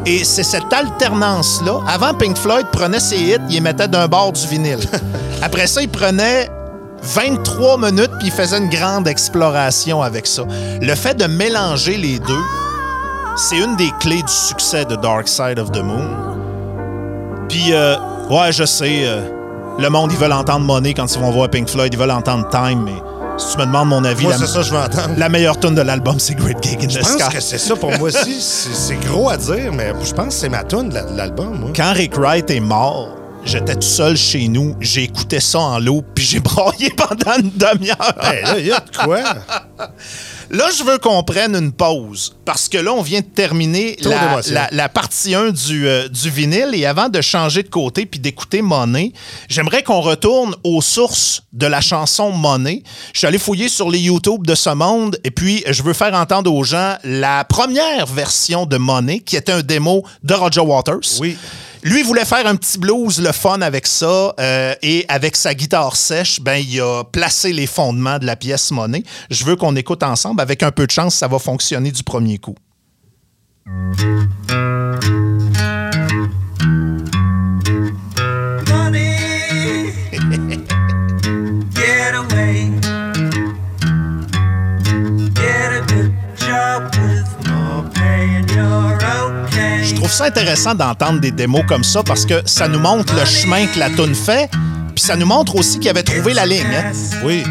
Et 0.05 0.23
c'est 0.23 0.45
cette 0.45 0.71
alternance-là. 0.71 1.81
Avant, 1.89 2.13
Pink 2.13 2.37
Floyd 2.37 2.67
prenait 2.71 3.01
ses 3.01 3.17
hits, 3.17 3.39
il 3.49 3.55
les 3.55 3.61
mettait 3.63 3.89
d'un 3.89 4.07
bord 4.07 4.33
du 4.33 4.47
vinyle. 4.47 4.87
Après 5.43 5.67
ça, 5.67 5.81
il 5.81 5.89
prenait 5.89 6.51
23 7.03 7.79
minutes 7.79 8.13
puis 8.19 8.29
il 8.29 8.33
faisait 8.33 8.59
une 8.59 8.69
grande 8.69 9.09
exploration 9.09 10.03
avec 10.03 10.27
ça. 10.27 10.43
Le 10.83 10.95
fait 10.95 11.15
de 11.15 11.25
mélanger 11.25 11.97
les 11.97 12.19
deux, 12.19 12.43
c'est 13.37 13.57
une 13.59 13.77
des 13.77 13.91
clés 14.01 14.23
du 14.23 14.33
succès 14.33 14.85
de 14.85 14.97
Dark 14.97 15.29
Side 15.29 15.59
of 15.59 15.73
the 15.73 15.83
Moon. 15.83 16.09
Puis, 17.49 17.73
euh, 17.73 17.97
ouais, 18.31 18.53
je 18.53 18.65
sais, 18.65 19.03
euh, 19.05 19.21
le 19.79 19.89
monde, 19.91 20.13
ils 20.13 20.19
veulent 20.19 20.33
entendre 20.33 20.65
Money 20.65 20.95
quand 20.95 21.13
ils 21.13 21.21
vont 21.21 21.31
voir 21.31 21.49
Pink 21.51 21.69
Floyd, 21.69 21.93
ils 21.93 21.99
veulent 21.99 22.11
entendre 22.11 22.49
Time, 22.49 22.83
mais 22.85 22.95
si 23.37 23.53
tu 23.53 23.59
me 23.61 23.67
demandes 23.67 23.89
mon 23.89 24.05
avis, 24.05 24.25
Moi, 24.25 24.37
la, 24.39 24.47
ça 24.47 24.63
je 24.63 25.29
meilleure 25.29 25.59
tune 25.59 25.75
de 25.75 25.83
l'album, 25.83 26.19
c'est 26.21 26.35
Great 26.35 26.63
Gig 26.63 26.85
in 26.85 26.89
Je 26.89 26.99
the 27.01 27.03
pense 27.03 27.21
Sky. 27.21 27.35
que 27.37 27.41
c'est 27.41 27.59
ça 27.59 27.75
pour 27.77 27.91
moi 27.99 28.09
aussi. 28.09 28.41
C'est 28.41 28.97
gros 28.97 29.29
à 29.29 29.37
dire, 29.37 29.73
mais 29.73 29.93
je 30.05 30.13
pense 30.15 30.27
que 30.29 30.33
c'est 30.35 30.49
ma 30.49 30.63
tune 30.63 30.89
de 30.91 30.95
la- 30.95 31.03
de 31.03 31.17
l'album. 31.17 31.73
Quand 31.75 31.93
Rick 31.93 32.17
Wright 32.17 32.49
est 32.51 32.61
mort, 32.61 33.09
j'étais 33.45 33.75
tout 33.75 33.83
seul 33.83 34.17
chez 34.17 34.47
nous, 34.49 34.77
j'ai 34.81 35.03
écouté 35.03 35.41
ça 35.41 35.59
en 35.59 35.79
loop, 35.81 36.05
puis 36.15 36.25
j'ai 36.25 36.41
braillé 36.41 36.91
pendant 36.97 37.37
une 37.39 37.51
demi-heure. 37.51 38.15
Hey, 38.23 38.43
là, 38.45 38.59
il 38.59 38.67
y 38.67 38.73
a 38.73 38.79
de 38.79 38.97
quoi? 39.05 39.19
Là, 40.51 40.69
je 40.77 40.83
veux 40.85 40.99
qu'on 40.99 41.23
prenne 41.23 41.55
une 41.57 41.73
pause 41.73 42.35
parce 42.45 42.69
que 42.69 42.79
là, 42.79 42.93
on 42.93 43.03
vient 43.03 43.21
de 43.21 43.25
terminer 43.27 43.97
la, 44.03 44.19
d'émotions. 44.29 44.55
la- 44.55 44.69
la 44.73 44.89
partie 44.89 45.35
1 45.35 45.51
du, 45.51 45.89
euh, 45.89 46.09
du 46.09 46.29
vinyle 46.31 46.71
et 46.75 46.85
avant 46.87 47.09
de 47.09 47.21
changer 47.21 47.63
de 47.63 47.69
côté 47.69 48.05
puis 48.07 48.21
d'écouter 48.21 48.61
Money, 48.61 49.13
j'aimerais 49.49 49.83
qu'on 49.83 50.01
retourne 50.01 50.55
aux 50.65 50.83
sources 50.83 51.43
de 51.55 51.67
la 51.67 51.81
chanson 51.81 52.31
Money. 52.33 52.83
Je 53.13 53.19
suis 53.19 53.27
allé 53.27 53.39
fouiller 53.39 53.69
sur 53.69 53.89
les 53.91 54.01
YouTube 54.01 54.47
de 54.47 54.55
ce 54.55 54.71
monde 54.71 55.19
et 55.25 55.31
puis 55.31 55.65
je 55.69 55.83
veux 55.83 55.95
faire 55.95 56.15
entendre 56.15 56.53
aux 56.53 56.65
gens 56.65 56.97
la 57.05 57.45
première 57.45 58.07
version 58.07 58.67
de 58.67 58.77
Money 58.77 59.21
qui 59.21 59.37
était 59.37 59.53
un 59.53 59.63
démo 59.63 60.05
de 60.23 60.35
Roger 60.35 60.61
Waters. 60.61 61.21
Oui. 61.21 61.39
Lui 61.85 62.03
voulait 62.03 62.25
faire 62.25 62.47
un 62.47 62.57
petit 62.57 62.79
blues, 62.79 63.21
le 63.21 63.31
fun 63.31 63.61
avec 63.61 63.87
ça, 63.87 64.35
euh, 64.41 64.75
et 64.83 65.05
avec 65.09 65.37
sa 65.37 65.55
guitare 65.55 65.97
sèche, 65.97 66.41
ben 66.41 66.57
il 66.57 66.81
a 66.81 67.05
placé 67.05 67.53
les 67.53 67.67
fondements 67.67 68.19
de 68.19 68.25
la 68.25 68.37
pièce 68.37 68.71
Money. 68.71 69.03
Je 69.31 69.45
veux 69.45 69.55
qu'on 69.55 69.77
écoute 69.77 70.03
ensemble. 70.03 70.41
Avec 70.41 70.63
un 70.63 70.71
peu 70.71 70.87
de 70.87 70.91
chance, 70.91 71.15
ça 71.15 71.29
va 71.29 71.39
fonctionner 71.39 71.93
du 71.93 72.03
premier 72.03 72.39
coup. 72.39 72.55
Trouve 90.05 90.17
ça 90.17 90.25
intéressant 90.25 90.75
d'entendre 90.75 91.19
des 91.19 91.31
démos 91.31 91.63
comme 91.67 91.83
ça 91.83 92.03
parce 92.03 92.27
que 92.27 92.43
ça 92.45 92.69
nous 92.69 92.79
montre 92.79 93.15
le 93.15 93.25
chemin 93.25 93.67
que 93.67 93.79
la 93.79 93.89
tune 93.89 94.15
fait, 94.15 94.51
puis 94.95 95.03
ça 95.03 95.17
nous 95.17 95.25
montre 95.25 95.57
aussi 95.57 95.79
qu'il 95.79 95.89
avait 95.89 96.03
trouvé 96.03 96.35
la 96.35 96.45
ligne. 96.45 96.67
hein. 96.77 96.93
Oui. 97.25 97.43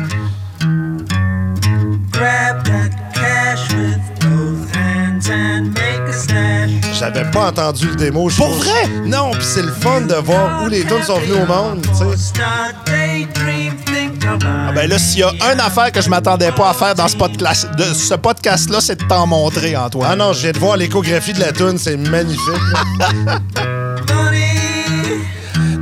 J'avais 6.94 7.32
pas 7.32 7.48
entendu 7.48 7.88
le 7.88 7.96
démo. 7.96 8.30
je 8.30 8.38
Pour 8.38 8.50
vrai? 8.50 8.88
Non, 9.04 9.32
puis 9.32 9.44
c'est 9.44 9.64
le 9.64 9.72
fun 9.72 10.02
de 10.02 10.14
voir 10.14 10.64
où 10.64 10.70
les 10.70 10.86
tunes 10.86 11.02
sont 11.02 11.18
venues 11.18 11.42
au 11.42 11.48
monde, 11.48 11.82
tu 11.82 11.98
sais. 11.98 13.43
Ah 14.26 14.72
ben 14.74 14.90
là, 14.90 14.98
s'il 14.98 15.20
y 15.20 15.24
a 15.24 15.32
une 15.54 15.60
affaire 15.60 15.92
que 15.92 16.02
je 16.02 16.10
m'attendais 16.10 16.52
pas 16.52 16.70
à 16.70 16.74
faire 16.74 16.96
dans 16.96 17.08
ce 17.08 17.16
podcast, 17.16 17.70
de 17.78 17.84
ce 17.84 18.14
podcast-là, 18.14 18.80
c'est 18.80 19.00
de 19.00 19.06
t'en 19.06 19.28
montrer, 19.28 19.76
Antoine. 19.76 20.10
Ah 20.12 20.16
non, 20.16 20.34
je 20.34 20.42
viens 20.42 20.52
de 20.52 20.60
voir 20.60 20.78
l'échographie 20.78 21.34
de 21.34 21.40
la 21.40 21.52
tune, 21.52 21.78
c'est 21.78 21.98
magnifique. 21.98 22.40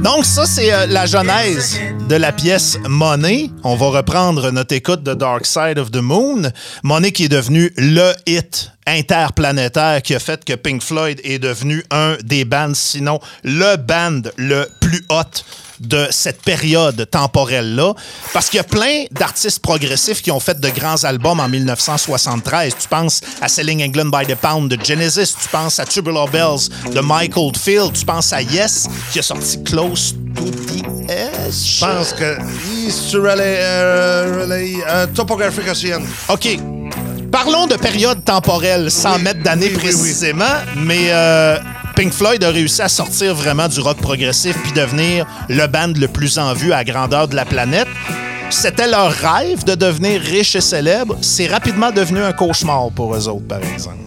Donc, 0.04 0.26
ça, 0.26 0.48
c'est 0.48 0.74
euh, 0.74 0.88
la 0.88 1.06
genèse 1.06 1.80
de 2.10 2.16
la 2.16 2.32
pièce 2.32 2.80
Money. 2.90 3.52
On 3.64 3.76
va 3.76 3.90
reprendre 3.90 4.50
notre 4.50 4.74
écoute 4.74 5.04
de 5.04 5.14
Dark 5.14 5.46
Side 5.46 5.78
of 5.78 5.92
the 5.92 6.02
Moon. 6.02 6.52
Money 6.82 7.12
qui 7.12 7.26
est 7.26 7.30
devenu 7.30 7.72
le 7.78 8.12
hit 8.26 8.72
interplanétaire 8.88 10.02
qui 10.02 10.16
a 10.16 10.20
fait 10.20 10.44
que 10.44 10.54
Pink 10.54 10.82
Floyd 10.82 11.22
est 11.24 11.38
devenu 11.38 11.84
un 11.92 12.18
des 12.24 12.46
bands, 12.46 12.74
sinon 12.74 13.20
le 13.44 13.76
band 13.78 14.22
le 14.38 14.68
plus 14.80 15.06
hot 15.10 15.44
de 15.82 16.08
cette 16.12 16.42
période 16.42 17.08
temporelle-là. 17.10 17.94
Parce 18.34 18.50
qu'il 18.50 18.58
y 18.58 18.62
a 18.62 18.64
plein 18.64 19.06
d'artistes 19.12 19.60
progressifs 19.60 20.22
qui 20.22 20.32
ont 20.32 20.40
fait 20.40 20.60
de 20.60 20.70
grands 20.70 21.04
albums 21.04 21.40
en 21.40 21.50
1973. 21.50 22.76
Tu 22.80 22.88
penses 22.88 23.22
à 23.42 23.48
Selling 23.48 23.84
England 23.84 24.10
by 24.10 24.26
the 24.26 24.36
Pound 24.36 24.72
de 24.74 24.84
Genesis, 24.84 25.36
tu 25.42 25.50
penses 25.50 25.80
à 25.80 25.86
Tubular 25.86 26.28
Bells 26.28 26.70
de 26.94 27.00
Michael 27.02 27.52
Field, 27.58 27.94
tu 27.94 28.06
penses 28.06 28.32
à 28.34 28.42
Yes 28.42 28.88
qui 29.12 29.20
a 29.20 29.24
sorti 29.24 29.64
Close 29.64 30.16
to 30.36 30.46
the 30.46 31.10
Edge. 31.10 31.80
Je 31.80 31.86
pense 31.86 32.14
que. 32.14 32.38
Euh, 33.16 34.46
euh, 34.90 35.08
Topographic 35.14 35.68
Ocean. 35.68 36.02
OK. 36.30 36.60
Parlons 37.32 37.66
de 37.66 37.76
période 37.76 38.24
temporelle 38.26 38.92
sans 38.92 39.16
Oui, 39.16 39.24
mettre 39.24 39.42
d'année 39.42 39.68
oui, 39.68 39.72
oui, 39.76 39.82
oui. 39.84 39.92
précisément, 39.92 40.44
mais 40.76 41.08
euh, 41.10 41.58
Pink 42.02 42.14
Floyd 42.14 42.44
a 42.44 42.50
réussi 42.50 42.82
à 42.82 42.90
sortir 42.90 43.36
vraiment 43.36 43.68
du 43.68 43.80
rock 43.80 43.98
progressif 43.98 44.58
puis 44.64 44.72
devenir 44.72 45.28
le 45.50 45.68
band 45.68 45.94
le 45.96 46.08
plus 46.08 46.40
en 46.40 46.56
vue 46.56 46.74
à 46.74 46.84
grandeur 46.84 47.28
de 47.28 47.36
la 47.36 47.46
planète. 47.46 47.88
C'était 48.50 48.88
leur 48.88 49.12
rêve 49.12 49.64
de 49.66 49.76
devenir 49.76 50.20
riche 50.20 50.56
et 50.56 50.62
célèbre. 50.62 51.16
C'est 51.22 51.46
rapidement 51.46 51.92
devenu 51.92 52.24
un 52.24 52.34
cauchemar 52.34 52.90
pour 52.90 53.14
eux 53.14 53.28
autres, 53.28 53.46
par 53.48 53.60
exemple. 53.60 53.98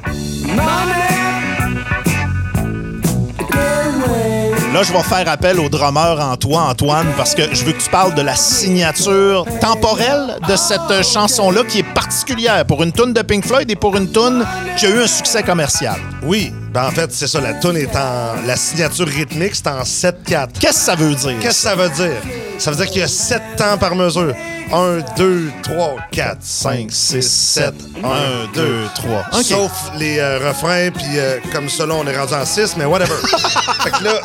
Là, 4.73 4.83
je 4.83 4.93
vais 4.93 5.03
faire 5.05 5.29
appel 5.29 5.61
au 5.61 5.69
drummer 5.69 6.19
en 6.21 6.37
toi, 6.37 6.63
Antoine, 6.63 7.07
parce 7.17 7.37
que 7.37 7.43
je 7.55 7.65
veux 7.65 7.75
que 7.75 7.81
tu 7.81 7.91
parles 7.91 8.17
de 8.17 8.23
la 8.23 8.35
signature 8.35 9.47
temporelle 9.61 10.41
de 10.49 10.57
cette 10.57 11.05
chanson-là 11.05 11.63
qui 11.63 11.79
est 11.79 11.95
particulière 11.95 12.67
pour 12.67 12.83
une 12.83 12.91
tune 12.91 13.13
de 13.13 13.23
Pink 13.23 13.47
Floyd 13.47 13.71
et 13.71 13.77
pour 13.77 13.97
une 13.97 14.11
tune 14.11 14.45
qui 14.77 14.87
a 14.87 14.91
eu 14.91 15.01
un 15.01 15.07
succès 15.07 15.45
commercial. 15.45 16.01
Oui, 16.25 16.53
ben 16.75 16.87
en 16.87 16.91
fait, 16.91 17.11
c'est 17.13 17.29
ça. 17.29 17.41
La 17.41 17.55
tune 17.55 17.77
est 17.77 17.95
en. 17.97 18.35
La 18.47 18.57
signature 18.57 19.07
rythmique, 19.07 19.55
c'est 19.55 19.69
en 19.69 19.83
7-4. 19.83 20.49
Qu'est-ce 20.59 20.73
que 20.73 20.75
ça 20.75 20.95
veut 20.97 21.15
dire? 21.15 21.39
Qu'est-ce 21.41 21.63
que 21.63 21.69
ça 21.71 21.75
veut 21.77 21.89
dire? 21.89 22.17
Ça 22.59 22.71
veut 22.73 22.77
dire 22.77 22.87
qu'il 22.87 23.01
y 23.01 23.05
a 23.05 23.09
7 23.09 23.41
temps 23.57 23.79
par 23.79 23.95
mesure. 23.95 24.35
1, 24.73 24.99
2, 25.17 25.51
3, 25.63 25.97
4, 26.11 26.39
5, 26.41 26.87
6, 26.91 27.23
7. 27.31 27.75
1, 28.03 28.53
2, 28.55 28.87
3. 28.95 29.25
OK. 29.35 29.45
Sauf 29.45 29.71
les 29.99 30.19
euh, 30.19 30.39
refrains, 30.49 30.91
puis 30.91 31.05
euh, 31.17 31.39
comme 31.53 31.69
ça, 31.69 31.87
là, 31.87 31.95
on 31.95 32.07
est 32.07 32.17
rendu 32.19 32.35
en 32.35 32.45
6, 32.45 32.77
mais 32.77 32.85
whatever. 32.87 33.15
fait 33.85 33.91
que 33.91 34.03
là, 34.05 34.21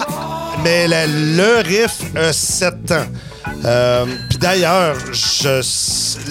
mais 0.63 0.87
la- 0.87 1.05
le 1.07 1.61
riff 1.63 1.97
a 2.15 2.33
7 2.33 2.85
temps. 2.85 3.05
Euh, 3.65 4.05
puis 4.29 4.37
d'ailleurs, 4.37 4.95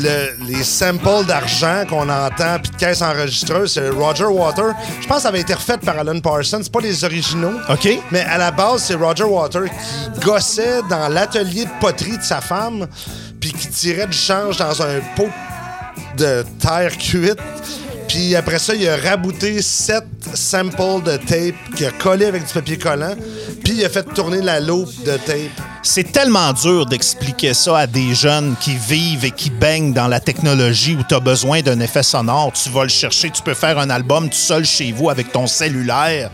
le- 0.02 0.46
les 0.46 0.62
samples 0.64 1.24
d'argent 1.26 1.84
qu'on 1.88 2.08
entend, 2.08 2.58
puis 2.62 2.70
de 2.72 2.76
caisse 2.76 3.02
enregistreuse, 3.02 3.72
c'est 3.72 3.88
Roger 3.90 4.24
Water. 4.24 4.72
Je 5.00 5.06
pense 5.06 5.18
que 5.18 5.22
ça 5.22 5.28
avait 5.28 5.40
été 5.40 5.54
refait 5.54 5.78
par 5.78 5.98
Alan 5.98 6.18
Parsons. 6.20 6.60
C'est 6.62 6.72
pas 6.72 6.80
les 6.80 7.04
originaux. 7.04 7.54
OK. 7.68 7.88
Mais 8.10 8.20
à 8.20 8.38
la 8.38 8.50
base, 8.50 8.82
c'est 8.84 8.94
Roger 8.94 9.24
Water 9.24 9.62
qui 10.14 10.20
gossait 10.20 10.80
dans 10.88 11.08
l'atelier 11.08 11.64
de 11.64 11.70
poterie 11.80 12.18
de 12.18 12.22
sa 12.22 12.40
femme, 12.40 12.86
puis 13.40 13.52
qui 13.52 13.68
tirait 13.68 14.06
du 14.06 14.16
change 14.16 14.56
dans 14.58 14.82
un 14.82 15.00
pot 15.16 15.28
de 16.16 16.44
terre 16.60 16.96
cuite. 16.98 17.38
Puis 18.08 18.34
après 18.34 18.58
ça, 18.58 18.74
il 18.74 18.88
a 18.88 18.96
rabouté 18.96 19.60
sept 19.60 20.04
samples 20.34 21.02
de 21.04 21.16
tape 21.18 21.54
qu'il 21.76 21.86
a 21.86 21.90
collé 21.92 22.24
avec 22.26 22.46
du 22.46 22.52
papier 22.52 22.78
collant. 22.78 23.14
Puis 23.62 23.74
il 23.74 23.84
a 23.84 23.88
fait 23.90 24.02
tourner 24.14 24.40
la 24.40 24.60
loupe 24.60 24.90
de 25.04 25.16
tape. 25.18 25.36
C'est 25.82 26.10
tellement 26.10 26.52
dur 26.52 26.86
d'expliquer 26.86 27.54
ça 27.54 27.78
à 27.78 27.86
des 27.86 28.14
jeunes 28.14 28.56
qui 28.60 28.76
vivent 28.76 29.24
et 29.24 29.30
qui 29.30 29.50
baignent 29.50 29.92
dans 29.92 30.08
la 30.08 30.20
technologie 30.20 30.96
où 30.98 31.02
tu 31.06 31.14
as 31.14 31.20
besoin 31.20 31.60
d'un 31.60 31.78
effet 31.80 32.02
sonore. 32.02 32.52
Tu 32.52 32.70
vas 32.70 32.82
le 32.84 32.88
chercher, 32.88 33.30
tu 33.30 33.42
peux 33.42 33.54
faire 33.54 33.78
un 33.78 33.90
album 33.90 34.28
tout 34.28 34.36
seul 34.36 34.64
chez 34.64 34.90
vous 34.92 35.10
avec 35.10 35.30
ton 35.30 35.46
cellulaire. 35.46 36.30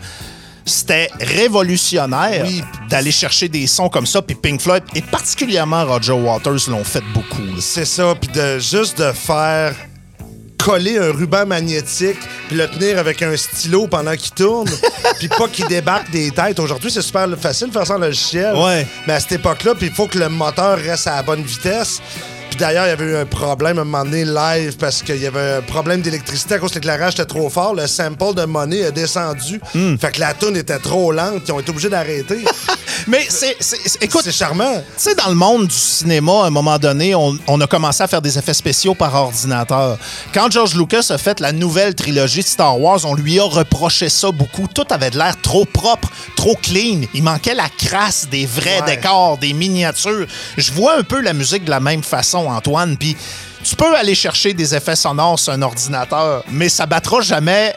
C'était 0.67 1.09
révolutionnaire 1.19 2.43
Oui. 2.47 2.63
d'aller 2.89 3.11
chercher 3.11 3.49
des 3.49 3.67
sons 3.67 3.89
comme 3.89 4.05
ça. 4.07 4.21
Puis 4.21 4.35
Pink 4.35 4.61
Floyd, 4.61 4.83
et 4.95 5.01
particulièrement 5.01 5.85
Roger 5.85 6.13
Waters, 6.13 6.69
l'ont 6.69 6.83
fait 6.83 7.03
beaucoup. 7.13 7.59
C'est 7.59 7.85
ça. 7.85 8.15
Puis 8.19 8.31
de 8.33 8.57
juste 8.59 8.97
de 8.99 9.11
faire 9.11 9.75
coller 10.65 10.97
un 10.97 11.11
ruban 11.11 11.45
magnétique 11.45 12.17
puis 12.47 12.57
le 12.57 12.67
tenir 12.67 12.97
avec 12.97 13.21
un 13.21 13.37
stylo 13.37 13.85
pendant 13.85 14.15
qu'il 14.15 14.31
tourne 14.31 14.67
puis 15.19 15.27
pas 15.27 15.47
qu'il 15.47 15.67
débarque 15.67 16.09
des 16.09 16.31
têtes. 16.31 16.59
Aujourd'hui, 16.59 16.89
c'est 16.89 17.03
super 17.03 17.27
facile 17.39 17.67
de 17.67 17.73
faire 17.73 17.85
ça 17.85 17.95
en 17.95 17.99
logiciel. 17.99 18.55
Ouais. 18.55 18.87
Mais 19.05 19.13
à 19.13 19.19
cette 19.19 19.33
époque-là, 19.33 19.75
puis 19.75 19.87
il 19.87 19.93
faut 19.93 20.07
que 20.07 20.17
le 20.17 20.27
moteur 20.27 20.79
reste 20.79 21.05
à 21.05 21.17
la 21.17 21.23
bonne 21.23 21.43
vitesse. 21.43 22.01
Puis 22.55 22.61
d'ailleurs, 22.63 22.85
il 22.85 22.89
y 22.89 22.91
avait 22.93 23.03
eu 23.03 23.17
un 23.17 23.25
problème 23.25 23.79
à 23.79 23.81
un 23.81 23.83
moment 23.83 24.05
donné 24.05 24.23
live 24.23 24.77
parce 24.77 25.03
qu'il 25.03 25.17
y 25.21 25.27
avait 25.27 25.55
un 25.57 25.61
problème 25.61 25.99
d'électricité 26.01 26.53
à 26.53 26.59
cause 26.59 26.69
que 26.69 26.75
l'éclairage 26.75 27.11
était 27.15 27.25
trop 27.25 27.49
fort. 27.49 27.75
Le 27.75 27.85
sample 27.85 28.33
de 28.33 28.45
Money 28.45 28.85
a 28.85 28.91
descendu. 28.91 29.59
Fait 29.99 30.11
que 30.13 30.21
la 30.21 30.33
tune 30.33 30.55
était 30.55 30.79
trop 30.79 31.11
lente. 31.11 31.41
Ils 31.45 31.51
ont 31.51 31.59
été 31.59 31.71
obligés 31.71 31.89
d'arrêter. 31.89 32.45
Mais 33.07 33.25
c'est. 33.27 33.57
Écoute, 33.99 34.21
c'est 34.23 34.31
charmant. 34.31 34.73
Tu 34.75 34.83
sais, 34.95 35.15
dans 35.15 35.27
le 35.27 35.35
monde 35.35 35.67
du 35.67 35.75
cinéma, 35.75 36.43
à 36.43 36.45
un 36.45 36.49
moment 36.49 36.79
donné, 36.79 37.13
on, 37.13 37.37
on 37.47 37.59
a 37.59 37.67
commencé 37.67 38.01
à 38.03 38.07
faire 38.07 38.21
des 38.21 38.37
effets 38.37 38.53
spéciaux 38.53 38.95
par 38.95 39.13
ordinateur. 39.13 39.97
Quand 40.33 40.49
George 40.49 40.75
Lucas 40.75 41.07
a 41.09 41.17
fait 41.17 41.41
la 41.41 41.51
nouvelle 41.51 41.93
trilogie 41.93 42.39
de 42.41 42.47
Star 42.47 42.79
Wars, 42.79 43.01
on 43.03 43.15
lui 43.15 43.37
a 43.37 43.43
reproché 43.43 44.07
ça 44.07 44.31
beaucoup. 44.31 44.65
Tout 44.73 44.85
avait 44.91 45.09
de 45.09 45.17
l'air 45.17 45.35
trop 45.41 45.65
propre, 45.65 46.07
trop 46.37 46.55
clean. 46.55 47.01
Il 47.13 47.23
manquait 47.23 47.53
la 47.53 47.67
crasse 47.67 48.29
des 48.31 48.45
vrais 48.45 48.79
Ouais. 48.79 48.95
décors, 48.95 49.37
des 49.39 49.51
miniatures. 49.53 50.25
Je 50.57 50.71
vois 50.71 50.97
un 50.97 51.03
peu 51.03 51.19
la 51.21 51.33
musique 51.33 51.65
de 51.65 51.69
la 51.69 51.79
même 51.81 52.01
façon, 52.03 52.44
Antoine. 52.49 52.97
Puis 52.97 53.15
tu 53.63 53.75
peux 53.75 53.95
aller 53.95 54.15
chercher 54.15 54.53
des 54.53 54.75
effets 54.75 54.95
sonores 54.95 55.39
sur 55.39 55.53
un 55.53 55.61
ordinateur, 55.61 56.43
mais 56.49 56.69
ça 56.69 56.85
battra 56.85 57.21
jamais 57.21 57.75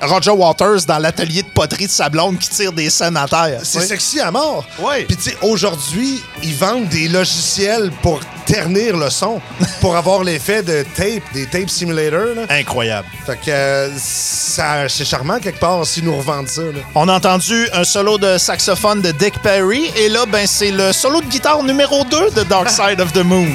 Roger 0.00 0.30
Waters 0.30 0.84
dans 0.86 0.98
l'atelier 0.98 1.42
de 1.42 1.48
poterie 1.48 1.86
de 1.86 1.90
sa 1.90 2.08
blonde 2.08 2.38
qui 2.38 2.48
tire 2.48 2.72
des 2.72 2.88
scènes 2.88 3.16
à 3.16 3.26
terre. 3.26 3.58
C'est 3.64 3.80
sexy 3.80 4.20
à 4.20 4.30
mort. 4.30 4.64
Ouais. 4.78 5.02
Puis 5.04 5.16
tu 5.16 5.30
sais, 5.30 5.36
aujourd'hui, 5.42 6.22
ils 6.44 6.54
vendent 6.54 6.88
des 6.88 7.08
logiciels 7.08 7.90
pour 8.00 8.20
ternir 8.46 8.96
le 8.96 9.10
son, 9.10 9.40
pour 9.80 9.96
avoir 9.96 10.22
l'effet 10.22 10.62
de 10.62 10.84
tape, 10.94 11.24
des 11.34 11.46
tape 11.46 11.68
simulators. 11.68 12.36
là. 12.36 12.42
Incroyable. 12.48 13.08
Fait 13.26 13.36
que 13.44 13.50
euh, 13.50 13.90
ça- 13.98 14.88
c'est 14.88 15.04
charmant 15.04 15.40
quelque 15.40 15.58
part 15.58 15.84
s'ils 15.84 16.04
nous 16.04 16.16
revendent 16.16 16.46
ça. 16.48 16.62
là. 16.62 16.78
On 16.94 17.08
a 17.08 17.14
entendu 17.14 17.68
un 17.72 17.82
solo 17.82 18.18
de 18.18 18.38
saxophone 18.38 19.02
de 19.02 19.10
Dick 19.10 19.42
Perry 19.42 19.90
et 19.96 20.08
là, 20.08 20.26
ben, 20.26 20.46
c'est 20.46 20.70
le 20.70 20.92
solo 20.92 21.20
de 21.22 21.26
guitare 21.26 21.64
numéro 21.64 22.04
2 22.04 22.30
de 22.36 22.42
Dark 22.44 22.70
Side 22.70 23.00
of 23.00 23.12
the 23.12 23.24
Moon. 23.24 23.48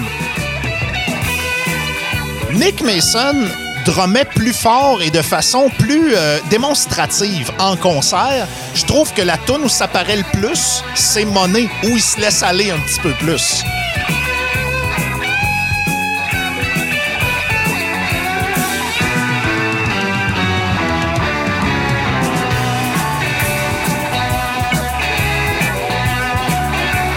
Nick 2.54 2.82
Mason 2.82 3.48
drummait 3.86 4.26
plus 4.26 4.54
fort 4.54 5.02
et 5.02 5.10
de 5.10 5.22
façon 5.22 5.70
plus 5.80 6.16
euh, 6.16 6.40
démonstrative 6.50 7.52
en 7.60 7.76
concert. 7.76 8.48
Je 8.76 8.86
trouve 8.86 9.12
que 9.14 9.22
la 9.22 9.38
tune 9.38 9.64
où 9.64 9.70
ça 9.70 9.88
paraît 9.88 10.18
le 10.18 10.40
plus, 10.40 10.84
c'est 10.94 11.26
Money, 11.26 11.68
où 11.84 11.90
il 11.90 12.02
se 12.02 12.20
laisse 12.20 12.44
aller 12.44 12.70
un 12.70 12.80
petit 12.80 13.00
peu 13.00 13.12
plus. 13.14 13.64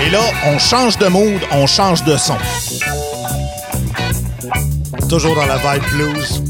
Et 0.07 0.11
là, 0.11 0.20
on 0.47 0.59
change 0.59 0.97
de 0.99 1.09
mood, 1.09 1.41
on 1.51 1.66
change 1.66 2.05
de 2.05 2.16
son. 2.16 2.37
Toujours 5.09 5.36
dans 5.36 5.46
la 5.46 5.57
vibe 5.57 5.84
blues. 5.90 6.42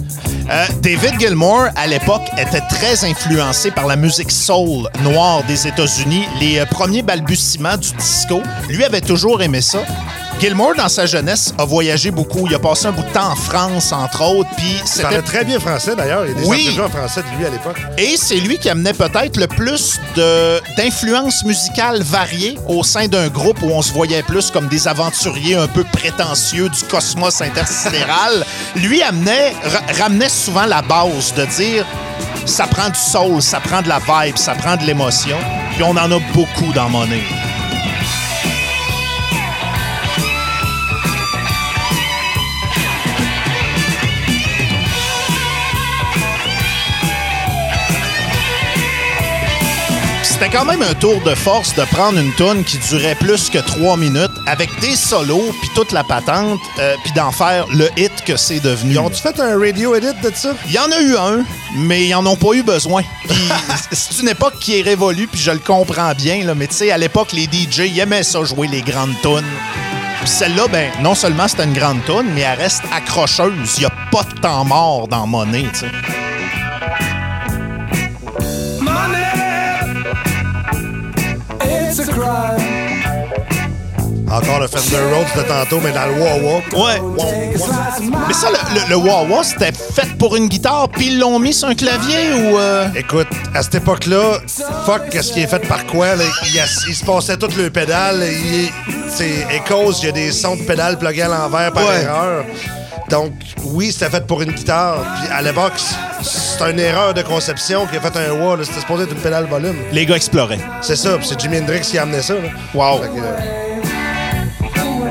Euh, 0.50 0.66
David 0.80 1.20
Gilmour, 1.20 1.66
à 1.74 1.86
l'époque, 1.86 2.22
était 2.38 2.62
très 2.62 3.04
influencé 3.04 3.70
par 3.70 3.86
la 3.86 3.96
musique 3.96 4.30
soul 4.30 4.88
noire 5.02 5.42
des 5.46 5.66
États-Unis, 5.66 6.24
les 6.40 6.60
euh, 6.60 6.64
premiers 6.64 7.02
balbutiements 7.02 7.76
du 7.76 7.92
disco. 7.92 8.40
Lui 8.68 8.82
avait 8.84 9.02
toujours 9.02 9.42
aimé 9.42 9.60
ça. 9.60 9.80
Gilmour, 10.38 10.74
dans 10.76 10.88
sa 10.90 11.06
jeunesse, 11.06 11.54
a 11.56 11.64
voyagé 11.64 12.10
beaucoup. 12.10 12.46
Il 12.46 12.54
a 12.54 12.58
passé 12.58 12.86
un 12.86 12.92
bout 12.92 13.02
de 13.02 13.08
temps 13.12 13.30
en 13.32 13.36
France, 13.36 13.90
entre 13.92 14.22
autres, 14.22 14.50
puis 14.56 14.76
Il 14.96 15.02
parlait 15.02 15.22
très 15.22 15.44
bien 15.44 15.58
français 15.58 15.96
d'ailleurs. 15.96 16.24
Il 16.26 16.32
y 16.32 16.36
a 16.36 16.40
des 16.42 16.46
Oui. 16.46 16.78
en 16.78 16.88
français 16.90 17.22
de 17.22 17.38
lui 17.38 17.46
à 17.46 17.50
l'époque. 17.50 17.78
Et 17.96 18.16
c'est 18.18 18.36
lui 18.36 18.58
qui 18.58 18.68
amenait 18.68 18.92
peut-être 18.92 19.38
le 19.38 19.46
plus 19.46 19.98
d'influences 20.76 21.42
musicales 21.44 22.02
variées 22.02 22.58
au 22.68 22.84
sein 22.84 23.08
d'un 23.08 23.28
groupe 23.28 23.62
où 23.62 23.70
on 23.70 23.80
se 23.80 23.92
voyait 23.92 24.22
plus 24.22 24.50
comme 24.50 24.68
des 24.68 24.86
aventuriers 24.86 25.56
un 25.56 25.68
peu 25.68 25.84
prétentieux 25.84 26.68
du 26.68 26.82
cosmos 26.84 27.40
intersidéral. 27.40 28.44
lui 28.76 29.02
amenait, 29.02 29.52
ra- 29.64 30.02
ramenait 30.04 30.28
souvent 30.28 30.66
la 30.66 30.82
base 30.82 31.32
de 31.34 31.46
dire 31.46 31.86
ça 32.44 32.66
prend 32.66 32.90
du 32.90 32.98
soul, 33.00 33.40
ça 33.42 33.58
prend 33.58 33.80
de 33.82 33.88
la 33.88 33.98
vibe, 33.98 34.36
ça 34.36 34.54
prend 34.54 34.76
de 34.76 34.84
l'émotion. 34.84 35.38
Puis 35.74 35.82
on 35.82 35.90
en 35.96 36.12
a 36.12 36.18
beaucoup 36.34 36.72
dans 36.74 36.88
Money. 36.90 37.22
C'était 50.38 50.50
quand 50.50 50.66
même 50.66 50.82
un 50.82 50.92
tour 50.92 51.18
de 51.22 51.34
force 51.34 51.74
de 51.76 51.82
prendre 51.84 52.18
une 52.18 52.30
tune 52.34 52.62
qui 52.62 52.76
durait 52.90 53.14
plus 53.14 53.48
que 53.48 53.56
trois 53.56 53.96
minutes 53.96 54.32
avec 54.44 54.68
des 54.80 54.94
solos 54.94 55.50
puis 55.62 55.70
toute 55.74 55.92
la 55.92 56.04
patente 56.04 56.60
euh, 56.78 56.94
puis 57.02 57.12
d'en 57.12 57.32
faire 57.32 57.64
le 57.72 57.88
hit 57.96 58.12
que 58.22 58.36
c'est 58.36 58.60
devenu. 58.60 58.92
Ils 58.92 58.98
ont-tu 58.98 59.22
fait 59.22 59.40
un 59.40 59.58
radio 59.58 59.94
edit 59.94 60.12
de 60.22 60.30
ça? 60.34 60.50
Il 60.66 60.72
y 60.72 60.78
en 60.78 60.92
a 60.92 61.00
eu 61.00 61.16
un, 61.16 61.42
mais 61.78 62.04
ils 62.04 62.14
en 62.14 62.26
ont 62.26 62.36
pas 62.36 62.52
eu 62.52 62.62
besoin. 62.62 63.02
C'est 63.92 64.20
une 64.20 64.28
époque 64.28 64.58
qui 64.60 64.78
est 64.78 64.82
révolue, 64.82 65.26
puis 65.26 65.40
je 65.40 65.52
le 65.52 65.58
comprends 65.58 66.12
bien, 66.12 66.44
là, 66.44 66.54
mais 66.54 66.66
tu 66.66 66.74
sais, 66.74 66.90
à 66.90 66.98
l'époque, 66.98 67.32
les 67.32 67.44
DJ 67.44 67.86
ils 67.86 68.00
aimaient 68.00 68.22
ça 68.22 68.44
jouer 68.44 68.68
les 68.68 68.82
grandes 68.82 69.18
tunes. 69.22 69.40
Puis 70.20 70.28
celle-là, 70.28 70.68
ben, 70.68 70.92
non 71.00 71.14
seulement 71.14 71.48
c'était 71.48 71.64
une 71.64 71.72
grande 71.72 72.04
tune, 72.04 72.26
mais 72.34 72.42
elle 72.42 72.58
reste 72.58 72.82
accrocheuse. 72.92 73.76
Il 73.78 73.84
y 73.84 73.86
a 73.86 73.92
pas 74.12 74.24
de 74.24 74.38
temps 74.38 74.66
mort 74.66 75.08
dans 75.08 75.26
Money, 75.26 75.64
tu 75.72 75.80
sais. 75.80 76.25
Encore 84.28 84.58
le 84.60 84.66
Fender 84.66 85.14
Rhodes 85.14 85.26
de 85.36 85.48
tantôt, 85.48 85.80
mais 85.82 85.92
dans 85.92 86.06
le 86.06 86.20
wah-wah. 86.20 86.84
Ouais. 86.84 87.00
Mais 88.26 88.34
ça, 88.34 88.48
le, 88.50 88.74
le, 88.80 88.88
le 88.90 88.96
wah-wah, 88.96 89.44
c'était 89.44 89.70
fait 89.72 90.16
pour 90.18 90.34
une 90.36 90.48
guitare, 90.48 90.88
puis 90.88 91.06
ils 91.06 91.18
l'ont 91.20 91.38
mis 91.38 91.52
sur 91.54 91.68
un 91.68 91.74
clavier 91.76 92.32
ou... 92.34 92.58
euh, 92.58 92.88
Écoute, 92.96 93.28
à 93.54 93.62
cette 93.62 93.76
époque-là, 93.76 94.38
fuck, 94.84 95.08
qu'est-ce 95.10 95.32
qui 95.32 95.42
est 95.42 95.46
fait 95.46 95.66
par 95.68 95.86
quoi? 95.86 96.16
là? 96.16 96.24
Il, 96.48 96.54
y 96.54 96.58
a- 96.60 96.64
il 96.88 96.94
se 96.94 97.04
passait 97.04 97.36
tout 97.36 97.48
le 97.56 97.70
pédale. 97.70 98.24
C'est 99.08 99.46
Echoes, 99.54 99.92
il 100.02 100.06
y 100.06 100.08
a 100.08 100.12
des 100.12 100.32
sons 100.32 100.56
de 100.56 100.62
pédale 100.62 100.98
plugués 100.98 101.22
à 101.22 101.28
l'envers 101.28 101.72
par 101.72 101.86
Ouais. 101.86 102.02
erreur. 102.02 102.44
Donc, 103.08 103.32
oui, 103.64 103.92
c'était 103.92 104.10
fait 104.10 104.26
pour 104.26 104.42
une 104.42 104.50
guitare. 104.52 104.98
Puis 105.20 105.32
à 105.32 105.40
l'époque, 105.42 105.74
c'est 106.22 106.70
une 106.70 106.80
erreur 106.80 107.14
de 107.14 107.22
conception 107.22 107.86
qui 107.86 107.96
a 107.96 108.00
fait 108.00 108.16
un 108.16 108.32
wah. 108.32 108.56
là. 108.56 108.64
C'était 108.64 108.80
supposé 108.80 109.04
être 109.04 109.12
une 109.12 109.18
pédale 109.20 109.46
volume. 109.46 109.76
Les 109.92 110.04
gars 110.06 110.16
exploraient. 110.16 110.58
C'est 110.82 110.96
ça, 110.96 111.16
puis 111.16 111.26
c'est 111.26 111.38
Jimi 111.40 111.58
Hendrix 111.58 111.80
qui 111.82 111.98
a 111.98 112.02
amené 112.02 112.20
ça. 112.20 112.34
là. 112.34 112.48
Wow. 112.74 113.02
Fait 113.02 113.08
que, 113.08 113.12
euh, 113.18 113.36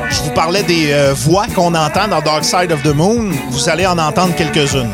Je 0.10 0.22
vous 0.22 0.32
parlais 0.32 0.64
des 0.64 0.92
euh, 0.92 1.14
voix 1.16 1.46
qu'on 1.56 1.74
entend 1.74 2.08
dans 2.10 2.22
Dark 2.22 2.44
Side 2.44 2.72
of 2.72 2.84
the 2.84 2.94
Moon. 2.94 3.32
Vous 3.52 3.70
allez 3.70 3.86
en 3.86 3.98
entendre 3.98 4.36
quelques-unes. 4.36 4.92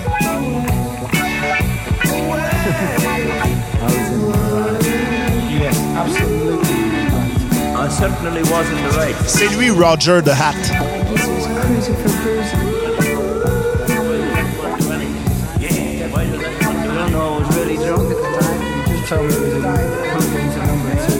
C'est 9.27 9.47
lui, 9.55 9.69
Roger 9.69 10.21
the 10.23 10.29
Hat. 10.29 10.55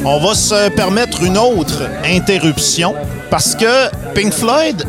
On 0.05 0.19
va 0.19 0.33
se 0.33 0.69
permettre 0.69 1.23
une 1.23 1.37
autre 1.37 1.83
interruption 2.05 2.95
parce 3.29 3.55
que 3.55 4.13
Pink 4.13 4.33
Floyd, 4.33 4.85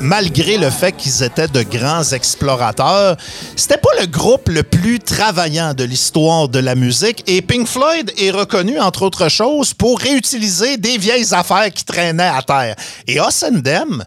malgré 0.00 0.58
le 0.58 0.70
fait 0.70 0.92
qu'ils 0.92 1.22
étaient 1.22 1.48
de 1.48 1.62
grands 1.62 2.04
explorateurs, 2.12 3.16
c'était 3.56 3.78
pas 3.78 3.90
le 4.00 4.06
groupe 4.06 4.48
le 4.48 4.62
plus 4.62 4.98
travaillant 4.98 5.74
de 5.74 5.84
l'histoire 5.84 6.48
de 6.48 6.58
la 6.58 6.74
musique 6.74 7.22
et 7.26 7.42
Pink 7.42 7.66
Floyd 7.66 8.12
est 8.18 8.30
reconnu 8.30 8.78
entre 8.78 9.02
autres 9.02 9.28
choses 9.28 9.72
pour 9.72 10.00
réutiliser 10.00 10.76
des 10.76 10.98
vieilles 10.98 11.32
affaires 11.32 11.72
qui 11.72 11.84
traînaient 11.84 12.24
à 12.24 12.42
terre. 12.42 12.76
Et 13.06 13.20
Ossendem 13.20 14.04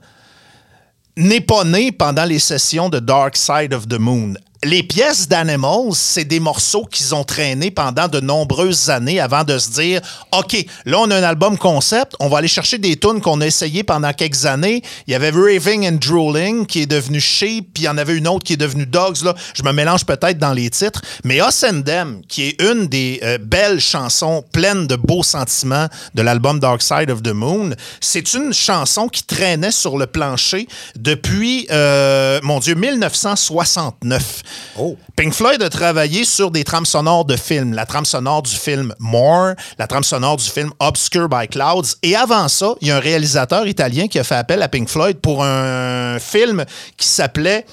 n'est 1.18 1.42
pas 1.42 1.64
né 1.64 1.92
pendant 1.92 2.26
les 2.26 2.40
sessions 2.40 2.90
de 2.90 3.00
Dark 3.00 3.38
Side 3.38 3.74
of 3.74 3.88
the 3.88 4.00
Moon. 4.00 4.34
Les 4.64 4.84
pièces 4.84 5.28
d'Animals, 5.28 5.94
c'est 5.94 6.24
des 6.24 6.40
morceaux 6.40 6.86
qu'ils 6.86 7.14
ont 7.14 7.24
traînés 7.24 7.72
pendant 7.72 8.08
de 8.08 8.20
nombreuses 8.20 8.90
années 8.90 9.20
avant 9.20 9.44
de 9.44 9.58
se 9.58 9.70
dire 9.70 10.02
OK, 10.32 10.66
là, 10.86 10.98
on 11.00 11.12
a 11.12 11.18
un 11.18 11.24
album 11.24 11.58
concept, 11.58 12.16
on 12.20 12.30
va 12.30 12.40
aller 12.40 12.48
chercher 12.48 12.78
des 12.78 12.96
tunes 12.96 13.22
qu'on 13.22 13.42
a 13.42 13.46
essayé 13.46 13.84
pendant 13.84 14.14
quelques 14.14 14.46
années. 14.46 14.82
Il 15.08 15.12
y 15.12 15.16
avait 15.16 15.30
Raving 15.30 15.88
and 15.88 15.98
Drooling 16.00 16.66
qui 16.66 16.82
est 16.82 16.86
devenu 16.86 17.20
Sheep, 17.20 17.74
puis 17.74 17.84
il 17.84 17.86
y 17.86 17.90
en 17.90 17.98
avait 17.98 18.16
une 18.16 18.28
autre 18.28 18.44
qui 18.44 18.54
est 18.54 18.58
devenue 18.58 18.86
Dogs. 18.86 19.24
Là. 19.24 19.36
Je 19.54 19.64
me 19.64 19.72
mélange 19.72 20.06
peut-être 20.06 20.38
dans 20.38 20.54
les 20.54 20.70
titres. 20.70 21.02
Mais 21.24 21.40
Them, 21.86 22.22
qui 22.28 22.44
est 22.44 22.62
une 22.62 22.88
des 22.88 23.20
euh, 23.24 23.38
belles 23.38 23.80
chansons 23.80 24.44
pleines 24.52 24.88
de 24.88 24.96
beaux 24.96 25.24
sentiments 25.24 25.88
de 26.14 26.22
l'album 26.22 26.60
Dark 26.60 26.82
Side 26.82 27.10
of 27.10 27.22
the 27.22 27.34
Moon, 27.34 27.72
c'est 28.00 28.34
une 28.34 28.54
chanson 28.54 29.08
qui 29.08 29.24
traînait 29.24 29.72
sur 29.72 29.98
le 29.98 30.08
plancher 30.08 30.68
depuis, 30.96 31.68
euh, 31.72 32.40
mon 32.44 32.60
Dieu, 32.60 32.76
1969. 32.76 34.44
Oh. 34.78 34.98
Pink 35.16 35.34
Floyd 35.34 35.62
a 35.62 35.70
travaillé 35.70 36.26
sur 36.26 36.52
des 36.52 36.64
trames 36.64 36.86
sonores 36.86 37.26
de 37.26 37.36
films. 37.36 37.74
La 37.74 37.86
trame 37.86 38.06
sonore 38.06 38.42
du 38.44 38.56
film 38.56 38.94
More, 39.00 39.54
la 39.78 39.88
trame 39.88 40.04
sonore 40.04 40.38
du 40.38 40.46
film 40.46 40.72
Obscure 40.80 41.30
by 41.30 41.48
Clouds. 41.48 41.96
Et 42.04 42.16
avant 42.16 42.48
ça, 42.48 42.76
il 42.82 42.88
y 42.88 42.92
a 42.92 42.98
un 42.98 43.00
réalisateur 43.00 43.68
italien 43.68 44.08
qui 44.08 44.20
a 44.20 44.24
fait 44.24 44.36
appel 44.36 44.62
à 44.62 44.68
Pink 44.68 44.90
Floyd 44.90 45.18
pour 45.18 45.44
un 45.44 46.20
film 46.20 46.66
qui 46.98 47.08
s'appelait 47.08 47.66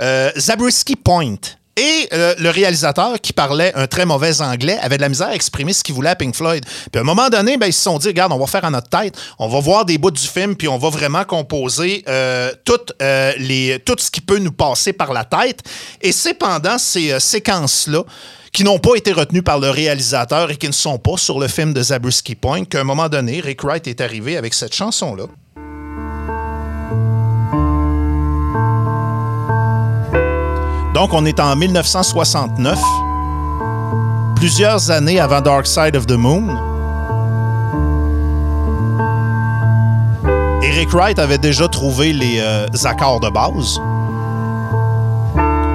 euh, 0.00 0.30
Zabriskie 0.36 0.96
Point. 0.96 1.36
Et 1.78 2.08
euh, 2.14 2.34
le 2.38 2.48
réalisateur, 2.48 3.20
qui 3.20 3.34
parlait 3.34 3.70
un 3.74 3.86
très 3.86 4.06
mauvais 4.06 4.40
anglais, 4.40 4.78
avait 4.80 4.96
de 4.96 5.02
la 5.02 5.10
misère 5.10 5.28
à 5.28 5.34
exprimer 5.34 5.74
ce 5.74 5.84
qu'il 5.84 5.94
voulait 5.94 6.08
à 6.08 6.16
Pink 6.16 6.34
Floyd. 6.34 6.64
Puis 6.64 6.98
à 6.98 7.00
un 7.00 7.04
moment 7.04 7.28
donné, 7.28 7.58
ben, 7.58 7.66
ils 7.66 7.72
se 7.74 7.82
sont 7.82 7.98
dit, 7.98 8.08
regarde, 8.08 8.32
on 8.32 8.38
va 8.38 8.46
faire 8.46 8.64
à 8.64 8.70
notre 8.70 8.88
tête, 8.88 9.14
on 9.38 9.46
va 9.46 9.60
voir 9.60 9.84
des 9.84 9.98
bouts 9.98 10.10
du 10.10 10.26
film, 10.26 10.56
puis 10.56 10.68
on 10.68 10.78
va 10.78 10.88
vraiment 10.88 11.24
composer 11.24 12.02
euh, 12.08 12.50
tout, 12.64 12.80
euh, 13.02 13.32
les, 13.36 13.78
tout 13.84 13.96
ce 13.98 14.10
qui 14.10 14.22
peut 14.22 14.38
nous 14.38 14.52
passer 14.52 14.94
par 14.94 15.12
la 15.12 15.24
tête. 15.24 15.60
Et 16.00 16.12
c'est 16.12 16.34
pendant 16.34 16.78
ces 16.78 17.12
euh, 17.12 17.20
séquences-là 17.20 18.04
qui 18.52 18.64
n'ont 18.64 18.78
pas 18.78 18.94
été 18.94 19.12
retenues 19.12 19.42
par 19.42 19.58
le 19.58 19.68
réalisateur 19.68 20.50
et 20.50 20.56
qui 20.56 20.68
ne 20.68 20.72
sont 20.72 20.98
pas 20.98 21.18
sur 21.18 21.38
le 21.38 21.46
film 21.46 21.74
de 21.74 21.82
Zabriskie 21.82 22.36
Point, 22.36 22.64
qu'à 22.64 22.80
un 22.80 22.84
moment 22.84 23.10
donné, 23.10 23.40
Rick 23.40 23.62
Wright 23.62 23.86
est 23.86 24.00
arrivé 24.00 24.38
avec 24.38 24.54
cette 24.54 24.74
chanson-là. 24.74 25.24
Donc, 30.96 31.12
on 31.12 31.26
est 31.26 31.40
en 31.40 31.54
1969. 31.56 32.78
plusieurs 34.34 34.90
années 34.90 35.20
avant 35.20 35.42
Dark 35.42 35.66
Side 35.66 35.94
of 35.94 36.06
the 36.06 36.12
Moon. 36.12 36.56
Eric 40.62 40.94
Wright 40.94 41.18
avait 41.18 41.36
déjà 41.36 41.68
trouvé 41.68 42.14
les 42.14 42.38
euh, 42.40 42.66
accords 42.84 43.20
de 43.20 43.28
base. 43.28 43.78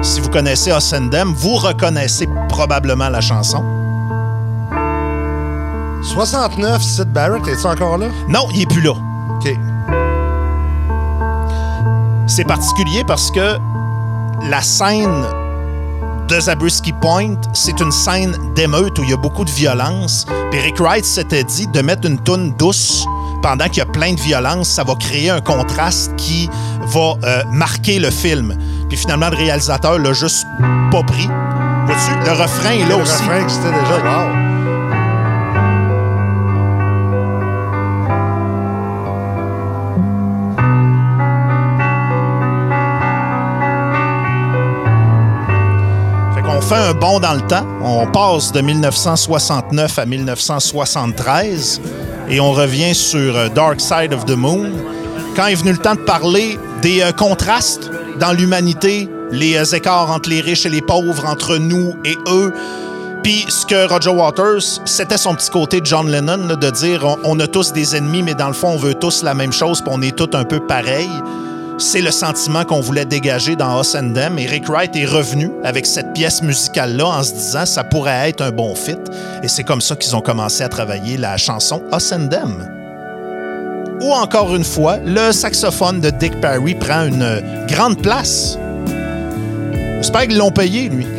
Si 0.02 0.20
vous 0.20 0.28
connaissez 0.28 0.72
Ossendem, 0.72 1.32
vous 1.36 1.54
reconnaissez 1.54 2.28
probablement 2.48 3.08
la 3.08 3.20
chanson. 3.20 3.62
69, 6.02 6.82
Sid 6.82 7.12
Barrett, 7.12 7.46
es-tu 7.46 7.66
encore 7.68 7.96
là? 7.96 8.08
Non, 8.28 8.48
il 8.56 8.62
est 8.62 8.66
plus 8.66 8.82
là. 8.82 8.94
OK. 9.36 9.56
C'est 12.26 12.44
particulier 12.44 13.04
parce 13.06 13.30
que 13.30 13.56
la 14.48 14.60
scène 14.62 15.24
de 16.28 16.40
Zabriskie 16.40 16.92
Point, 16.92 17.36
c'est 17.52 17.78
une 17.80 17.92
scène 17.92 18.36
d'émeute 18.54 18.98
où 18.98 19.02
il 19.04 19.10
y 19.10 19.12
a 19.12 19.16
beaucoup 19.16 19.44
de 19.44 19.50
violence. 19.50 20.26
Puis 20.50 20.60
Rick 20.60 20.78
Wright 20.80 21.04
s'était 21.04 21.44
dit 21.44 21.66
de 21.66 21.82
mettre 21.82 22.06
une 22.08 22.18
toune 22.18 22.54
douce 22.58 23.04
pendant 23.42 23.66
qu'il 23.66 23.78
y 23.78 23.80
a 23.80 23.86
plein 23.86 24.14
de 24.14 24.20
violence, 24.20 24.68
ça 24.68 24.84
va 24.84 24.94
créer 24.94 25.28
un 25.28 25.40
contraste 25.40 26.14
qui 26.16 26.48
va 26.86 27.14
euh, 27.24 27.42
marquer 27.50 27.98
le 27.98 28.10
film. 28.10 28.56
Puis 28.88 28.96
finalement, 28.96 29.30
le 29.30 29.36
réalisateur 29.36 29.98
l'a 29.98 30.12
juste 30.12 30.46
pas 30.92 31.02
pris. 31.02 31.28
Vois-tu, 31.86 32.12
le 32.24 32.32
refrain 32.32 32.70
est 32.70 32.88
là 32.88 32.96
Le 32.96 33.02
aussi. 33.02 33.12
refrain 33.24 33.40
existait 33.42 33.70
déjà. 33.70 33.98
Wow. 33.98 34.51
Fait 46.68 46.76
un 46.76 46.94
bond 46.94 47.18
dans 47.18 47.34
le 47.34 47.40
temps. 47.42 47.66
On 47.82 48.06
passe 48.06 48.52
de 48.52 48.60
1969 48.60 49.98
à 49.98 50.06
1973 50.06 51.80
et 52.28 52.40
on 52.40 52.52
revient 52.52 52.94
sur 52.94 53.36
euh, 53.36 53.48
Dark 53.48 53.80
Side 53.80 54.12
of 54.12 54.24
the 54.26 54.36
Moon. 54.36 54.70
Quand 55.34 55.46
est 55.46 55.54
venu 55.54 55.72
le 55.72 55.78
temps 55.78 55.96
de 55.96 56.00
parler 56.00 56.58
des 56.80 57.02
euh, 57.02 57.12
contrastes 57.12 57.90
dans 58.20 58.32
l'humanité, 58.32 59.08
les 59.30 59.56
euh, 59.56 59.76
écarts 59.76 60.10
entre 60.10 60.30
les 60.30 60.40
riches 60.40 60.64
et 60.64 60.70
les 60.70 60.82
pauvres, 60.82 61.26
entre 61.26 61.56
nous 61.56 61.94
et 62.04 62.16
eux. 62.28 62.54
Puis 63.22 63.44
ce 63.48 63.66
que 63.66 63.88
Roger 63.88 64.10
Waters, 64.10 64.80
c'était 64.84 65.18
son 65.18 65.34
petit 65.34 65.50
côté 65.50 65.80
de 65.80 65.86
John 65.86 66.10
Lennon, 66.10 66.56
de 66.56 66.70
dire 66.70 67.04
on, 67.04 67.18
on 67.24 67.40
a 67.40 67.46
tous 67.48 67.72
des 67.72 67.96
ennemis, 67.96 68.22
mais 68.22 68.34
dans 68.34 68.48
le 68.48 68.54
fond, 68.54 68.68
on 68.68 68.78
veut 68.78 68.94
tous 68.94 69.22
la 69.22 69.34
même 69.34 69.52
chose, 69.52 69.80
puis 69.80 69.92
on 69.92 70.00
est 70.00 70.16
tous 70.16 70.36
un 70.36 70.44
peu 70.44 70.60
pareils. 70.60 71.10
C'est 71.84 72.00
le 72.00 72.12
sentiment 72.12 72.64
qu'on 72.64 72.80
voulait 72.80 73.04
dégager 73.04 73.56
dans 73.56 73.80
Us 73.80 73.96
and. 73.96 74.14
Et 74.38 74.46
Rick 74.46 74.68
Wright 74.68 74.94
est 74.94 75.04
revenu 75.04 75.50
avec 75.64 75.84
cette 75.84 76.12
pièce 76.12 76.40
musicale-là 76.40 77.06
en 77.06 77.24
se 77.24 77.32
disant 77.34 77.66
ça 77.66 77.82
pourrait 77.82 78.30
être 78.30 78.40
un 78.40 78.52
bon 78.52 78.76
fit. 78.76 78.96
Et 79.42 79.48
c'est 79.48 79.64
comme 79.64 79.80
ça 79.80 79.96
qu'ils 79.96 80.14
ont 80.14 80.20
commencé 80.20 80.62
à 80.62 80.68
travailler 80.68 81.16
la 81.16 81.36
chanson 81.36 81.82
Us 81.92 82.12
and. 82.12 82.30
Ou 84.00 84.12
encore 84.12 84.54
une 84.54 84.62
fois, 84.62 84.98
le 85.04 85.32
saxophone 85.32 86.00
de 86.00 86.10
Dick 86.10 86.40
Parry 86.40 86.76
prend 86.76 87.02
une 87.04 87.42
grande 87.66 88.00
place. 88.00 88.56
J'espère 89.96 90.28
qu'ils 90.28 90.38
l'ont 90.38 90.52
payé, 90.52 90.88
lui. 90.88 91.06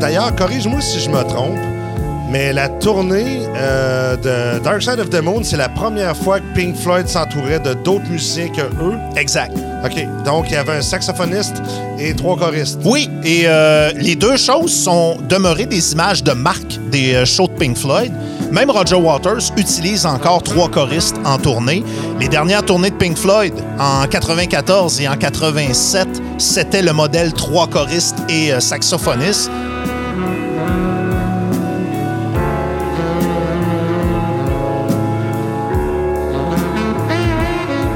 D'ailleurs, 0.00 0.34
corrige-moi 0.34 0.80
si 0.80 0.98
je 0.98 1.08
me 1.08 1.22
trompe, 1.22 1.71
mais 2.32 2.52
la 2.54 2.70
tournée 2.70 3.42
euh, 3.56 4.16
de 4.16 4.58
Dark 4.64 4.80
Side 4.80 4.98
of 4.98 5.10
the 5.10 5.22
Moon, 5.22 5.42
c'est 5.44 5.58
la 5.58 5.68
première 5.68 6.16
fois 6.16 6.40
que 6.40 6.54
Pink 6.54 6.74
Floyd 6.74 7.06
s'entourait 7.06 7.60
de 7.60 7.74
d'autres 7.74 8.08
musiciens 8.08 8.48
que 8.48 8.62
eux. 8.62 8.96
Exact. 9.16 9.54
OK. 9.84 10.06
Donc, 10.24 10.46
il 10.48 10.54
y 10.54 10.56
avait 10.56 10.72
un 10.72 10.82
saxophoniste 10.82 11.56
et 11.98 12.14
trois 12.14 12.38
choristes. 12.38 12.80
Oui, 12.84 13.10
et 13.22 13.42
euh, 13.46 13.92
les 13.96 14.16
deux 14.16 14.38
choses 14.38 14.72
sont 14.72 15.18
demeurées 15.28 15.66
des 15.66 15.92
images 15.92 16.24
de 16.24 16.32
marque 16.32 16.78
des 16.90 17.14
euh, 17.14 17.24
shows 17.26 17.48
de 17.48 17.52
Pink 17.52 17.76
Floyd. 17.76 18.12
Même 18.50 18.70
Roger 18.70 18.96
Waters 18.96 19.52
utilise 19.58 20.06
encore 20.06 20.42
trois 20.42 20.70
choristes 20.70 21.16
en 21.26 21.36
tournée. 21.36 21.84
Les 22.18 22.28
dernières 22.28 22.64
tournées 22.64 22.90
de 22.90 22.96
Pink 22.96 23.18
Floyd, 23.18 23.52
en 23.78 24.06
94 24.06 25.02
et 25.02 25.08
en 25.08 25.16
87, 25.16 26.08
c'était 26.38 26.82
le 26.82 26.94
modèle 26.94 27.34
trois 27.34 27.66
choristes 27.66 28.16
et 28.30 28.58
saxophonistes. 28.58 29.50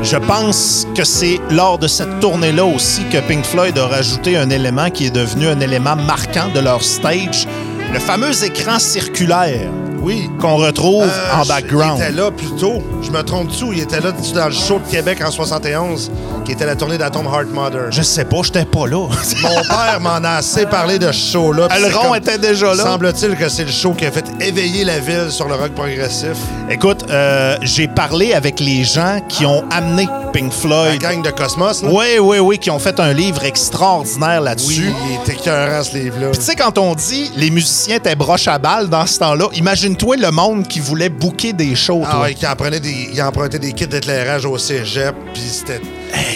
Je 0.09 0.16
pense 0.16 0.86
que 0.94 1.04
c'est 1.04 1.40
lors 1.50 1.78
de 1.78 1.88
cette 1.88 2.20
tournée-là 2.20 2.64
aussi 2.64 3.02
que 3.11 3.18
Pink 3.18 3.44
Floyd 3.44 3.76
a 3.76 3.86
rajouté 3.88 4.36
un 4.36 4.48
élément 4.50 4.88
qui 4.90 5.07
est 5.07 5.11
devenu 5.11 5.48
un 5.48 5.59
élément 5.61 5.96
marquant 5.96 6.48
de 6.54 6.61
leur 6.61 6.82
stage, 6.82 7.46
le 7.92 7.98
fameux 7.98 8.44
écran 8.44 8.78
circulaire 8.78 9.68
Oui. 10.00 10.30
qu'on 10.40 10.57
retrouve 10.57 11.09
Euh, 11.09 11.40
en 11.40 11.44
background. 11.44 11.98
Il 11.98 12.04
était 12.04 12.12
là 12.12 12.30
plus 12.30 12.54
tôt. 12.57 12.82
Je 13.02 13.11
me 13.11 13.22
trompe-tu 13.22 13.64
il 13.72 13.80
était 13.80 14.00
là 14.00 14.12
dans 14.34 14.46
le 14.46 14.52
show 14.54 14.78
de 14.78 14.88
Québec 14.90 15.18
en 15.26 15.30
71, 15.32 16.11
qui 16.47 16.53
était 16.53 16.64
la 16.64 16.76
tournée 16.76 16.97
d'Atom 16.97 17.26
Heart 17.26 17.49
Mother? 17.53 17.90
Je 17.90 18.03
sais 18.03 18.24
pas, 18.24 18.36
j'étais 18.44 18.64
pas 18.64 18.86
là. 18.86 19.09
Mon 19.42 19.62
père 19.68 19.99
m'en 20.01 20.24
a 20.24 20.36
assez 20.36 20.64
parlé 20.64 20.99
de 20.99 21.11
ce 21.11 21.32
show-là. 21.32 21.66
Alron 21.70 22.14
était 22.14 22.38
déjà 22.38 22.72
là. 22.72 22.84
Semble-t-il 22.84 23.34
que 23.36 23.49
c'est 23.49 23.64
le 23.64 23.72
show 23.72 23.92
qui 23.92 24.07
a 24.07 24.12
fait 24.12 24.24
éveiller 24.40 24.84
la 24.84 25.01
ville 25.01 25.26
sur 25.30 25.49
le 25.49 25.55
rock 25.57 25.72
progressif. 25.72 26.36
Écoute, 26.70 27.07
euh, 27.11 27.57
j'ai 27.62 27.88
parlé 27.88 28.32
avec 28.32 28.61
les 28.61 28.84
gens 28.84 29.20
qui 29.28 29.44
ont 29.44 29.64
amené 29.70 30.07
Pink 30.32 30.53
La 30.53 30.59
Floyd. 30.59 31.01
gang 31.01 31.20
de 31.22 31.30
Cosmos, 31.30 31.82
là. 31.82 31.88
Oui, 31.92 32.18
oui, 32.20 32.38
oui, 32.38 32.59
qui 32.59 32.70
ont 32.70 32.78
fait 32.78 33.01
un 33.01 33.12
livre 33.12 33.44
extraordinaire 33.44 34.38
Oui, 34.40 34.44
là-dessus. 34.44 34.92
il 35.09 35.14
était 35.16 35.32
écœurant, 35.32 35.82
ce 35.82 35.97
livre-là. 35.97 36.28
Puis 36.30 36.38
tu 36.38 36.44
sais, 36.44 36.55
quand 36.55 36.78
on 36.78 36.94
dit 36.94 37.32
les 37.36 37.51
musiciens 37.51 37.97
étaient 37.97 38.14
broche 38.14 38.47
à 38.47 38.59
balle 38.59 38.88
dans 38.88 39.07
ce 39.07 39.18
temps-là, 39.18 39.49
imagine-toi 39.55 40.16
le 40.18 40.30
monde 40.30 40.68
qui 40.68 40.78
voulait 40.78 41.09
booker 41.09 41.53
des 41.53 41.74
shows. 41.74 42.03
Ah 42.07 42.11
toi. 42.12 42.20
ouais, 42.22 42.34
qui 42.34 42.47
empruntait 42.47 42.80
des, 42.80 43.11
il 43.12 43.20
empruntait 43.22 43.59
des 43.59 43.72
kits 43.72 43.86
d'éclairage 43.88 44.44
au 44.47 44.57
cégep, 44.59 45.14
puis 45.34 45.42
c'était... 45.42 45.80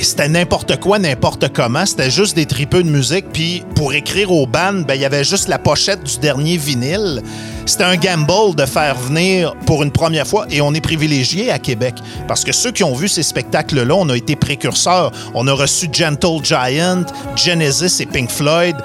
C'était 0.03 0.29
n'importe 0.29 0.81
quoi, 0.81 0.99
n'importe 0.99 1.53
comment. 1.53 1.85
C'était 1.85 2.11
juste 2.11 2.35
des 2.35 2.47
tripeux 2.47 2.83
de 2.83 2.89
musique. 2.89 3.27
Puis 3.33 3.63
pour 3.75 3.93
écrire 3.93 4.33
au 4.33 4.47
band, 4.47 4.83
ben, 4.87 4.95
il 4.95 5.01
y 5.01 5.05
avait 5.05 5.25
juste 5.25 5.49
la 5.49 5.59
pochette 5.59 6.03
du 6.05 6.19
dernier 6.19 6.57
vinyle. 6.57 7.23
C'était 7.67 7.85
un 7.85 7.97
gamble 7.97 8.55
de 8.57 8.65
faire 8.65 8.97
venir 8.97 9.55
pour 9.67 9.83
une 9.83 9.91
première 9.91 10.27
fois. 10.27 10.47
Et 10.51 10.61
on 10.61 10.73
est 10.75 10.81
privilégié 10.81 11.51
à 11.51 11.59
Québec. 11.59 11.95
Parce 12.27 12.45
que 12.45 12.53
ceux 12.53 12.73
qui 12.73 12.83
ont 12.83 12.95
vu 12.95 13.09
ces 13.09 13.23
spectacles-là, 13.23 13.95
on 13.95 14.09
a 14.09 14.17
été 14.17 14.37
précurseurs. 14.37 15.13
On 15.35 15.47
a 15.47 15.53
reçu 15.53 15.89
Gentle 15.93 16.43
Giant, 16.43 17.05
Genesis 17.37 18.01
et 18.01 18.07
Pink 18.07 18.31
Floyd 18.31 18.77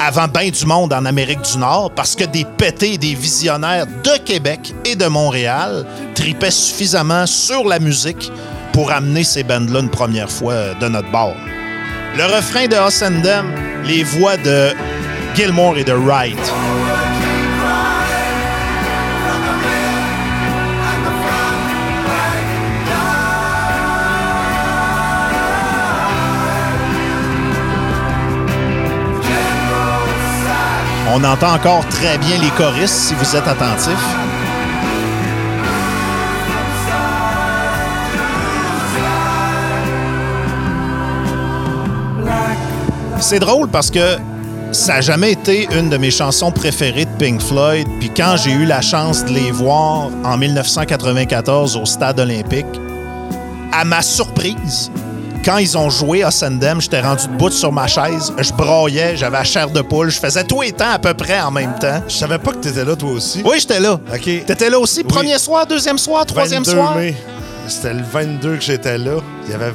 avant 0.00 0.26
bien 0.26 0.50
du 0.50 0.66
monde 0.66 0.92
en 0.92 1.04
Amérique 1.04 1.42
du 1.42 1.58
Nord 1.58 1.92
parce 1.94 2.16
que 2.16 2.24
des 2.24 2.44
pétés 2.44 2.98
des 2.98 3.14
visionnaires 3.14 3.86
de 3.86 4.18
Québec 4.24 4.74
et 4.84 4.96
de 4.96 5.06
Montréal 5.06 5.86
tripaient 6.14 6.50
suffisamment 6.50 7.24
sur 7.26 7.68
la 7.68 7.78
musique 7.78 8.32
pour 8.72 8.90
amener 8.90 9.24
ces 9.24 9.42
bandes-là 9.42 9.80
une 9.80 9.90
première 9.90 10.30
fois 10.30 10.54
euh, 10.54 10.74
de 10.74 10.88
notre 10.88 11.10
bord. 11.10 11.36
Le 12.16 12.24
refrain 12.24 12.66
de 12.66 13.22
Them, 13.22 13.46
les 13.84 14.02
voix 14.02 14.36
de 14.36 14.70
Gilmore 15.34 15.78
et 15.78 15.84
de 15.84 15.92
Wright. 15.92 16.38
On 31.14 31.24
entend 31.24 31.54
encore 31.54 31.86
très 31.88 32.16
bien 32.16 32.38
les 32.38 32.48
choristes 32.50 32.94
si 32.94 33.14
vous 33.14 33.36
êtes 33.36 33.46
attentifs. 33.46 34.31
C'est 43.22 43.38
drôle 43.38 43.68
parce 43.68 43.88
que 43.90 44.18
ça 44.72 44.94
n'a 44.94 45.00
jamais 45.00 45.30
été 45.32 45.68
une 45.78 45.88
de 45.88 45.96
mes 45.96 46.10
chansons 46.10 46.50
préférées 46.50 47.04
de 47.04 47.10
Pink 47.18 47.40
Floyd. 47.40 47.86
Puis 48.00 48.10
quand 48.14 48.34
j'ai 48.36 48.50
eu 48.50 48.64
la 48.66 48.80
chance 48.80 49.24
de 49.24 49.30
les 49.30 49.52
voir 49.52 50.08
en 50.24 50.36
1994 50.36 51.76
au 51.76 51.86
Stade 51.86 52.18
olympique, 52.18 52.66
à 53.70 53.84
ma 53.84 54.02
surprise, 54.02 54.90
quand 55.44 55.58
ils 55.58 55.78
ont 55.78 55.88
joué 55.88 56.24
à 56.24 56.32
Sandem, 56.32 56.80
j'étais 56.80 57.00
rendu 57.00 57.28
debout 57.28 57.50
sur 57.50 57.70
ma 57.70 57.86
chaise, 57.86 58.32
je 58.36 58.52
broyais, 58.52 59.16
j'avais 59.16 59.38
la 59.38 59.44
chair 59.44 59.70
de 59.70 59.82
poule, 59.82 60.10
je 60.10 60.18
faisais 60.18 60.42
tous 60.44 60.62
les 60.62 60.72
temps 60.72 60.90
à 60.90 60.98
peu 60.98 61.14
près 61.14 61.40
en 61.40 61.52
même 61.52 61.74
temps. 61.80 62.02
Je 62.08 62.14
savais 62.14 62.38
pas 62.38 62.50
que 62.50 62.58
t'étais 62.58 62.84
là, 62.84 62.96
toi 62.96 63.10
aussi. 63.12 63.40
Oui, 63.44 63.56
j'étais 63.60 63.80
là. 63.80 63.92
OK. 64.12 64.20
T'étais 64.20 64.68
là 64.68 64.80
aussi? 64.80 65.04
Premier 65.04 65.38
soir, 65.38 65.64
deuxième 65.64 65.98
soir, 65.98 66.26
troisième 66.26 66.64
22 66.64 66.76
soir? 66.76 66.96
mai. 66.96 67.14
C'était 67.68 67.94
le 67.94 68.02
22 68.02 68.56
que 68.56 68.62
j'étais 68.62 68.98
là. 68.98 69.18
Il 69.46 69.52
y 69.52 69.54
avait 69.54 69.70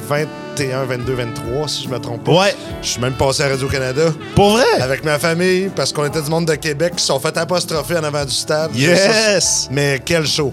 21, 0.58 0.84
22, 0.86 1.12
23, 1.14 1.68
si 1.68 1.84
je 1.84 1.88
me 1.88 1.98
trompe 2.00 2.24
pas. 2.24 2.32
Ouais. 2.32 2.54
Je 2.82 2.88
suis 2.88 3.00
même 3.00 3.12
passé 3.12 3.42
à 3.44 3.48
Radio-Canada 3.48 4.06
Pour 4.34 4.50
vrai? 4.50 4.64
avec 4.80 5.04
ma 5.04 5.18
famille 5.18 5.70
parce 5.74 5.92
qu'on 5.92 6.04
était 6.04 6.20
du 6.20 6.28
monde 6.30 6.46
de 6.46 6.54
Québec 6.56 6.94
qui 6.96 7.00
se 7.02 7.06
sont 7.08 7.20
fait 7.20 7.36
apostropher 7.36 7.96
en 7.98 8.04
avant 8.04 8.24
du 8.24 8.32
stade. 8.32 8.74
Yes! 8.74 9.68
Mais 9.70 10.00
quel 10.04 10.26
show! 10.26 10.52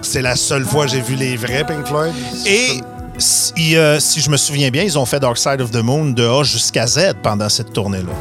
C'est 0.00 0.22
la 0.22 0.34
seule 0.34 0.64
fois 0.64 0.86
que 0.86 0.92
j'ai 0.92 1.02
vu 1.02 1.14
les 1.14 1.36
vrais 1.36 1.64
Pink 1.66 1.86
Floyd. 1.86 2.14
Et 2.46 2.80
Si, 3.18 3.76
euh, 3.76 4.00
si 4.00 4.20
je 4.20 4.30
me 4.30 4.36
souviens 4.36 4.70
bien, 4.70 4.84
ils 4.84 4.98
ont 4.98 5.04
fait 5.04 5.20
Dark 5.20 5.36
Side 5.36 5.60
of 5.60 5.72
the 5.72 5.82
Moon 5.82 6.06
de 6.06 6.26
A 6.26 6.42
jusqu'à 6.44 6.86
Z 6.86 7.14
pendant 7.22 7.48
cette 7.48 7.72
tournée-là. 7.72 8.12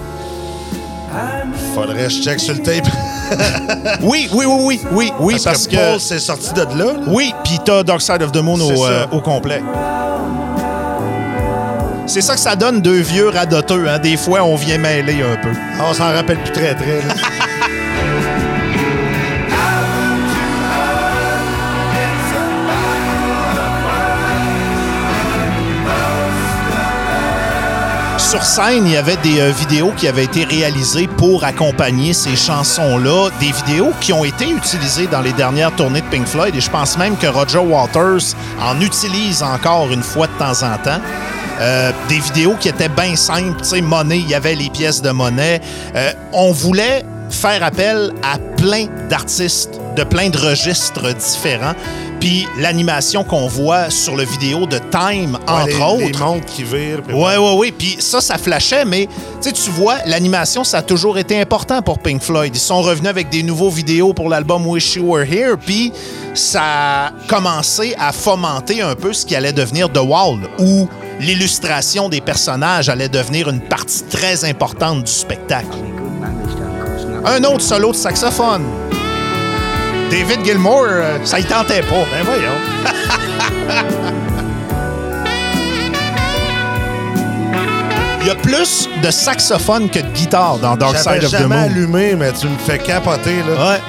Faudrait 1.74 2.04
que 2.06 2.10
je 2.10 2.22
check 2.22 2.40
sur 2.40 2.54
le 2.54 2.62
tape. 2.64 2.88
Oui, 4.02 4.30
oui, 4.34 4.46
oui, 4.46 4.58
oui, 4.62 4.82
oui, 4.92 5.12
oui, 5.20 5.34
parce, 5.34 5.44
parce, 5.44 5.68
que, 5.68 5.72
que. 5.76 5.92
Paul 5.92 6.00
s'est 6.00 6.20
sorti 6.20 6.54
de 6.54 6.62
là. 6.62 6.76
là. 6.76 6.94
oui, 7.08 7.34
puis 7.44 7.60
t'as 7.64 7.84
Dark 7.84 8.02
Side 8.02 8.22
of 8.22 8.32
the 8.32 8.38
Moon 8.38 8.58
au, 8.62 8.86
euh, 8.86 9.06
au 9.12 9.20
complet. 9.20 9.62
C'est 12.08 12.22
ça 12.22 12.36
que 12.36 12.40
ça 12.40 12.56
donne 12.56 12.82
deux 12.82 13.02
vieux 13.02 13.28
radoteux. 13.30 13.88
Hein? 13.88 14.00
Des 14.00 14.16
fois, 14.16 14.42
on 14.44 14.56
vient 14.56 14.78
mêler 14.78 15.22
un 15.22 15.36
peu. 15.36 15.50
Ah, 15.78 15.88
On 15.90 15.94
s'en 15.94 16.06
rappelle 16.14 16.38
plus 16.42 16.54
très, 16.54 16.74
très. 16.74 17.02
là. 17.02 17.14
Sur 28.18 28.44
scène, 28.44 28.86
il 28.86 28.92
y 28.92 28.98
avait 28.98 29.16
des 29.18 29.40
euh, 29.40 29.52
vidéos 29.52 29.94
qui 29.96 30.08
avaient 30.08 30.26
été 30.26 30.44
réalisées 30.44 31.08
pour 31.08 31.46
accompagner 31.46 32.12
ces 32.14 32.36
chansons-là. 32.36 33.30
Des 33.40 33.52
vidéos 33.52 33.94
qui 34.02 34.12
ont 34.12 34.26
été 34.26 34.50
utilisées 34.50 35.08
dans 35.08 35.22
les 35.22 35.32
dernières 35.34 35.74
tournées 35.76 36.02
de 36.02 36.08
Pink 36.08 36.28
Floyd. 36.28 36.54
Et 36.56 36.60
je 36.60 36.70
pense 36.70 36.98
même 36.98 37.16
que 37.16 37.28
Roger 37.28 37.60
Waters 37.60 38.34
en 38.62 38.82
utilise 38.82 39.44
encore 39.44 39.92
une 39.92 40.04
fois 40.04 40.28
de 40.28 40.34
temps 40.34 40.64
en 40.64 40.78
temps. 40.78 41.00
Euh, 41.60 41.92
des 42.08 42.20
vidéos 42.20 42.56
qui 42.60 42.70
étaient 42.70 42.90
bien 42.90 43.16
simples. 43.16 43.62
Tu 43.62 43.70
sais, 43.70 43.82
monnaie, 43.82 44.20
il 44.20 44.30
y 44.30 44.36
avait 44.36 44.56
les 44.56 44.70
pièces 44.70 45.02
de 45.02 45.10
monnaie. 45.10 45.62
Euh, 45.96 46.12
on 46.34 46.52
voulait 46.52 47.04
faire 47.30 47.64
appel 47.64 48.14
à 48.24 48.38
plein 48.58 48.86
d'artistes 49.10 49.80
de 49.98 50.04
plein 50.04 50.30
de 50.30 50.38
registres 50.38 51.14
différents. 51.16 51.74
Puis 52.20 52.48
l'animation 52.60 53.24
qu'on 53.24 53.48
voit 53.48 53.90
sur 53.90 54.16
le 54.16 54.24
vidéo 54.24 54.66
de 54.66 54.78
Time, 54.78 55.38
Ouais, 55.48 55.54
entre 55.54 55.68
les, 55.68 55.76
autres. 55.76 56.20
Les 56.20 56.26
montres 56.26 56.46
qui 56.46 56.64
virent. 56.64 57.02
Ouais, 57.10 57.38
ouais, 57.38 57.56
ouais. 57.56 57.72
Puis 57.72 57.98
ça, 58.00 58.22
ça 58.22 58.38
flashait, 58.38 58.86
mais 58.86 59.08
tu 59.42 59.72
vois, 59.72 59.98
l'animation, 60.06 60.64
ça 60.64 60.80
a 60.80 60.82
toujours 60.82 61.18
été 61.18 61.40
important 61.40 61.82
pour 61.82 62.00
Pink 62.00 62.22
Floyd. 62.22 62.56
Ils 62.56 62.60
sont 62.60 62.82
revenus 62.82 63.10
avec 63.10 63.30
des 63.30 63.44
nouveaux 63.44 63.70
vidéos 63.70 64.14
pour 64.14 64.30
l'album 64.30 64.66
Wish 64.68 64.96
You 64.96 65.14
Were 65.14 65.24
Here, 65.24 65.56
puis 65.58 65.92
ça 66.34 66.62
a 66.64 67.12
commencé 67.28 67.96
à 68.00 68.12
fomenter 68.12 68.82
un 68.82 68.96
peu 68.96 69.14
ce 69.14 69.26
qui 69.26 69.36
allait 69.36 69.54
devenir 69.54 69.92
The 69.92 70.02
Wall, 70.04 70.40
où 70.60 70.88
l'illustration 71.20 72.10
des 72.10 72.22
personnages 72.22 72.90
allait 72.90 73.10
devenir 73.10 73.50
une 73.50 73.62
partie 73.62 74.04
très 74.04 74.46
importante 74.46 75.04
du 75.04 75.12
spectacle. 75.12 75.78
Un 77.26 77.44
autre 77.44 77.62
solo 77.62 77.92
de 77.92 77.96
saxophone. 77.98 78.64
David 80.10 80.46
Gilmour, 80.46 80.86
euh, 80.90 81.18
ça 81.26 81.40
y 81.40 81.44
tentait 81.44 81.82
pas. 81.82 82.06
Ben 82.12 82.24
voyons. 82.24 82.58
Il 88.22 88.28
y 88.28 88.30
a 88.30 88.36
plus 88.36 88.90
de 89.02 89.10
saxophone 89.12 89.90
que 89.90 90.00
de 90.00 90.08
guitare 90.10 90.58
dans 90.58 90.76
Dark 90.76 90.98
Side 90.98 91.24
of 91.24 91.30
the 91.30 91.30
jamais 91.30 91.56
Moon. 91.56 91.64
allumé, 91.64 92.16
mais 92.16 92.32
tu 92.34 92.48
me 92.48 92.58
fais 92.58 92.78
capoter, 92.78 93.38
là. 93.48 93.72
Ouais. 93.72 93.80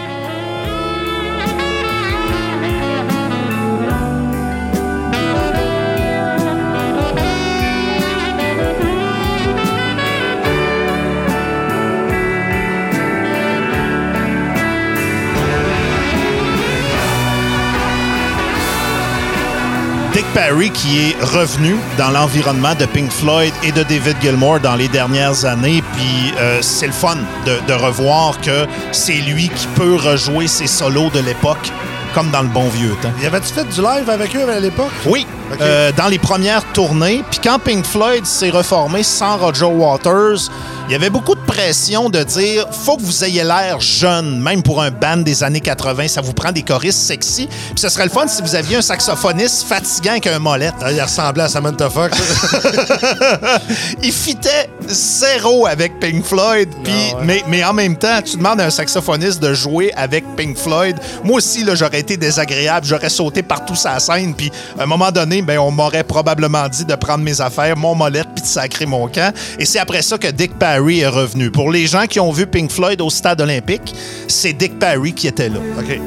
Parry 20.38 20.70
qui 20.70 21.00
est 21.00 21.16
revenu 21.20 21.74
dans 21.98 22.10
l'environnement 22.10 22.72
de 22.76 22.86
Pink 22.86 23.10
Floyd 23.10 23.52
et 23.64 23.72
de 23.72 23.82
David 23.82 24.18
Gilmour 24.22 24.60
dans 24.60 24.76
les 24.76 24.86
dernières 24.86 25.44
années. 25.44 25.82
Puis 25.94 26.32
euh, 26.38 26.62
c'est 26.62 26.86
le 26.86 26.92
fun 26.92 27.16
de, 27.44 27.58
de 27.66 27.72
revoir 27.72 28.40
que 28.40 28.64
c'est 28.92 29.14
lui 29.14 29.48
qui 29.48 29.66
peut 29.74 29.96
rejouer 29.96 30.46
ses 30.46 30.68
solos 30.68 31.10
de 31.10 31.18
l'époque 31.18 31.72
comme 32.14 32.30
dans 32.30 32.42
le 32.42 32.48
bon 32.48 32.68
vieux 32.68 32.94
temps. 33.02 33.10
Y 33.20 33.26
avait-tu 33.26 33.52
fait 33.52 33.64
du 33.64 33.82
live 33.82 34.08
avec 34.08 34.36
eux 34.36 34.48
à 34.48 34.60
l'époque? 34.60 34.92
Oui, 35.06 35.26
Euh, 35.60 35.92
dans 35.96 36.08
les 36.08 36.18
premières 36.18 36.64
tournées. 36.72 37.24
Puis 37.30 37.40
quand 37.42 37.58
Pink 37.58 37.84
Floyd 37.84 38.26
s'est 38.26 38.50
reformé 38.50 39.02
sans 39.02 39.36
Roger 39.38 39.64
Waters, 39.64 40.50
il 40.88 40.92
y 40.92 40.94
avait 40.94 41.10
beaucoup 41.10 41.34
de 41.34 41.40
pression 41.40 42.08
de 42.10 42.22
dire 42.22 42.66
faut 42.70 42.96
que 42.96 43.02
vous 43.02 43.24
ayez 43.24 43.44
l'air 43.44 43.80
jeune, 43.80 44.40
même 44.40 44.62
pour 44.62 44.80
un 44.82 44.90
band 44.90 45.18
des 45.18 45.42
années 45.42 45.60
80. 45.60 46.08
Ça 46.08 46.20
vous 46.20 46.32
prend 46.32 46.52
des 46.52 46.62
choristes 46.62 46.98
sexy. 47.00 47.46
Puis 47.46 47.78
ce 47.78 47.88
serait 47.88 48.04
le 48.04 48.10
fun 48.10 48.26
si 48.26 48.40
vous 48.42 48.54
aviez 48.54 48.76
un 48.76 48.82
saxophoniste 48.82 49.64
fatigant 49.66 50.12
avec 50.12 50.26
un 50.26 50.38
molette. 50.38 50.74
Ah, 50.80 50.92
il 50.92 51.00
ressemblait 51.00 51.44
à 51.44 51.48
Samantha 51.48 51.90
Fox. 51.90 52.16
il 54.02 54.12
fitait 54.12 54.70
zéro 54.86 55.66
avec 55.66 55.98
Pink 56.00 56.24
Floyd. 56.24 56.68
Puis, 56.84 56.92
Ah 57.12 57.16
ouais. 57.18 57.24
mais, 57.24 57.44
mais 57.48 57.64
en 57.64 57.72
même 57.72 57.96
temps, 57.96 58.20
tu 58.24 58.36
demandes 58.36 58.60
à 58.60 58.66
un 58.66 58.70
saxophoniste 58.70 59.40
de 59.40 59.52
jouer 59.54 59.92
avec 59.96 60.24
Pink 60.36 60.56
Floyd. 60.56 60.96
Moi 61.24 61.36
aussi, 61.36 61.64
j'aurais 61.74 62.00
été 62.00 62.16
désagréable. 62.16 62.86
J'aurais 62.86 63.10
sauté 63.10 63.42
partout 63.42 63.76
sa 63.76 63.98
scène. 63.98 64.34
Puis 64.34 64.50
à 64.78 64.82
un 64.84 64.86
moment 64.86 65.10
donné, 65.10 65.37
ben, 65.44 65.58
on 65.58 65.70
m'aurait 65.70 66.04
probablement 66.04 66.68
dit 66.68 66.84
de 66.84 66.94
prendre 66.94 67.24
mes 67.24 67.40
affaires, 67.40 67.76
mon 67.76 67.94
molette, 67.94 68.28
puis 68.34 68.42
de 68.42 68.48
sacrer 68.48 68.86
mon 68.86 69.08
camp. 69.08 69.34
Et 69.58 69.64
c'est 69.64 69.78
après 69.78 70.02
ça 70.02 70.18
que 70.18 70.28
Dick 70.28 70.58
Parry 70.58 71.00
est 71.00 71.08
revenu. 71.08 71.50
Pour 71.50 71.70
les 71.70 71.86
gens 71.86 72.06
qui 72.06 72.20
ont 72.20 72.32
vu 72.32 72.46
Pink 72.46 72.70
Floyd 72.70 73.00
au 73.00 73.10
stade 73.10 73.40
olympique, 73.40 73.94
c'est 74.26 74.52
Dick 74.52 74.78
Parry 74.78 75.12
qui 75.12 75.28
était 75.28 75.48
là. 75.48 75.60
OK. 75.78 76.00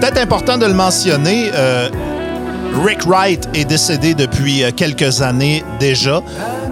Peut-être 0.00 0.18
important 0.18 0.58
de 0.58 0.66
le 0.66 0.74
mentionner, 0.74 1.50
euh, 1.54 1.88
Rick 2.84 3.06
Wright 3.06 3.48
est 3.54 3.64
décédé 3.64 4.14
depuis 4.14 4.62
euh, 4.62 4.70
quelques 4.74 5.22
années 5.22 5.64
déjà. 5.78 6.22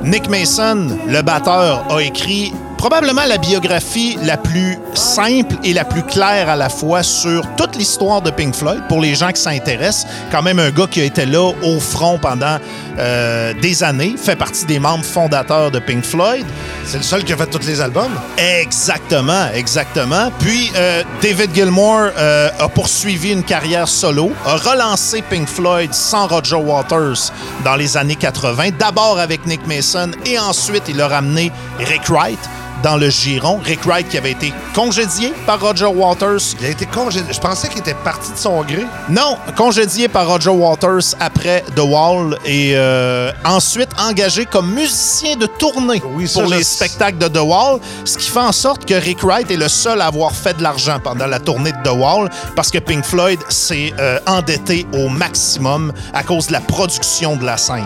Nick 0.03 0.29
Mason, 0.29 0.89
le 1.07 1.23
batteur, 1.23 1.85
a 1.91 2.03
écrit 2.03 2.53
probablement 2.79 3.25
la 3.27 3.39
biographie 3.39 4.17
la 4.23 4.37
plus 4.37 4.79
simple 4.95 5.57
et 5.65 5.73
la 5.73 5.85
plus 5.85 6.05
claire 6.05 6.49
à 6.49 6.57
la 6.57 6.69
fois 6.69 7.03
sur 7.03 7.43
toute 7.57 7.77
l'histoire 7.77 8.23
de 8.23 8.31
Pink 8.31 8.55
Floyd 8.55 8.83
pour 8.89 9.01
les 9.01 9.17
gens 9.17 9.33
qui 9.33 9.43
s'intéressent. 9.43 10.07
Quand 10.31 10.43
même 10.43 10.61
un 10.61 10.71
gars 10.71 10.87
qui 10.87 11.01
a 11.01 11.05
été 11.05 11.27
là 11.27 11.53
au 11.63 11.81
front 11.81 12.19
pendant 12.19 12.59
euh, 12.99 13.53
des 13.61 13.83
années, 13.83 14.15
fait 14.17 14.37
partie 14.37 14.65
des 14.65 14.79
membres 14.79 15.05
fondateurs 15.05 15.71
de 15.73 15.81
Pink 15.81 16.05
Floyd. 16.05 16.47
C'est 16.85 16.99
le 16.99 17.03
seul 17.03 17.25
qui 17.25 17.33
a 17.33 17.37
fait 17.37 17.47
tous 17.47 17.67
les 17.67 17.81
albums? 17.81 18.13
Exactement, 18.39 19.49
exactement. 19.53 20.31
Puis 20.39 20.71
euh, 20.77 21.03
David 21.21 21.53
Gilmour 21.55 22.11
euh, 22.17 22.49
a 22.61 22.69
poursuivi 22.69 23.33
une 23.33 23.43
carrière 23.43 23.89
solo, 23.89 24.33
a 24.47 24.57
relancé 24.57 25.23
Pink 25.23 25.49
Floyd 25.49 25.93
sans 25.93 26.29
Roger 26.29 26.57
Waters 26.57 27.33
dans 27.65 27.75
les 27.75 27.97
années 27.97 28.17
80, 28.17 28.71
d'abord 28.79 29.19
avec 29.19 29.47
Nick 29.47 29.67
Mason 29.67 30.13
et 30.25 30.39
ensuite 30.39 30.85
il 30.89 31.01
a 31.01 31.09
ramené 31.09 31.51
Rick 31.81 32.09
Wright 32.09 32.39
dans 32.83 32.97
le 32.97 33.11
giron. 33.11 33.61
Rick 33.65 33.85
Wright 33.85 34.09
qui 34.09 34.19
avait 34.19 34.33
été 34.33 34.53
congédié 34.75 35.33
par 35.47 35.61
Roger 35.61 35.87
Waters. 35.87 36.55
Il 36.61 36.67
a 36.67 36.71
été 36.71 36.87
congédié. 36.87 37.33
Je 37.33 37.41
pensais 37.41 37.69
qu'il 37.69 37.79
était 37.79 37.95
parti 37.95 38.33
de 38.33 38.37
son 38.37 38.63
gré. 38.63 38.87
Non, 39.09 39.37
congédié 39.57 40.09
par 40.09 40.27
Roger 40.29 40.51
Waters 40.51 41.15
après 41.21 41.65
The 41.75 41.81
Wall 41.81 42.39
et 42.45 42.73
euh, 42.75 43.33
ensuite 43.45 43.89
engagé 43.99 44.47
comme 44.47 44.73
musicien 44.73 45.37
de 45.37 45.47
tournée 45.47 46.03
Oui, 46.15 46.29
ça, 46.29 46.41
pour 46.41 46.51
je 46.51 46.57
les 46.57 46.65
spectacles 46.65 47.19
de 47.19 47.29
The 47.29 47.43
Wall, 47.43 47.81
ce 48.05 48.19
qui 48.19 48.29
fait 48.29 48.39
en 48.39 48.53
sorte 48.53 48.85
que 48.85 48.95
Rick 48.95 49.23
Wright 49.23 49.51
est 49.51 49.57
le 49.57 49.69
seul 49.69 50.01
à 50.01 50.07
avoir 50.07 50.33
fait 50.33 50.57
de 50.57 50.63
l'argent 50.63 50.99
pendant 51.03 51.27
la 51.27 51.41
tournée 51.41 51.73
de 51.73 51.89
The 51.89 51.93
Wall 51.93 52.29
parce 52.55 52.71
que 52.71 52.79
Pink 52.79 53.05
Floyd 53.05 53.41
s'est 53.49 53.93
euh, 53.99 54.19
endetté 54.27 54.87
au 54.93 55.09
maximum 55.09 55.93
à 56.13 56.23
cause 56.23 56.49
de 56.49 56.53
la 56.53 56.61
production 56.61 57.37
de 57.37 57.45
la 57.45 57.57
scène. 57.57 57.85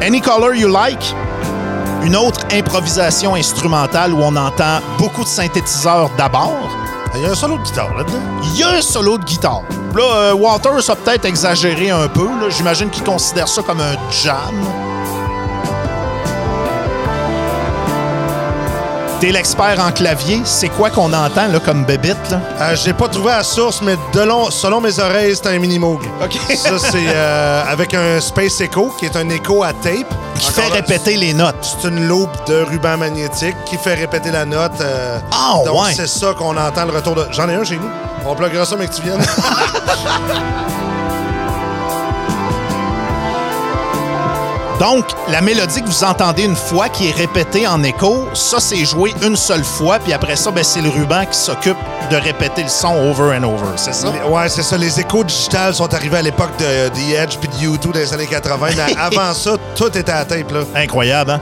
Any 0.00 0.20
Color 0.20 0.54
You 0.54 0.68
Like, 0.68 1.14
une 2.02 2.16
autre 2.16 2.40
improvisation 2.52 3.34
instrumentale 3.34 4.12
où 4.12 4.20
on 4.22 4.34
entend 4.36 4.78
beaucoup 4.98 5.24
de 5.24 5.28
synthétiseurs 5.28 6.10
d'abord. 6.16 6.68
Il 7.14 7.22
y 7.22 7.26
a 7.26 7.30
un 7.30 7.34
solo 7.34 7.58
de 7.58 7.62
guitare 7.62 7.96
là-dedans. 7.96 8.18
Il 8.42 8.56
y 8.58 8.62
a 8.62 8.70
un 8.70 8.82
solo 8.82 9.18
de 9.18 9.24
guitare. 9.24 9.62
Là, 9.94 10.02
euh, 10.02 10.32
Waters 10.34 10.90
a 10.90 10.96
peut-être 10.96 11.24
exagéré 11.24 11.90
un 11.90 12.06
peu. 12.08 12.26
là. 12.26 12.48
J'imagine 12.50 12.90
qu'il 12.90 13.02
considère 13.02 13.48
ça 13.48 13.62
comme 13.62 13.80
un 13.80 13.96
jam. 14.10 14.36
T'es 19.20 19.32
l'expert 19.32 19.80
en 19.80 19.90
clavier. 19.90 20.42
C'est 20.44 20.68
quoi 20.68 20.90
qu'on 20.90 21.12
entend 21.12 21.48
là, 21.48 21.58
comme 21.58 21.84
bébite? 21.84 22.16
Là? 22.30 22.40
Euh, 22.60 22.76
J'ai 22.76 22.92
pas 22.92 23.08
trouvé 23.08 23.30
la 23.32 23.42
source, 23.42 23.82
mais 23.82 23.96
de 24.12 24.20
long- 24.20 24.48
selon 24.50 24.80
mes 24.80 24.96
oreilles, 25.00 25.34
c'est 25.34 25.48
un 25.48 25.58
mini-moog. 25.58 26.00
OK. 26.22 26.38
Ça, 26.56 26.78
c'est 26.78 27.06
euh, 27.08 27.64
avec 27.68 27.94
un 27.94 28.20
Space 28.20 28.60
Echo, 28.60 28.92
qui 28.96 29.06
est 29.06 29.16
un 29.16 29.28
écho 29.30 29.64
à 29.64 29.72
tape. 29.72 30.06
Qui 30.38 30.48
Encore 30.50 30.64
fait 30.64 30.68
là, 30.68 30.74
répéter 30.76 31.16
les 31.16 31.32
notes. 31.34 31.56
C'est 31.82 31.88
une 31.88 32.06
loupe 32.06 32.30
de 32.46 32.62
ruban 32.62 32.96
magnétique 32.96 33.56
qui 33.66 33.76
fait 33.76 33.94
répéter 33.94 34.30
la 34.30 34.44
note. 34.44 34.80
euh, 34.80 35.18
Ah, 35.32 35.54
donc, 35.64 35.82
ouais. 35.82 35.92
c'est 35.96 36.06
ça 36.06 36.32
qu'on 36.38 36.56
entend 36.56 36.84
le 36.84 36.92
retour 36.92 37.16
de. 37.16 37.26
J'en 37.32 37.48
ai 37.48 37.54
un 37.56 37.64
chez 37.64 37.74
nous. 37.76 37.90
On 38.24 38.36
pluguera 38.36 38.64
ça, 38.64 38.76
mais 38.78 38.86
que 38.86 38.94
tu 38.94 39.02
viennes. 39.02 39.18
Donc, 44.80 45.04
la 45.28 45.40
mélodie 45.40 45.82
que 45.82 45.88
vous 45.88 46.04
entendez 46.04 46.44
une 46.44 46.54
fois, 46.54 46.88
qui 46.88 47.08
est 47.08 47.12
répétée 47.12 47.66
en 47.66 47.82
écho, 47.82 48.28
ça, 48.32 48.60
c'est 48.60 48.84
joué 48.84 49.12
une 49.22 49.34
seule 49.34 49.64
fois, 49.64 49.98
puis 49.98 50.12
après 50.12 50.36
ça, 50.36 50.52
ben, 50.52 50.62
c'est 50.62 50.80
le 50.80 50.88
ruban 50.88 51.24
qui 51.26 51.36
s'occupe 51.36 51.76
de 52.10 52.16
répéter 52.16 52.62
le 52.62 52.68
son 52.68 52.94
over 52.94 53.36
and 53.36 53.42
over, 53.42 53.72
c'est 53.76 53.92
ça? 53.92 54.12
Les- 54.12 54.28
Ouais, 54.30 54.48
c'est 54.48 54.62
ça. 54.62 54.76
Les 54.78 55.00
échos 55.00 55.24
digitales 55.24 55.74
sont 55.74 55.92
arrivés 55.92 56.18
à 56.18 56.22
l'époque 56.22 56.50
de 56.58 56.88
The 56.90 57.18
Edge 57.18 57.36
puis 57.40 57.48
de 57.48 57.54
U2 57.76 57.92
dans 57.92 57.98
les 57.98 58.12
années 58.14 58.26
80. 58.26 58.68
Mais 58.76 58.96
avant 58.98 59.34
ça, 59.34 59.56
tout 59.74 59.88
était 59.98 60.12
à 60.12 60.24
tape, 60.24 60.52
là. 60.52 60.60
Incroyable, 60.76 61.32
hein? 61.32 61.40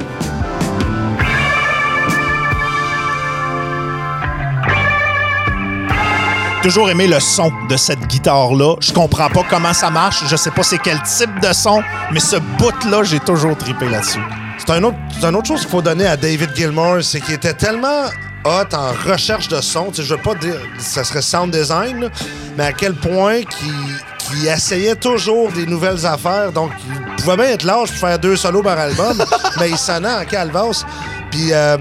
Toujours 6.66 6.90
aimé 6.90 7.06
le 7.06 7.20
son 7.20 7.52
de 7.68 7.76
cette 7.76 8.08
guitare-là. 8.08 8.74
Je 8.80 8.92
comprends 8.92 9.28
pas 9.28 9.44
comment 9.48 9.72
ça 9.72 9.88
marche. 9.88 10.24
Je 10.26 10.34
sais 10.34 10.50
pas 10.50 10.64
c'est 10.64 10.78
quel 10.78 11.00
type 11.02 11.38
de 11.40 11.52
son, 11.52 11.80
mais 12.10 12.18
ce 12.18 12.34
bout-là, 12.58 13.04
j'ai 13.04 13.20
toujours 13.20 13.56
trippé 13.56 13.88
là-dessus. 13.88 14.18
C'est 14.58 14.70
un 14.72 14.82
autre, 14.82 14.96
c'est 15.12 15.24
une 15.28 15.36
autre 15.36 15.46
chose 15.46 15.60
qu'il 15.60 15.70
faut 15.70 15.80
donner 15.80 16.08
à 16.08 16.16
David 16.16 16.50
Gilmour, 16.56 17.04
c'est 17.04 17.20
qu'il 17.20 17.34
était 17.34 17.54
tellement 17.54 18.06
hot 18.44 18.74
en 18.74 18.90
recherche 19.08 19.46
de 19.46 19.60
son. 19.60 19.90
Tu 19.90 19.98
sais, 19.98 20.02
je 20.02 20.14
veux 20.16 20.20
pas 20.20 20.34
dire 20.34 20.56
que 20.76 20.82
ça 20.82 21.04
serait 21.04 21.22
sound 21.22 21.52
design, 21.52 22.00
là, 22.00 22.08
mais 22.58 22.64
à 22.64 22.72
quel 22.72 22.94
point 22.94 23.42
qu'il 23.42 24.00
qu'il 24.28 24.48
essayait 24.48 24.96
toujours 24.96 25.52
des 25.52 25.66
nouvelles 25.66 26.04
affaires. 26.04 26.52
Donc, 26.52 26.70
il 26.88 27.22
pouvait 27.22 27.36
bien 27.36 27.46
être 27.46 27.62
large 27.62 27.90
pour 27.90 28.08
faire 28.08 28.18
deux 28.18 28.36
solos 28.36 28.62
par 28.62 28.78
album, 28.78 29.24
mais 29.60 29.70
il 29.70 29.78
sonnait 29.78 30.12
en 30.12 30.24
calvas. 30.24 30.84
Euh, 31.52 31.76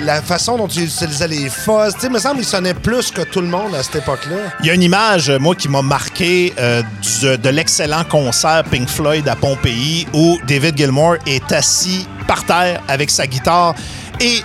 la 0.00 0.22
façon 0.22 0.56
dont 0.56 0.66
il 0.66 0.84
utilisait 0.84 1.28
les 1.28 1.48
fuzz, 1.48 1.94
tu 2.00 2.08
me 2.08 2.18
semble 2.18 2.36
qu'il 2.36 2.46
sonnait 2.46 2.74
plus 2.74 3.10
que 3.10 3.22
tout 3.22 3.40
le 3.40 3.46
monde 3.46 3.74
à 3.74 3.82
cette 3.82 3.96
époque-là. 3.96 4.36
Il 4.60 4.66
y 4.66 4.70
a 4.70 4.74
une 4.74 4.82
image, 4.82 5.30
euh, 5.30 5.38
moi, 5.38 5.54
qui 5.54 5.68
m'a 5.68 5.82
marqué 5.82 6.52
euh, 6.58 6.82
de 7.22 7.48
l'excellent 7.48 8.04
concert 8.04 8.64
Pink 8.70 8.88
Floyd 8.88 9.28
à 9.28 9.36
Pompéi 9.36 10.06
où 10.12 10.38
David 10.46 10.76
Gilmour 10.76 11.16
est 11.26 11.52
assis 11.52 12.06
par 12.26 12.44
terre 12.44 12.80
avec 12.88 13.10
sa 13.10 13.26
guitare 13.26 13.74
et 14.20 14.42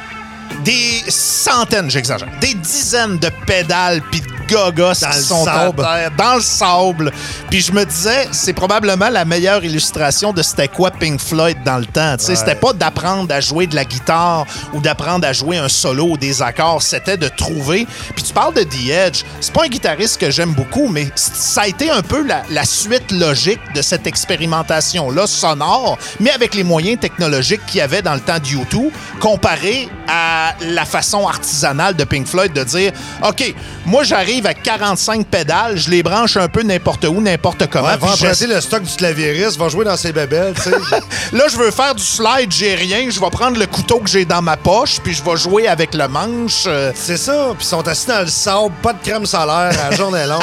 des 0.64 1.04
centaines, 1.10 1.90
j'exagère, 1.90 2.28
des 2.42 2.54
dizaines 2.54 3.18
de 3.20 3.30
pédales 3.46 4.02
puis 4.12 4.22
de 4.22 4.37
gogos 4.48 4.94
Dans 5.02 5.10
qui 5.10 5.18
le 5.18 5.24
sont 5.24 5.46
dans 5.46 6.36
le 6.36 6.42
sable. 6.42 7.12
Puis 7.50 7.62
je 7.62 7.72
me 7.72 7.86
disais, 7.86 8.28
c'est 8.32 8.54
probablement 8.54 9.10
la 9.10 9.26
meilleure 9.26 9.64
illustration 9.64 10.34
de 10.34 10.42
c'était 10.42 10.68
quoi 10.68 10.92
Pink 10.92 11.20
Floyd 11.20 11.58
dans 11.66 11.78
le 11.78 11.86
temps. 11.86 12.16
Tu 12.18 12.26
sais, 12.26 12.36
C'était 12.36 12.56
pas 12.56 12.74
d'apprendre 12.74 13.34
à 13.34 13.40
jouer 13.40 13.68
de 13.68 13.76
la 13.76 13.86
guitare 13.86 14.46
ou 14.74 14.82
d'apprendre 14.82 15.28
à 15.28 15.34
jouer 15.34 15.58
un 15.58 15.70
solo 15.70 16.12
ou 16.12 16.18
des 16.18 16.42
accords, 16.42 16.82
c'était 16.82 17.18
de 17.18 17.28
trouver. 17.28 17.88
Puis 18.16 18.24
tu 18.24 18.34
parles 18.34 18.54
de 18.54 18.64
The 18.64 18.90
Edge, 18.90 19.24
c'est 19.42 19.54
pas 19.54 19.66
un 19.66 19.70
guitariste 19.70 20.20
que 20.20 20.32
j'aime 20.32 20.54
beaucoup, 20.54 20.88
mais 20.88 21.10
ça 21.16 21.62
a 21.62 21.68
été 21.68 21.90
un 21.90 22.02
peu 22.02 22.26
la, 22.26 22.44
la 22.50 22.66
suite 22.66 23.12
logique 23.12 23.60
de 23.76 23.82
cette 23.82 24.08
expérimentation-là 24.08 25.28
sonore, 25.28 25.98
mais 26.20 26.32
avec 26.32 26.54
les 26.54 26.64
moyens 26.64 27.00
technologiques 27.00 27.66
qu'il 27.66 27.80
y 27.80 27.82
avait 27.82 28.02
dans 28.02 28.14
le 28.14 28.20
temps 28.20 28.40
de 28.40 28.46
U2, 28.46 28.90
comparé 29.20 29.90
à 30.08 30.54
la 30.62 30.86
façon 30.86 31.28
artisanale 31.28 31.96
de 31.96 32.04
Pink 32.04 32.28
Floyd 32.28 32.54
de 32.54 32.64
dire 32.64 32.92
OK, 33.28 33.54
moi 33.86 34.04
j'arrive 34.04 34.37
à 34.46 34.54
45 34.54 35.26
pédales, 35.28 35.78
je 35.78 35.90
les 35.90 36.04
branche 36.04 36.38
un 36.38 36.48
peu 36.48 36.62
n'importe 36.64 37.06
où, 37.06 37.20
n'importe 37.22 37.68
comment. 37.68 37.88
Ouais, 37.88 37.98
va 37.98 38.08
je- 38.16 38.26
emprunter 38.26 38.48
le 38.48 38.62
stock 38.62 38.84
du 38.84 38.96
claviériste, 38.96 39.58
va 39.58 39.70
jouer 39.70 39.86
dans 39.86 39.98
ses 39.98 40.12
tu 40.14 40.20
sais. 40.62 40.72
Là, 41.34 41.46
je 41.52 41.58
veux 41.58 41.72
faire 41.72 41.96
du 41.96 42.04
slide, 42.04 42.52
j'ai 42.52 42.76
rien. 42.76 43.10
Je 43.10 43.20
vais 43.20 43.30
prendre 43.30 43.58
le 43.60 43.66
couteau 43.66 44.00
que 44.00 44.10
j'ai 44.10 44.26
dans 44.26 44.42
ma 44.42 44.58
poche, 44.58 45.00
puis 45.04 45.14
je 45.14 45.24
vais 45.24 45.38
jouer 45.38 45.68
avec 45.68 45.94
le 45.94 46.08
manche. 46.08 46.64
euh, 46.68 46.92
C'est 46.96 47.18
ça. 47.18 47.50
Puis 47.58 47.66
ils 47.66 47.70
sont 47.70 47.88
assis 47.88 48.08
dans 48.08 48.22
le 48.22 48.28
sable, 48.28 48.74
pas 48.84 48.94
de 48.94 49.00
crème 49.04 49.26
solaire, 49.26 49.72
la 49.90 49.96
journée 49.96 50.26
longue. 50.28 50.42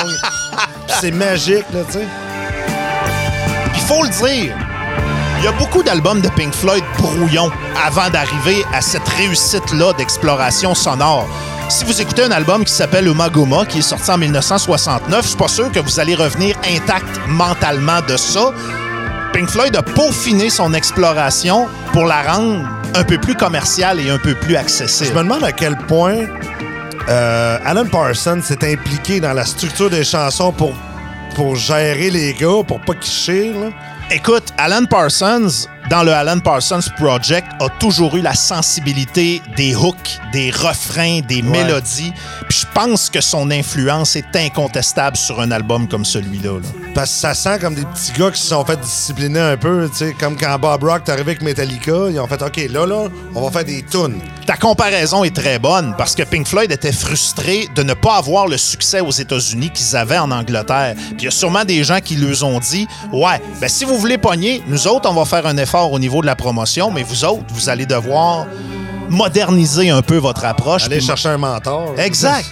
C'est 1.01 1.11
magique, 1.13 1.65
là, 1.73 1.81
tu 1.87 1.99
sais. 1.99 2.05
Puis 3.73 3.81
faut 3.83 4.03
le 4.03 4.09
dire, 4.11 4.55
il 5.39 5.45
y 5.45 5.49
a 5.49 5.53
beaucoup 5.53 5.83
d'albums 5.83 6.21
de 6.21 6.29
Pink 6.31 6.55
Floyd 6.55 6.85
brouillons 6.99 7.51
avant 7.85 8.09
d'arriver 8.11 8.65
à 8.73 8.81
cette 8.81 9.09
réussite-là 9.09 9.93
d'exploration 9.95 10.75
sonore. 10.75 11.29
Si 11.69 11.85
vous 11.85 12.01
écoutez 12.01 12.23
un 12.23 12.31
album 12.31 12.65
qui 12.65 12.73
s'appelle 12.73 13.07
Umaguma, 13.09 13.65
qui 13.67 13.79
est 13.79 13.83
sorti 13.83 14.11
en 14.11 14.19
1969, 14.19 15.23
je 15.23 15.29
suis 15.29 15.37
pas 15.37 15.49
sûr 15.49 15.73
que 15.73 15.81
vous 15.81 15.99
allez 16.01 16.15
revenir 16.15 16.57
intact 16.69 17.21
mentalement 17.27 18.01
de 18.07 18.17
ça. 18.17 18.53
Pink 19.33 19.49
Floyd 19.51 19.75
a 19.75 19.83
peaufiné 19.83 20.51
son 20.51 20.73
exploration 20.75 21.67
pour 21.93 22.05
la 22.05 22.23
rendre 22.23 22.69
un 22.95 23.03
peu 23.03 23.19
plus 23.19 23.35
commerciale 23.35 23.99
et 23.99 24.11
un 24.11 24.19
peu 24.19 24.35
plus 24.35 24.53
Je 24.53 24.59
accessible. 24.59 25.15
me 25.19 25.23
demande 25.25 25.43
à 25.45 25.53
quel 25.53 25.77
point 25.77 26.19
euh, 27.09 27.59
Alan 27.65 27.87
Parsons 27.87 28.41
s'est 28.43 28.73
impliqué 28.73 29.19
dans 29.19 29.33
la 29.33 29.45
structure 29.45 29.91
des 29.91 30.05
chansons 30.05 30.53
pour, 30.53 30.75
pour 31.35 31.57
gérer 31.57 32.11
les 32.11 32.35
gars, 32.35 32.63
pour 32.67 32.81
pas 32.81 32.95
qu'ils. 32.95 33.73
Écoute, 34.11 34.45
Alan 34.59 34.85
Parsons, 34.85 35.67
dans 35.91 36.03
le 36.03 36.13
Alan 36.13 36.39
Parsons 36.39 36.81
Project, 36.97 37.47
a 37.61 37.69
toujours 37.79 38.17
eu 38.17 38.21
la 38.21 38.35
sensibilité 38.35 39.43
des 39.57 39.75
hooks, 39.75 40.19
des 40.33 40.51
refrains, 40.51 41.21
des 41.21 41.43
mélodies. 41.43 42.13
Puis 42.49 42.61
je 42.61 42.67
pense 42.75 43.11
que 43.11 43.21
son 43.21 43.51
influence 43.51 44.17
est 44.17 44.35
incontestable 44.35 45.17
sur 45.17 45.41
un 45.41 45.51
album 45.51 45.87
comme 45.89 46.05
celui-là. 46.05 46.61
là. 46.61 46.69
Parce 46.95 47.11
que 47.11 47.19
ça 47.19 47.35
sent 47.35 47.59
comme 47.61 47.75
des 47.75 47.85
petits 47.85 48.13
gars 48.19 48.31
qui 48.31 48.41
se 48.41 48.49
sont 48.49 48.65
fait 48.65 48.81
discipliner 48.81 49.41
un 49.41 49.57
peu, 49.57 49.89
tu 49.91 49.99
sais, 49.99 50.17
comme 50.19 50.37
quand 50.37 50.59
Bob 50.59 50.85
Rock 50.85 51.03
est 51.07 51.11
arrivé 51.11 51.33
avec 51.33 51.43
Metallica, 51.43 52.09
ils 52.11 52.19
ont 52.19 52.27
fait 52.27 52.41
OK, 52.43 52.57
là, 52.71 52.87
là, 52.87 53.09
on 53.35 53.43
va 53.43 53.51
faire 53.51 53.65
des 53.65 53.83
tunes. 53.83 54.21
Ta 54.47 54.57
comparaison 54.57 55.25
est 55.25 55.35
très 55.35 55.59
bonne 55.59 55.95
parce 55.97 56.15
que 56.15 56.23
Pink 56.23 56.47
Floyd 56.47 56.71
était 56.71 56.93
frustré 56.93 57.69
de 57.75 57.83
ne 57.83 57.95
pas 57.95 58.17
avoir 58.17 58.47
le 58.47 58.59
succès 58.59 59.01
aux 59.01 59.11
États-Unis 59.11 59.71
qu'ils 59.71 59.97
avaient 59.97 60.19
en 60.19 60.31
Angleterre. 60.31 60.95
Puis 60.97 61.17
il 61.21 61.25
y 61.25 61.29
a 61.29 61.31
sûrement 61.31 61.65
des 61.65 61.83
gens 61.83 62.01
qui 62.01 62.17
leur 62.17 62.43
ont 62.45 62.61
dit 62.61 62.87
Ouais, 63.13 63.41
ben 63.61 63.69
si 63.69 63.85
vous 63.85 63.99
voulez 63.99 64.19
pogner, 64.19 64.63
nous 64.67 64.87
autres, 64.87 65.09
on 65.11 65.15
va 65.15 65.25
faire 65.25 65.47
un 65.47 65.57
effort 65.57 65.74
au 65.83 65.99
niveau 65.99 66.21
de 66.21 66.27
la 66.27 66.37
promotion, 66.37 66.91
mais 66.91 67.03
vous 67.03 67.25
autres, 67.25 67.45
vous 67.49 67.69
allez 67.69 67.87
devoir 67.87 68.47
moderniser 69.09 69.91
un 69.91 70.03
peu 70.03 70.17
votre 70.17 70.45
approche. 70.45 70.85
Aller 70.85 71.01
chercher 71.01 71.31
un 71.31 71.39
mentor. 71.39 71.95
Exact. 71.99 72.47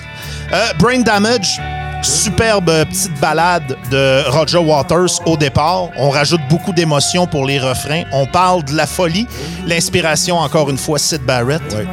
Euh, 0.52 0.72
Brain 0.78 1.00
Damage, 1.00 1.60
superbe 2.02 2.68
euh, 2.68 2.84
petite 2.84 3.18
balade 3.20 3.76
de 3.90 4.28
Roger 4.28 4.58
Waters 4.58 5.26
au 5.26 5.36
départ. 5.36 5.88
On 5.96 6.10
rajoute 6.10 6.40
beaucoup 6.50 6.72
d'émotions 6.72 7.26
pour 7.26 7.46
les 7.46 7.58
refrains. 7.58 8.02
On 8.12 8.26
parle 8.26 8.64
de 8.64 8.74
la 8.74 8.86
folie. 8.86 9.26
L'inspiration, 9.66 10.38
encore 10.38 10.68
une 10.68 10.78
fois, 10.78 10.98
Sid 10.98 11.22
Barrett. 11.22 11.62
Ouais. 11.72 11.86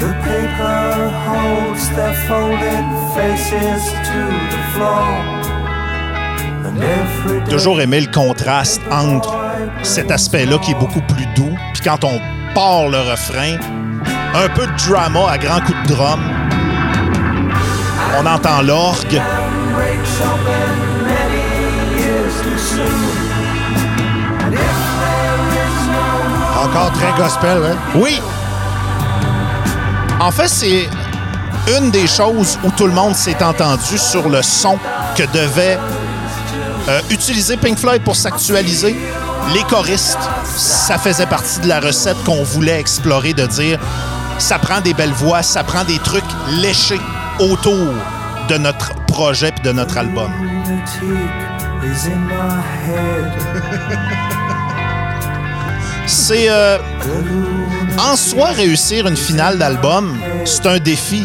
The 0.00 0.12
paper 0.24 1.10
holds 1.26 1.88
their 1.94 2.14
folded 2.26 2.84
faces 3.14 3.84
to 3.92 4.20
the 4.50 4.62
floor. 4.74 5.43
Toujours 7.48 7.80
aimé 7.80 8.00
le 8.00 8.10
contraste 8.10 8.80
entre 8.90 9.34
cet 9.82 10.10
aspect-là 10.10 10.58
qui 10.58 10.72
est 10.72 10.78
beaucoup 10.78 11.02
plus 11.02 11.26
doux, 11.34 11.56
puis 11.72 11.82
quand 11.82 12.04
on 12.04 12.20
part 12.54 12.88
le 12.88 12.98
refrain, 12.98 13.56
un 14.34 14.48
peu 14.48 14.66
de 14.66 14.88
drama 14.88 15.30
à 15.30 15.38
grands 15.38 15.60
coups 15.60 15.82
de 15.88 15.94
drum. 15.94 16.20
On 18.18 18.26
entend 18.26 18.62
l'orgue. 18.62 19.20
Encore 26.62 26.92
très 26.92 27.12
gospel, 27.22 27.58
hein? 27.64 27.76
Oui. 27.94 28.20
En 30.20 30.30
fait, 30.30 30.48
c'est 30.48 30.88
une 31.78 31.90
des 31.90 32.06
choses 32.06 32.58
où 32.64 32.70
tout 32.70 32.86
le 32.86 32.92
monde 32.92 33.14
s'est 33.14 33.42
entendu 33.42 33.98
sur 33.98 34.28
le 34.28 34.42
son 34.42 34.78
que 35.16 35.24
devait 35.32 35.78
euh, 36.88 37.00
utiliser 37.10 37.56
Pink 37.56 37.78
Floyd 37.78 38.02
pour 38.02 38.16
s'actualiser. 38.16 38.94
Les 39.54 39.62
choristes, 39.64 40.18
ça 40.56 40.98
faisait 40.98 41.26
partie 41.26 41.60
de 41.60 41.68
la 41.68 41.80
recette 41.80 42.16
qu'on 42.24 42.42
voulait 42.42 42.78
explorer, 42.78 43.32
de 43.32 43.46
dire 43.46 43.78
ça 44.38 44.58
prend 44.58 44.80
des 44.80 44.94
belles 44.94 45.12
voix, 45.12 45.42
ça 45.42 45.64
prend 45.64 45.84
des 45.84 45.98
trucs 45.98 46.24
léchés 46.60 47.00
autour 47.38 47.94
de 48.48 48.58
notre 48.58 48.94
projet 49.06 49.52
puis 49.52 49.62
de 49.62 49.72
notre 49.72 49.96
album. 49.96 50.30
C'est 56.06 56.50
euh, 56.50 56.78
en 57.98 58.16
soi 58.16 58.48
réussir 58.48 59.06
une 59.06 59.16
finale 59.16 59.58
d'album, 59.58 60.18
c'est 60.44 60.66
un 60.66 60.78
défi. 60.78 61.24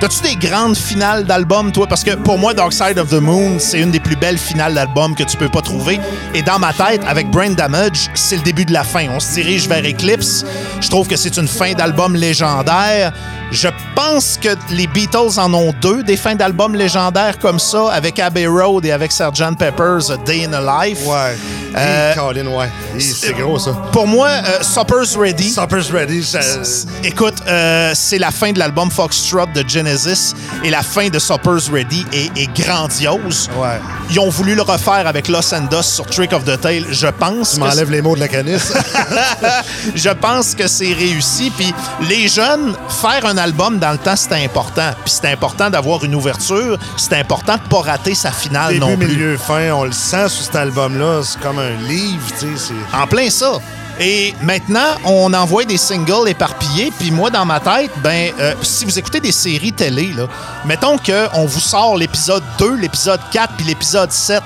T'as-tu 0.00 0.20
des 0.22 0.36
grandes 0.36 0.76
finales 0.76 1.24
d'album, 1.24 1.72
toi? 1.72 1.88
Parce 1.88 2.04
que 2.04 2.12
pour 2.14 2.38
moi, 2.38 2.54
Dark 2.54 2.72
Side 2.72 2.98
of 3.00 3.08
the 3.08 3.14
Moon, 3.20 3.58
c'est 3.58 3.80
une 3.80 3.90
des 3.90 3.98
plus 3.98 4.14
belles 4.14 4.38
finales 4.38 4.72
d'album 4.72 5.16
que 5.16 5.24
tu 5.24 5.36
peux 5.36 5.48
pas 5.48 5.60
trouver. 5.60 5.98
Et 6.34 6.42
dans 6.42 6.60
ma 6.60 6.72
tête, 6.72 7.02
avec 7.04 7.28
Brain 7.32 7.50
Damage, 7.50 8.08
c'est 8.14 8.36
le 8.36 8.42
début 8.42 8.64
de 8.64 8.72
la 8.72 8.84
fin. 8.84 9.08
On 9.10 9.18
se 9.18 9.34
dirige 9.34 9.66
vers 9.68 9.82
Eclipse. 9.84 10.44
Je 10.80 10.88
trouve 10.88 11.08
que 11.08 11.16
c'est 11.16 11.36
une 11.36 11.48
fin 11.48 11.72
d'album 11.72 12.14
légendaire. 12.14 13.12
Je 13.50 13.68
pense 13.96 14.38
que 14.40 14.50
les 14.70 14.86
Beatles 14.86 15.38
en 15.38 15.52
ont 15.54 15.74
deux, 15.80 16.02
des 16.04 16.16
fins 16.18 16.34
d'album 16.34 16.76
légendaires 16.76 17.38
comme 17.38 17.58
ça, 17.58 17.90
avec 17.90 18.18
Abbey 18.20 18.46
Road 18.46 18.84
et 18.84 18.92
avec 18.92 19.10
Sgt. 19.10 19.56
Pepper's 19.58 20.10
A 20.10 20.18
Day 20.18 20.44
in 20.44 20.52
a 20.52 20.86
Life. 20.86 21.04
Ouais. 21.06 21.36
Euh, 21.76 22.10
Hey, 22.10 22.16
Colin, 22.16 22.46
ouais. 22.46 22.68
Hey, 22.94 23.00
C'est 23.00 23.32
gros, 23.34 23.58
ça. 23.58 23.72
Pour 23.92 24.06
moi, 24.06 24.28
euh, 24.28 24.62
Supper's 24.62 25.16
Ready. 25.16 25.50
Supper's 25.50 25.90
Ready, 25.90 26.22
ça... 26.22 26.40
Écoute, 27.04 27.36
euh, 27.46 27.92
c'est 27.94 28.18
la 28.18 28.30
fin 28.30 28.52
de 28.52 28.58
l'album 28.58 28.90
Foxtrot 28.90 29.46
de 29.54 29.66
Genesis. 29.66 29.87
Genesis 29.88 30.34
et 30.64 30.70
la 30.70 30.82
fin 30.82 31.08
de 31.08 31.18
Supper's 31.18 31.68
Ready 31.70 32.04
est, 32.12 32.30
est 32.36 32.48
grandiose. 32.60 33.48
Ouais. 33.56 33.80
Ils 34.10 34.18
ont 34.20 34.28
voulu 34.28 34.54
le 34.54 34.62
refaire 34.62 35.06
avec 35.06 35.28
Los 35.28 35.54
Andos 35.54 35.82
sur 35.82 36.06
Trick 36.06 36.32
of 36.32 36.44
the 36.44 36.60
Tail. 36.60 36.84
Je 36.90 37.06
pense 37.06 37.54
Tu 37.54 37.60
m'enlèves 37.60 37.90
les 37.90 38.02
mots 38.02 38.14
de 38.14 38.20
la 38.20 38.28
canisse. 38.28 38.72
je 39.94 40.10
pense 40.10 40.54
que 40.54 40.66
c'est 40.66 40.92
réussi. 40.92 41.50
Puis 41.56 41.72
les 42.08 42.28
jeunes, 42.28 42.74
faire 42.88 43.24
un 43.26 43.36
album 43.38 43.78
dans 43.78 43.92
le 43.92 43.98
temps, 43.98 44.16
c'était 44.16 44.44
important. 44.44 44.90
Puis 45.04 45.14
c'est 45.20 45.30
important 45.30 45.70
d'avoir 45.70 46.04
une 46.04 46.14
ouverture. 46.14 46.78
C'est 46.96 47.14
important 47.14 47.54
de 47.56 47.68
pas 47.68 47.80
rater 47.80 48.14
sa 48.14 48.30
finale 48.30 48.74
Début, 48.74 48.80
non 48.80 48.96
plus. 48.96 49.06
milieu, 49.08 49.36
fin, 49.36 49.70
on 49.72 49.84
le 49.84 49.92
sent 49.92 50.28
sur 50.28 50.44
cet 50.44 50.56
album-là. 50.56 51.20
C'est 51.22 51.40
comme 51.40 51.58
un 51.58 51.76
livre, 51.88 52.24
tu 52.38 52.46
sais. 52.46 52.68
c'est- 52.68 52.96
En 52.96 53.06
plein 53.06 53.30
ça. 53.30 53.52
Et 54.00 54.34
maintenant, 54.42 54.94
on 55.04 55.32
envoie 55.34 55.64
des 55.64 55.76
singles 55.76 56.28
éparpillés. 56.28 56.92
Puis 56.98 57.10
moi, 57.10 57.30
dans 57.30 57.44
ma 57.44 57.58
tête, 57.58 57.90
ben, 58.02 58.32
euh, 58.38 58.54
si 58.62 58.84
vous 58.84 58.98
écoutez 58.98 59.20
des 59.20 59.32
séries 59.32 59.72
télé, 59.72 60.12
là, 60.16 60.26
mettons 60.64 60.96
qu'on 60.98 61.46
vous 61.46 61.60
sort 61.60 61.96
l'épisode 61.96 62.44
2, 62.58 62.76
l'épisode 62.76 63.20
4, 63.32 63.54
puis 63.56 63.66
l'épisode 63.66 64.12
7. 64.12 64.42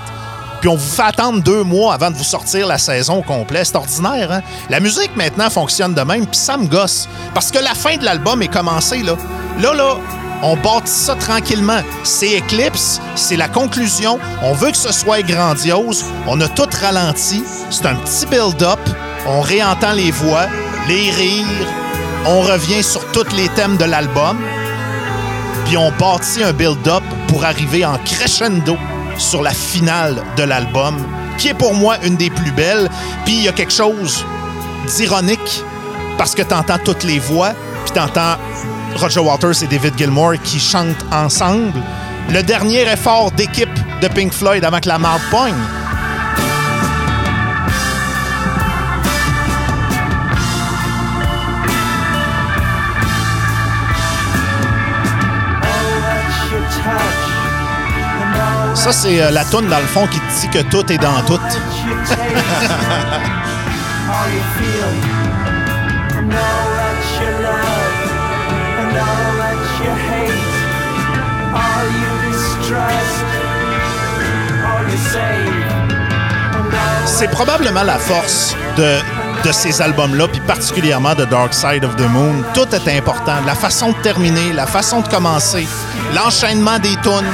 Puis 0.60 0.68
on 0.68 0.76
vous 0.76 0.90
fait 0.90 1.02
attendre 1.02 1.42
deux 1.42 1.64
mois 1.64 1.94
avant 1.94 2.10
de 2.10 2.16
vous 2.16 2.24
sortir 2.24 2.66
la 2.66 2.78
saison 2.78 3.18
au 3.18 3.22
complet. 3.22 3.64
C'est 3.64 3.76
ordinaire, 3.76 4.32
hein? 4.32 4.42
La 4.70 4.80
musique, 4.80 5.14
maintenant, 5.16 5.50
fonctionne 5.50 5.92
de 5.92 6.02
même, 6.02 6.26
puis 6.26 6.38
ça 6.38 6.56
me 6.56 6.66
gosse. 6.66 7.08
Parce 7.34 7.50
que 7.50 7.58
la 7.58 7.74
fin 7.74 7.96
de 7.96 8.04
l'album 8.04 8.40
est 8.42 8.52
commencée, 8.52 9.02
là. 9.02 9.16
Là, 9.60 9.74
là, 9.74 9.96
on 10.42 10.56
bâtit 10.56 10.90
ça 10.90 11.14
tranquillement. 11.14 11.82
C'est 12.04 12.38
Eclipse, 12.38 13.00
c'est 13.16 13.36
la 13.36 13.48
conclusion. 13.48 14.18
On 14.42 14.54
veut 14.54 14.70
que 14.70 14.76
ce 14.76 14.92
soit 14.92 15.22
grandiose. 15.22 16.04
On 16.26 16.40
a 16.40 16.48
tout 16.48 16.68
ralenti. 16.80 17.42
C'est 17.70 17.86
un 17.86 17.96
petit 17.96 18.26
build-up. 18.26 18.80
On 19.26 19.40
réentend 19.40 19.92
les 19.92 20.10
voix, 20.10 20.46
les 20.88 21.10
rires. 21.10 21.68
On 22.26 22.40
revient 22.40 22.82
sur 22.82 23.04
tous 23.12 23.34
les 23.36 23.48
thèmes 23.50 23.76
de 23.76 23.84
l'album. 23.84 24.38
Puis 25.66 25.76
on 25.76 25.92
bâtit 25.92 26.42
un 26.42 26.52
build-up 26.52 27.04
pour 27.28 27.44
arriver 27.44 27.84
en 27.84 27.98
crescendo 27.98 28.76
sur 29.16 29.42
la 29.42 29.52
finale 29.52 30.22
de 30.36 30.42
l'album, 30.42 30.96
qui 31.38 31.48
est 31.48 31.54
pour 31.54 31.74
moi 31.74 31.96
une 32.04 32.16
des 32.16 32.30
plus 32.30 32.50
belles. 32.50 32.90
Puis 33.24 33.34
il 33.34 33.42
y 33.44 33.48
a 33.48 33.52
quelque 33.52 33.72
chose 33.72 34.24
d'ironique 34.96 35.62
parce 36.18 36.34
que 36.34 36.42
t'entends 36.42 36.78
toutes 36.84 37.04
les 37.04 37.18
voix, 37.18 37.52
puis 37.84 37.94
t'entends 37.94 38.36
Roger 38.96 39.20
Waters 39.20 39.62
et 39.62 39.66
David 39.66 39.96
Gilmour 39.96 40.34
qui 40.42 40.58
chantent 40.58 41.06
ensemble. 41.12 41.80
Le 42.30 42.42
dernier 42.42 42.82
effort 42.82 43.30
d'équipe 43.32 43.78
de 44.00 44.08
Pink 44.08 44.32
Floyd 44.32 44.64
avant 44.64 44.80
que 44.80 44.88
la 44.88 44.98
marde 44.98 45.22
pogne. 45.30 45.54
Ça, 58.82 58.90
c'est 58.90 59.22
euh, 59.22 59.30
la 59.30 59.44
toune 59.44 59.68
dans 59.68 59.78
le 59.78 59.86
fond 59.86 60.08
qui 60.08 60.18
dit 60.18 60.48
que 60.48 60.58
tout 60.62 60.92
est 60.92 60.98
dans 60.98 61.22
tout. 61.24 61.38
C'est 77.06 77.28
probablement 77.30 77.84
la 77.84 77.98
force 77.98 78.56
de, 78.76 78.98
de 79.44 79.52
ces 79.52 79.80
albums-là, 79.80 80.26
puis 80.26 80.40
particulièrement 80.40 81.14
de 81.14 81.24
Dark 81.24 81.54
Side 81.54 81.84
of 81.84 81.94
the 81.94 82.08
Moon. 82.10 82.42
Tout 82.52 82.66
est 82.74 82.98
important. 82.98 83.36
La 83.46 83.54
façon 83.54 83.92
de 83.92 83.96
terminer, 84.02 84.52
la 84.52 84.66
façon 84.66 85.02
de 85.02 85.06
commencer, 85.06 85.68
l'enchaînement 86.16 86.80
des 86.80 86.96
tunes. 86.96 87.30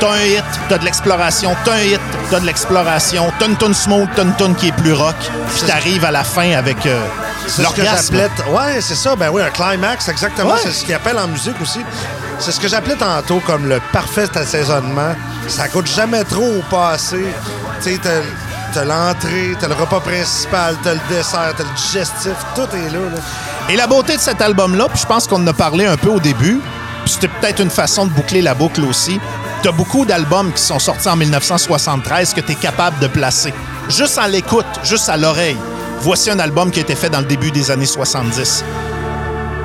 T'as 0.00 0.10
un 0.12 0.24
hit, 0.24 0.44
t'as 0.68 0.78
de 0.78 0.84
l'exploration, 0.84 1.54
t'as 1.64 1.74
un 1.74 1.82
hit, 1.82 2.00
t'as 2.30 2.40
de 2.40 2.46
l'exploration, 2.46 3.32
t'as 3.38 3.46
une 3.46 3.56
tune 3.56 3.74
smooth, 3.74 4.08
t'as 4.14 4.22
une 4.24 4.34
tune 4.36 4.54
qui 4.54 4.68
est 4.68 4.72
plus 4.72 4.92
rock, 4.92 5.14
puis 5.54 5.62
t'arrives 5.66 6.04
à 6.04 6.10
la 6.10 6.24
fin 6.24 6.52
avec 6.52 6.84
euh, 6.86 7.00
ce 7.46 7.62
l'orgasme. 7.62 8.16
j'appelais. 8.16 8.50
Ouais, 8.50 8.80
c'est 8.80 8.96
ça. 8.96 9.14
Ben 9.16 9.30
oui, 9.32 9.42
un 9.42 9.50
climax, 9.50 10.08
exactement. 10.08 10.50
Ouais. 10.52 10.58
C'est 10.62 10.72
ce 10.72 10.84
qu'ils 10.84 10.94
appellent 10.94 11.18
en 11.18 11.28
musique 11.28 11.60
aussi. 11.62 11.80
C'est 12.38 12.50
ce 12.52 12.60
que 12.60 12.68
j'appelais 12.68 12.96
tantôt 12.96 13.40
comme 13.46 13.66
le 13.68 13.80
parfait 13.92 14.28
assaisonnement. 14.36 15.14
Ça 15.48 15.68
coûte 15.68 15.86
jamais 15.86 16.24
trop 16.24 16.42
au 16.58 16.62
passé. 16.70 17.24
Tu 17.82 17.92
sais, 17.92 18.00
t'as- 18.02 18.84
l'entrée, 18.84 19.56
t'as 19.60 19.68
le 19.68 19.74
repas 19.74 20.00
principal, 20.00 20.74
t'as 20.82 20.94
le 20.94 21.00
dessert, 21.08 21.54
t'as 21.56 21.62
le 21.62 21.70
digestif, 21.76 22.32
tout 22.56 22.62
est 22.76 22.90
là. 22.90 22.98
là. 22.98 23.20
Et 23.68 23.76
la 23.76 23.86
beauté 23.86 24.16
de 24.16 24.20
cet 24.20 24.42
album-là, 24.42 24.88
puis 24.92 24.98
je 25.00 25.06
pense 25.06 25.28
qu'on 25.28 25.40
en 25.40 25.46
a 25.46 25.52
parlé 25.52 25.86
un 25.86 25.96
peu 25.96 26.08
au 26.08 26.18
début, 26.18 26.60
puis 27.04 27.12
c'était 27.14 27.28
peut-être 27.28 27.60
une 27.60 27.70
façon 27.70 28.04
de 28.06 28.10
boucler 28.10 28.42
la 28.42 28.52
boucle 28.54 28.80
aussi. 28.84 29.20
T'as 29.64 29.72
beaucoup 29.72 30.04
d'albums 30.04 30.52
qui 30.52 30.60
sont 30.60 30.78
sortis 30.78 31.08
en 31.08 31.16
1973 31.16 32.34
que 32.34 32.42
t'es 32.42 32.54
capable 32.54 32.98
de 32.98 33.06
placer. 33.06 33.54
Juste 33.88 34.18
à 34.18 34.28
l'écoute, 34.28 34.66
juste 34.82 35.08
à 35.08 35.16
l'oreille. 35.16 35.56
Voici 36.00 36.30
un 36.30 36.38
album 36.38 36.70
qui 36.70 36.80
a 36.80 36.82
été 36.82 36.94
fait 36.94 37.08
dans 37.08 37.20
le 37.20 37.26
début 37.26 37.50
des 37.50 37.70
années 37.70 37.86
70. 37.86 38.62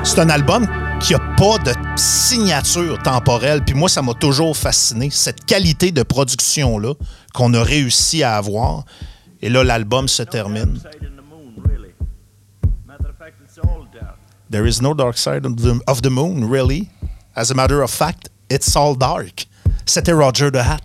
C'est 0.02 0.18
un 0.18 0.30
album 0.30 0.66
qui 1.00 1.12
a 1.12 1.18
pas 1.18 1.58
de 1.58 1.74
signature 1.96 2.98
temporelle. 3.02 3.62
Puis 3.62 3.74
moi, 3.74 3.90
ça 3.90 4.00
m'a 4.00 4.14
toujours 4.14 4.56
fasciné, 4.56 5.10
cette 5.10 5.44
qualité 5.44 5.92
de 5.92 6.02
production-là 6.02 6.94
qu'on 7.34 7.52
a 7.52 7.62
réussi 7.62 8.22
à 8.22 8.38
avoir. 8.38 8.86
Et 9.42 9.50
là, 9.50 9.64
l'album 9.64 10.08
se 10.08 10.22
termine. 10.22 10.80
There 14.50 14.66
is 14.66 14.80
no 14.80 14.94
dark 14.94 15.18
side 15.18 15.44
of 15.86 16.00
the 16.00 16.10
moon, 16.10 16.50
really. 16.50 16.88
As 17.36 17.50
a 17.50 17.54
matter 17.54 17.82
of 17.82 17.90
fact, 17.90 18.30
it's 18.48 18.74
all 18.74 18.96
dark. 18.96 19.44
C'était 19.90 20.12
Roger 20.12 20.52
the 20.52 20.58
Hat 20.58 20.78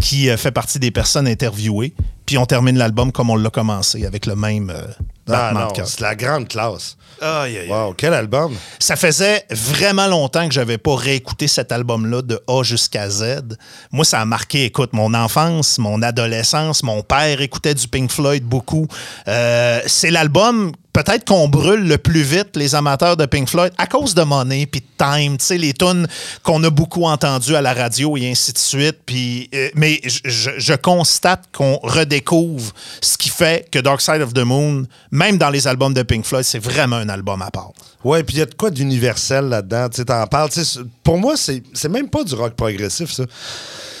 qui 0.00 0.30
euh, 0.30 0.36
fait 0.36 0.52
partie 0.52 0.78
des 0.78 0.92
personnes 0.92 1.26
interviewées. 1.26 1.92
Puis 2.24 2.38
on 2.38 2.46
termine 2.46 2.78
l'album 2.78 3.10
comme 3.10 3.30
on 3.30 3.34
l'a 3.34 3.50
commencé, 3.50 4.06
avec 4.06 4.26
le 4.26 4.36
même 4.36 4.70
euh, 4.70 4.84
Ah 5.28 5.68
de 5.76 5.82
c'est 5.84 6.00
la 6.00 6.14
grande 6.14 6.46
classe. 6.46 6.96
Aïe, 7.20 7.58
aïe. 7.58 7.68
Wow, 7.68 7.94
quel 7.94 8.14
album. 8.14 8.54
Ça 8.78 8.94
faisait 8.94 9.44
vraiment 9.50 10.06
longtemps 10.06 10.46
que 10.46 10.54
j'avais 10.54 10.78
pas 10.78 10.94
réécouté 10.94 11.48
cet 11.48 11.72
album-là 11.72 12.22
de 12.22 12.40
A 12.46 12.62
jusqu'à 12.62 13.10
Z. 13.10 13.56
Moi, 13.90 14.04
ça 14.04 14.20
a 14.20 14.24
marqué, 14.24 14.66
écoute, 14.66 14.92
mon 14.92 15.14
enfance, 15.14 15.78
mon 15.78 16.00
adolescence. 16.00 16.84
Mon 16.84 17.02
père 17.02 17.40
écoutait 17.40 17.74
du 17.74 17.88
Pink 17.88 18.12
Floyd 18.12 18.44
beaucoup. 18.44 18.86
Euh, 19.26 19.80
c'est 19.86 20.12
l'album, 20.12 20.70
peut-être 20.92 21.24
qu'on 21.24 21.48
brûle 21.48 21.86
le 21.86 21.98
plus 21.98 22.22
vite, 22.22 22.56
les 22.56 22.74
amateurs 22.74 23.16
de 23.16 23.26
Pink 23.26 23.48
Floyd, 23.48 23.72
à 23.78 23.86
cause 23.86 24.14
de 24.14 24.22
Money 24.22 24.66
puis 24.66 24.80
de 24.80 24.86
Time, 24.98 25.36
tu 25.38 25.44
sais, 25.44 25.58
les 25.58 25.72
tunes 25.72 26.06
qu'on 26.42 26.62
a 26.64 26.70
beaucoup 26.70 27.04
entendues 27.04 27.56
à 27.56 27.62
la 27.62 27.74
radio 27.74 28.16
et 28.16 28.30
ainsi 28.30 28.52
de 28.52 28.58
suite. 28.58 28.98
Euh, 29.10 29.68
mais 29.74 30.00
je, 30.04 30.74
constate 30.74 31.44
qu'on 31.52 31.78
redécouvre 31.82 32.72
ce 33.00 33.16
qui 33.16 33.28
fait 33.28 33.68
que 33.70 33.78
Dark 33.78 34.00
Side 34.00 34.20
of 34.20 34.32
the 34.32 34.40
Moon, 34.44 34.84
même 35.10 35.38
dans 35.38 35.50
les 35.50 35.66
albums 35.66 35.94
de 35.94 36.02
Pink 36.02 36.24
Floyd, 36.24 36.44
c'est 36.44 36.58
vraiment 36.58 36.96
un 36.96 37.08
album 37.08 37.42
à 37.42 37.50
part. 37.50 37.72
Ouais, 38.04 38.22
puis 38.22 38.36
il 38.36 38.38
y 38.40 38.42
a 38.42 38.46
de 38.46 38.54
quoi 38.54 38.70
d'universel 38.70 39.46
là-dedans. 39.46 39.88
Tu 39.88 40.04
t'en 40.04 40.26
parles. 40.26 40.50
Tu 40.50 40.64
sais, 40.64 40.80
pour 41.02 41.18
moi, 41.18 41.34
c'est 41.36 41.88
même 41.88 42.08
pas 42.08 42.24
du 42.24 42.34
rock 42.34 42.54
progressif, 42.54 43.12
ça. 43.12 43.24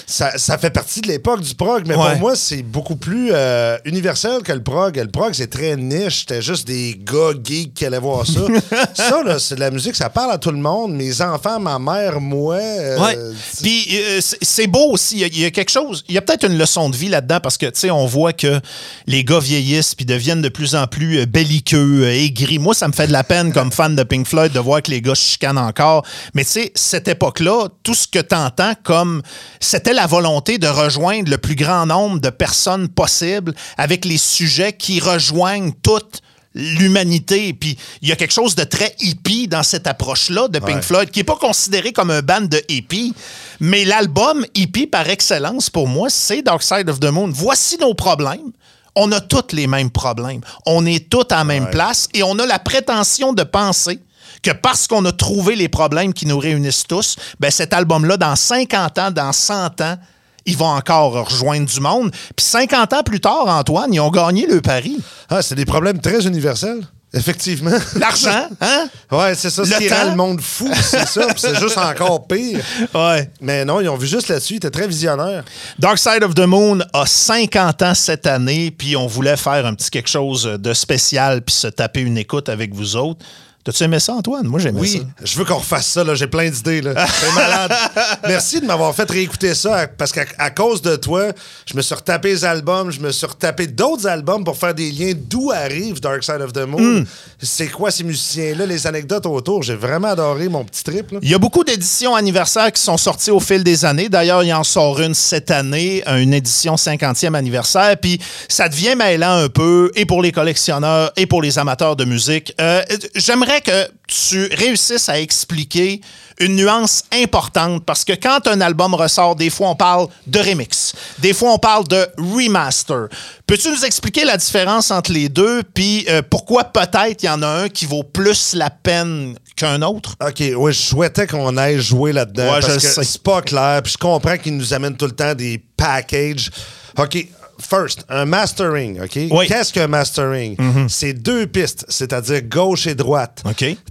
Ça, 0.06 0.36
ça 0.38 0.58
fait 0.58 0.70
partie 0.70 1.00
de 1.00 1.08
l'époque 1.08 1.40
du 1.40 1.54
prog, 1.54 1.84
mais 1.86 1.94
Ouais. 1.94 2.10
pour 2.12 2.18
moi, 2.20 2.36
c'est 2.36 2.62
beaucoup 2.62 2.96
plus 2.96 3.30
euh, 3.32 3.76
universel 3.84 4.42
que 4.42 4.52
le 4.52 4.62
prog. 4.62 4.96
Le 4.96 5.10
prog, 5.10 5.32
c'est 5.34 5.48
très 5.50 5.76
niche. 5.76 6.20
C'était 6.20 6.42
juste 6.42 6.66
des 6.66 6.98
gars 6.98 7.32
geeks 7.42 7.74
qui 7.74 7.86
allaient 7.86 7.98
voir 7.98 8.26
ça. 8.26 8.40
ça, 8.94 9.22
là, 9.22 9.38
c'est 9.38 9.54
de 9.54 9.60
la 9.60 9.70
musique, 9.70 9.94
ça 9.96 10.10
parle 10.10 10.32
à 10.32 10.38
tout 10.38 10.50
le 10.50 10.58
monde. 10.58 10.94
Mes 10.94 11.20
enfants, 11.22 11.60
ma 11.60 11.78
mère, 11.78 12.20
moi. 12.20 12.56
euh, 12.56 12.98
Ouais. 12.98 13.16
Puis 13.62 13.86
euh, 13.92 14.20
c'est 14.42 14.66
beau 14.66 14.90
aussi. 14.92 15.16
Il 15.16 15.20
y 15.20 15.24
a- 15.24 15.26
il 15.28 15.38
y, 15.40 15.44
a 15.44 15.50
quelque 15.50 15.70
chose. 15.70 16.04
Il 16.08 16.14
y 16.14 16.18
a 16.18 16.22
peut-être 16.22 16.44
une 16.46 16.58
leçon 16.58 16.90
de 16.90 16.96
vie 16.96 17.08
là-dedans 17.08 17.40
parce 17.42 17.56
que, 17.56 17.66
tu 17.66 17.80
sais, 17.80 17.90
on 17.90 18.06
voit 18.06 18.32
que 18.32 18.60
les 19.06 19.24
gars 19.24 19.38
vieillissent 19.38 19.94
puis 19.94 20.04
deviennent 20.04 20.42
de 20.42 20.48
plus 20.48 20.74
en 20.74 20.86
plus 20.86 21.20
euh, 21.20 21.26
belliqueux, 21.26 22.08
aigris. 22.08 22.58
Moi, 22.58 22.74
ça 22.74 22.88
me 22.88 22.92
fait 22.92 23.06
de 23.06 23.12
la 23.12 23.24
peine 23.24 23.52
comme 23.52 23.72
fan 23.72 23.94
de 23.96 24.02
Pink 24.02 24.26
Floyd 24.26 24.52
de 24.52 24.58
voir 24.60 24.82
que 24.82 24.90
les 24.90 25.00
gars 25.00 25.14
se 25.14 25.22
chicanent 25.32 25.58
encore. 25.58 26.04
Mais 26.34 26.44
tu 26.44 26.50
sais, 26.52 26.72
cette 26.74 27.08
époque-là, 27.08 27.68
tout 27.82 27.94
ce 27.94 28.06
que 28.08 28.18
tu 28.18 28.34
entends 28.34 28.72
comme. 28.82 29.22
C'était 29.60 29.91
la 29.92 30.06
volonté 30.06 30.58
de 30.58 30.66
rejoindre 30.68 31.30
le 31.30 31.38
plus 31.38 31.54
grand 31.54 31.86
nombre 31.86 32.20
de 32.20 32.30
personnes 32.30 32.88
possible 32.88 33.54
avec 33.76 34.04
les 34.04 34.18
sujets 34.18 34.72
qui 34.72 35.00
rejoignent 35.00 35.72
toutes 35.82 36.22
l'humanité. 36.54 37.52
Puis 37.52 37.78
il 38.02 38.08
y 38.08 38.12
a 38.12 38.16
quelque 38.16 38.32
chose 38.32 38.54
de 38.54 38.64
très 38.64 38.94
hippie 39.00 39.48
dans 39.48 39.62
cette 39.62 39.86
approche-là 39.86 40.48
de 40.48 40.58
Pink 40.58 40.76
Ouais. 40.76 40.82
Floyd, 40.82 41.10
qui 41.10 41.20
n'est 41.20 41.24
pas 41.24 41.36
considéré 41.36 41.92
comme 41.92 42.10
un 42.10 42.22
band 42.22 42.42
de 42.42 42.62
hippie, 42.68 43.14
mais 43.60 43.84
l'album 43.84 44.44
hippie 44.54 44.86
par 44.86 45.08
excellence 45.08 45.70
pour 45.70 45.88
moi, 45.88 46.08
c'est 46.10 46.42
Dark 46.42 46.62
Side 46.62 46.88
of 46.88 47.00
the 47.00 47.06
Moon. 47.06 47.30
Voici 47.32 47.78
nos 47.78 47.94
problèmes. 47.94 48.52
On 48.94 49.10
a 49.12 49.20
tous 49.20 49.54
les 49.54 49.66
mêmes 49.66 49.90
problèmes. 49.90 50.42
On 50.66 50.84
est 50.84 51.08
tous 51.08 51.26
à 51.30 51.36
la 51.38 51.44
même 51.44 51.70
place 51.70 52.08
et 52.12 52.22
on 52.22 52.38
a 52.38 52.44
la 52.44 52.58
prétention 52.58 53.32
de 53.32 53.42
penser 53.42 53.98
que 54.42 54.50
parce 54.50 54.86
qu'on 54.86 55.04
a 55.04 55.12
trouvé 55.12 55.56
les 55.56 55.68
problèmes 55.68 56.12
qui 56.12 56.26
nous 56.26 56.38
réunissent 56.38 56.86
tous, 56.86 57.16
ben 57.40 57.50
cet 57.50 57.72
album-là, 57.72 58.16
dans 58.16 58.36
50 58.36 58.98
ans, 58.98 59.10
dans 59.10 59.32
100 59.32 59.80
ans, 59.80 59.96
il 60.44 60.56
va 60.56 60.66
encore 60.66 61.12
rejoindre 61.28 61.66
du 61.66 61.80
monde. 61.80 62.10
Puis 62.36 62.44
50 62.44 62.92
ans 62.92 63.02
plus 63.02 63.20
tard, 63.20 63.46
Antoine, 63.46 63.94
ils 63.94 64.00
ont 64.00 64.10
gagné 64.10 64.46
le 64.46 64.60
pari. 64.60 64.98
Ah, 65.28 65.42
c'est 65.42 65.54
des 65.54 65.64
problèmes 65.64 66.00
très 66.00 66.26
universels. 66.26 66.82
Effectivement. 67.14 67.76
L'argent, 67.96 68.48
hein? 68.60 68.88
Ouais, 69.10 69.34
c'est 69.34 69.50
ça. 69.50 69.64
Ce 69.66 69.70
Le 69.70 69.76
qui 69.76 69.92
rend 69.92 70.10
le 70.10 70.16
monde 70.16 70.40
fou, 70.40 70.70
c'est 70.82 71.06
ça. 71.06 71.26
C'est 71.36 71.58
juste 71.58 71.76
encore 71.76 72.26
pire. 72.26 72.58
Ouais. 72.94 73.30
Mais 73.40 73.64
non, 73.64 73.80
ils 73.80 73.88
ont 73.88 73.96
vu 73.96 74.06
juste 74.06 74.28
là-dessus. 74.28 74.54
Ils 74.54 74.56
étaient 74.56 74.70
très 74.70 74.88
visionnaires. 74.88 75.44
Dark 75.78 75.98
Side 75.98 76.22
of 76.22 76.34
the 76.34 76.46
Moon 76.46 76.80
a 76.92 77.06
50 77.06 77.82
ans 77.82 77.94
cette 77.94 78.26
année, 78.26 78.70
puis 78.70 78.96
on 78.96 79.06
voulait 79.06 79.36
faire 79.36 79.66
un 79.66 79.74
petit 79.74 79.90
quelque 79.90 80.08
chose 80.08 80.44
de 80.44 80.72
spécial, 80.72 81.42
puis 81.42 81.54
se 81.54 81.66
taper 81.66 82.00
une 82.00 82.16
écoute 82.16 82.48
avec 82.48 82.74
vous 82.74 82.96
autres. 82.96 83.24
T'as-tu 83.64 83.84
aimé 83.84 84.00
ça, 84.00 84.14
Antoine? 84.14 84.46
Moi, 84.48 84.58
j'aimais 84.58 84.80
Oui, 84.80 84.98
ça. 85.18 85.24
je 85.24 85.38
veux 85.38 85.44
qu'on 85.44 85.58
refasse 85.58 85.86
ça. 85.86 86.02
là. 86.02 86.16
J'ai 86.16 86.26
plein 86.26 86.50
d'idées. 86.50 86.80
là. 86.82 87.06
C'est 87.06 87.32
malade. 87.32 87.72
Merci 88.26 88.60
de 88.60 88.66
m'avoir 88.66 88.92
fait 88.92 89.08
réécouter 89.08 89.54
ça 89.54 89.86
parce 89.86 90.10
qu'à 90.10 90.50
cause 90.50 90.82
de 90.82 90.96
toi, 90.96 91.26
je 91.66 91.76
me 91.76 91.82
suis 91.82 91.94
retapé 91.94 92.30
les 92.30 92.44
albums, 92.44 92.90
je 92.90 92.98
me 92.98 93.12
suis 93.12 93.24
retapé 93.26 93.68
d'autres 93.68 94.08
albums 94.08 94.42
pour 94.42 94.56
faire 94.56 94.74
des 94.74 94.90
liens 94.90 95.12
d'où 95.16 95.52
arrive 95.52 96.00
Dark 96.00 96.24
Side 96.24 96.40
of 96.40 96.52
the 96.52 96.66
Moon. 96.66 97.02
Hmm. 97.02 97.04
C'est 97.40 97.68
quoi 97.68 97.92
ces 97.92 98.02
musiciens-là, 98.02 98.66
les 98.66 98.84
anecdotes 98.88 99.26
autour. 99.26 99.62
J'ai 99.62 99.76
vraiment 99.76 100.08
adoré 100.08 100.48
mon 100.48 100.64
petit 100.64 100.82
trip. 100.82 101.12
là. 101.12 101.18
Il 101.22 101.30
y 101.30 101.34
a 101.34 101.38
beaucoup 101.38 101.62
d'éditions 101.62 102.16
anniversaires 102.16 102.72
qui 102.72 102.82
sont 102.82 102.96
sorties 102.96 103.30
au 103.30 103.38
fil 103.40 103.62
des 103.62 103.84
années. 103.84 104.08
D'ailleurs, 104.08 104.42
il 104.42 104.52
en 104.52 104.64
sort 104.64 105.00
une 105.00 105.14
cette 105.14 105.52
année, 105.52 106.02
une 106.08 106.34
édition 106.34 106.74
50e 106.74 107.34
anniversaire. 107.34 107.96
Puis 107.96 108.20
ça 108.48 108.68
devient 108.68 108.96
mêlant 108.96 109.34
un 109.36 109.48
peu, 109.48 109.92
et 109.94 110.04
pour 110.04 110.20
les 110.20 110.32
collectionneurs, 110.32 111.12
et 111.16 111.26
pour 111.26 111.42
les 111.42 111.60
amateurs 111.60 111.94
de 111.94 112.04
musique. 112.04 112.54
Euh, 112.60 112.82
J'aimerais 113.14 113.51
que 113.60 113.88
tu 114.06 114.48
réussisses 114.54 115.08
à 115.08 115.20
expliquer 115.20 116.00
une 116.40 116.56
nuance 116.56 117.04
importante 117.12 117.84
parce 117.84 118.04
que 118.04 118.12
quand 118.12 118.46
un 118.46 118.60
album 118.60 118.94
ressort, 118.94 119.36
des 119.36 119.50
fois 119.50 119.70
on 119.70 119.76
parle 119.76 120.08
de 120.26 120.38
remix, 120.38 120.92
des 121.18 121.32
fois 121.32 121.52
on 121.52 121.58
parle 121.58 121.86
de 121.88 122.06
remaster. 122.18 123.08
Peux-tu 123.46 123.70
nous 123.70 123.84
expliquer 123.84 124.24
la 124.24 124.36
différence 124.36 124.90
entre 124.90 125.12
les 125.12 125.28
deux, 125.28 125.62
puis 125.62 126.04
euh, 126.08 126.22
pourquoi 126.28 126.64
peut-être 126.64 127.22
il 127.22 127.26
y 127.26 127.28
en 127.28 127.42
a 127.42 127.46
un 127.46 127.68
qui 127.68 127.86
vaut 127.86 128.02
plus 128.02 128.54
la 128.54 128.70
peine 128.70 129.36
qu'un 129.56 129.82
autre? 129.82 130.16
OK, 130.20 130.42
oui, 130.56 130.72
je 130.72 130.80
souhaitais 130.80 131.26
qu'on 131.26 131.56
aille 131.56 131.80
jouer 131.80 132.12
là-dedans. 132.12 132.54
Ouais, 132.54 132.60
parce 132.60 132.80
je 132.80 132.98
que 132.98 133.04
c'est 133.04 133.22
pas 133.22 133.42
clair. 133.42 133.80
Puis 133.82 133.92
je 133.92 133.98
comprends 133.98 134.36
qu'ils 134.36 134.56
nous 134.56 134.72
amènent 134.72 134.96
tout 134.96 135.06
le 135.06 135.12
temps 135.12 135.34
des 135.34 135.62
packages. 135.76 136.50
OK. 136.98 137.26
First, 137.58 138.04
un 138.08 138.24
mastering, 138.26 139.00
OK? 139.00 139.18
Oui. 139.30 139.46
Qu'est-ce 139.46 139.72
qu'un 139.72 139.88
mastering? 139.88 140.56
C'est 140.88 141.12
deux 141.12 141.46
pistes, 141.46 141.84
c'est-à-dire 141.88 142.42
gauche 142.42 142.86
et 142.86 142.94
droite, 142.94 143.42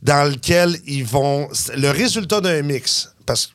dans 0.03 0.29
lequel 0.29 0.77
ils 0.85 1.05
vont... 1.05 1.47
Le 1.75 1.89
résultat 1.91 2.41
d'un 2.41 2.61
mix, 2.61 3.13
parce 3.25 3.47
que 3.47 3.51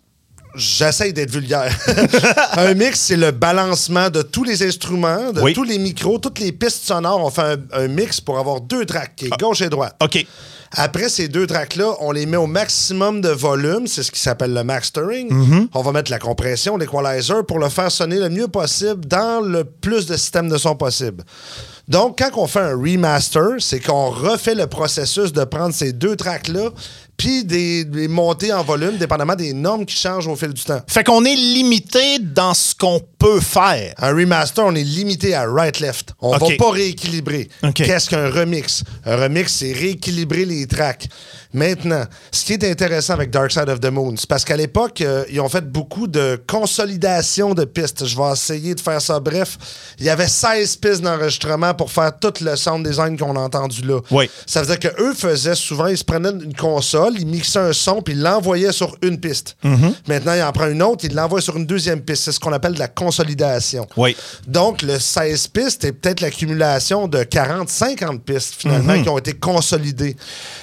j'essaye 0.56 1.12
d'être 1.12 1.30
vulgaire. 1.30 1.72
un 2.56 2.74
mix, 2.74 3.00
c'est 3.00 3.16
le 3.16 3.30
balancement 3.30 4.10
de 4.10 4.22
tous 4.22 4.44
les 4.44 4.62
instruments, 4.62 5.32
de 5.32 5.40
Oui. 5.40 5.52
tous 5.52 5.64
les 5.64 5.78
micros, 5.78 6.18
toutes 6.18 6.38
les 6.38 6.52
pistes 6.52 6.84
sonores. 6.84 7.24
On 7.24 7.30
fait 7.30 7.42
un, 7.42 7.56
un 7.72 7.88
mix 7.88 8.20
pour 8.20 8.38
avoir 8.38 8.60
deux 8.60 8.84
tracks, 8.84 9.14
qui 9.16 9.26
est 9.26 9.38
gauche 9.38 9.60
et 9.60 9.68
droite. 9.68 9.96
OK. 10.02 10.24
Après 10.72 11.08
ces 11.08 11.28
deux 11.28 11.46
tracks-là, 11.46 11.94
on 12.00 12.10
les 12.10 12.26
met 12.26 12.36
au 12.36 12.46
maximum 12.46 13.20
de 13.20 13.28
volume, 13.28 13.86
c'est 13.86 14.02
ce 14.02 14.10
qui 14.10 14.20
s'appelle 14.20 14.52
le 14.52 14.64
mastering. 14.64 15.30
Mm-hmm. 15.30 15.68
On 15.74 15.82
va 15.82 15.92
mettre 15.92 16.10
la 16.10 16.18
compression, 16.18 16.76
l'équalizer 16.76 17.44
pour 17.46 17.58
le 17.58 17.68
faire 17.68 17.90
sonner 17.90 18.18
le 18.18 18.28
mieux 18.28 18.48
possible 18.48 19.06
dans 19.06 19.40
le 19.40 19.64
plus 19.64 20.06
de 20.06 20.16
systèmes 20.16 20.48
de 20.48 20.58
son 20.58 20.74
possible. 20.74 21.24
Donc, 21.88 22.18
quand 22.18 22.30
on 22.34 22.48
fait 22.48 22.60
un 22.60 22.74
remaster, 22.76 23.60
c'est 23.60 23.78
qu'on 23.78 24.10
refait 24.10 24.56
le 24.56 24.66
processus 24.66 25.32
de 25.32 25.44
prendre 25.44 25.72
ces 25.72 25.92
deux 25.92 26.16
tracks-là 26.16 26.70
puis 27.16 27.44
des, 27.44 27.84
des 27.84 28.08
monter 28.08 28.52
en 28.52 28.62
volume, 28.62 28.96
dépendamment 28.96 29.34
des 29.34 29.52
normes 29.52 29.86
qui 29.86 29.96
changent 29.96 30.28
au 30.28 30.36
fil 30.36 30.52
du 30.52 30.62
temps. 30.62 30.80
Fait 30.86 31.04
qu'on 31.04 31.24
est 31.24 31.34
limité 31.34 32.18
dans 32.18 32.54
ce 32.54 32.74
qu'on 32.74 33.00
peut 33.26 33.40
faire. 33.40 33.92
Un 33.98 34.14
remaster, 34.14 34.64
on 34.64 34.74
est 34.74 34.84
limité 34.84 35.34
à 35.34 35.50
right-left. 35.50 36.14
On 36.20 36.30
va 36.30 36.46
pas 36.56 36.70
rééquilibrer. 36.70 37.48
Qu'est-ce 37.74 38.08
qu'un 38.08 38.30
remix? 38.30 38.84
Un 39.04 39.16
remix, 39.16 39.52
c'est 39.52 39.72
rééquilibrer 39.72 40.44
les 40.44 40.66
tracks. 40.66 41.08
Maintenant, 41.52 42.04
ce 42.30 42.44
qui 42.44 42.52
est 42.52 42.64
intéressant 42.64 43.14
avec 43.14 43.30
Dark 43.30 43.50
Side 43.50 43.70
of 43.70 43.80
the 43.80 43.86
Moon, 43.86 44.14
c'est 44.16 44.28
parce 44.28 44.44
qu'à 44.44 44.56
l'époque, 44.56 45.00
euh, 45.00 45.24
ils 45.30 45.40
ont 45.40 45.48
fait 45.48 45.64
beaucoup 45.64 46.06
de 46.06 46.38
consolidation 46.46 47.54
de 47.54 47.64
pistes. 47.64 48.04
Je 48.04 48.14
vais 48.14 48.30
essayer 48.30 48.74
de 48.74 48.80
faire 48.80 49.00
ça 49.00 49.20
bref. 49.20 49.56
Il 49.98 50.04
y 50.04 50.10
avait 50.10 50.28
16 50.28 50.76
pistes 50.76 51.00
d'enregistrement 51.00 51.72
pour 51.72 51.90
faire 51.90 52.12
tout 52.18 52.34
le 52.42 52.56
sound 52.56 52.86
design 52.86 53.16
qu'on 53.16 53.34
a 53.36 53.40
entendu 53.40 53.80
là. 53.82 54.00
Oui. 54.10 54.28
Ça 54.44 54.60
veut 54.60 54.76
dire 54.76 54.78
qu'eux 54.78 55.14
faisaient 55.14 55.54
souvent, 55.54 55.86
ils 55.86 55.96
se 55.96 56.04
prenaient 56.04 56.28
une 56.28 56.54
console, 56.54 57.14
ils 57.18 57.26
mixaient 57.26 57.58
un 57.58 57.72
son, 57.72 58.02
puis 58.02 58.12
ils 58.12 58.20
l'envoyaient 58.20 58.72
sur 58.72 58.94
une 59.00 59.18
piste. 59.18 59.56
Mm-hmm. 59.64 59.94
Maintenant, 60.08 60.34
ils 60.34 60.42
en 60.42 60.52
prennent 60.52 60.72
une 60.72 60.82
autre, 60.82 61.06
ils 61.06 61.14
l'envoient 61.14 61.40
sur 61.40 61.56
une 61.56 61.66
deuxième 61.66 62.02
piste. 62.02 62.24
C'est 62.24 62.32
ce 62.32 62.40
qu'on 62.40 62.52
appelle 62.52 62.74
de 62.74 62.78
la 62.78 62.88
consolidation. 62.88 63.15
Oui. 63.96 64.16
Donc, 64.46 64.82
le 64.82 64.98
16 64.98 65.48
pistes 65.48 65.84
est 65.84 65.92
peut-être 65.92 66.20
l'accumulation 66.20 67.08
de 67.08 67.22
40, 67.22 67.68
50 67.68 68.22
pistes, 68.24 68.54
finalement, 68.58 68.94
Mhm. 68.94 69.02
qui 69.02 69.08
ont 69.08 69.18
été 69.18 69.32
consolidées. 69.34 70.16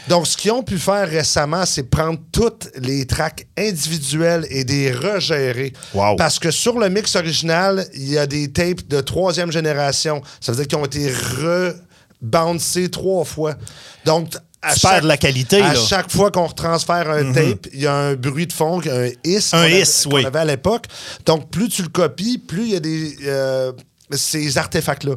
Donc, 0.07 0.27
ce 0.27 0.37
qu'ils 0.37 0.51
ont 0.51 0.63
pu 0.63 0.77
faire 0.77 1.07
récemment, 1.09 1.65
c'est 1.65 1.83
prendre 1.83 2.19
toutes 2.31 2.69
les 2.77 3.05
tracks 3.05 3.45
individuelles 3.57 4.45
et 4.49 4.63
des 4.63 4.91
regérer. 4.91 5.73
Wow. 5.93 6.15
Parce 6.15 6.39
que 6.39 6.51
sur 6.51 6.77
le 6.79 6.89
mix 6.89 7.15
original, 7.15 7.85
il 7.93 8.09
y 8.09 8.17
a 8.17 8.25
des 8.27 8.51
tapes 8.51 8.87
de 8.87 9.01
troisième 9.01 9.51
génération. 9.51 10.21
Ça 10.41 10.51
veut 10.51 10.57
dire 10.57 10.67
qu'ils 10.67 10.77
ont 10.77 10.85
été 10.85 11.11
rebouncés 12.21 12.89
trois 12.89 13.23
fois. 13.25 13.55
Donc, 14.05 14.29
à 14.63 14.73
Tu 14.73 14.79
perds 14.81 15.01
de 15.01 15.07
la 15.07 15.17
qualité, 15.17 15.57
à 15.61 15.73
là. 15.73 15.79
Mhm. 15.79 15.85
chaque 15.87 16.11
fois 16.11 16.31
qu'on 16.31 16.47
retransfère 16.47 17.09
un 17.09 17.31
tape, 17.33 17.67
il 17.73 17.81
y 17.81 17.87
a 17.87 17.93
un 17.93 18.13
bruit 18.15 18.47
de 18.47 18.53
fond, 18.53 18.79
un 18.89 19.09
hiss 19.23 19.53
Un 19.53 19.57
qu'on 19.57 19.63
avait- 19.63 19.81
hiss, 19.81 20.07
oui. 20.11 20.25
avait 20.25 20.39
à 20.39 20.45
l'époque. 20.45 20.85
Donc, 21.25 21.49
plus 21.51 21.69
tu 21.69 21.81
le 21.83 21.89
copies, 21.89 22.37
plus 22.37 22.63
il 22.63 22.71
y 22.71 22.75
a 22.75 22.79
des 22.79 23.15
euh, 23.25 23.71
ces 24.11 24.57
artefacts-là. 24.57 25.15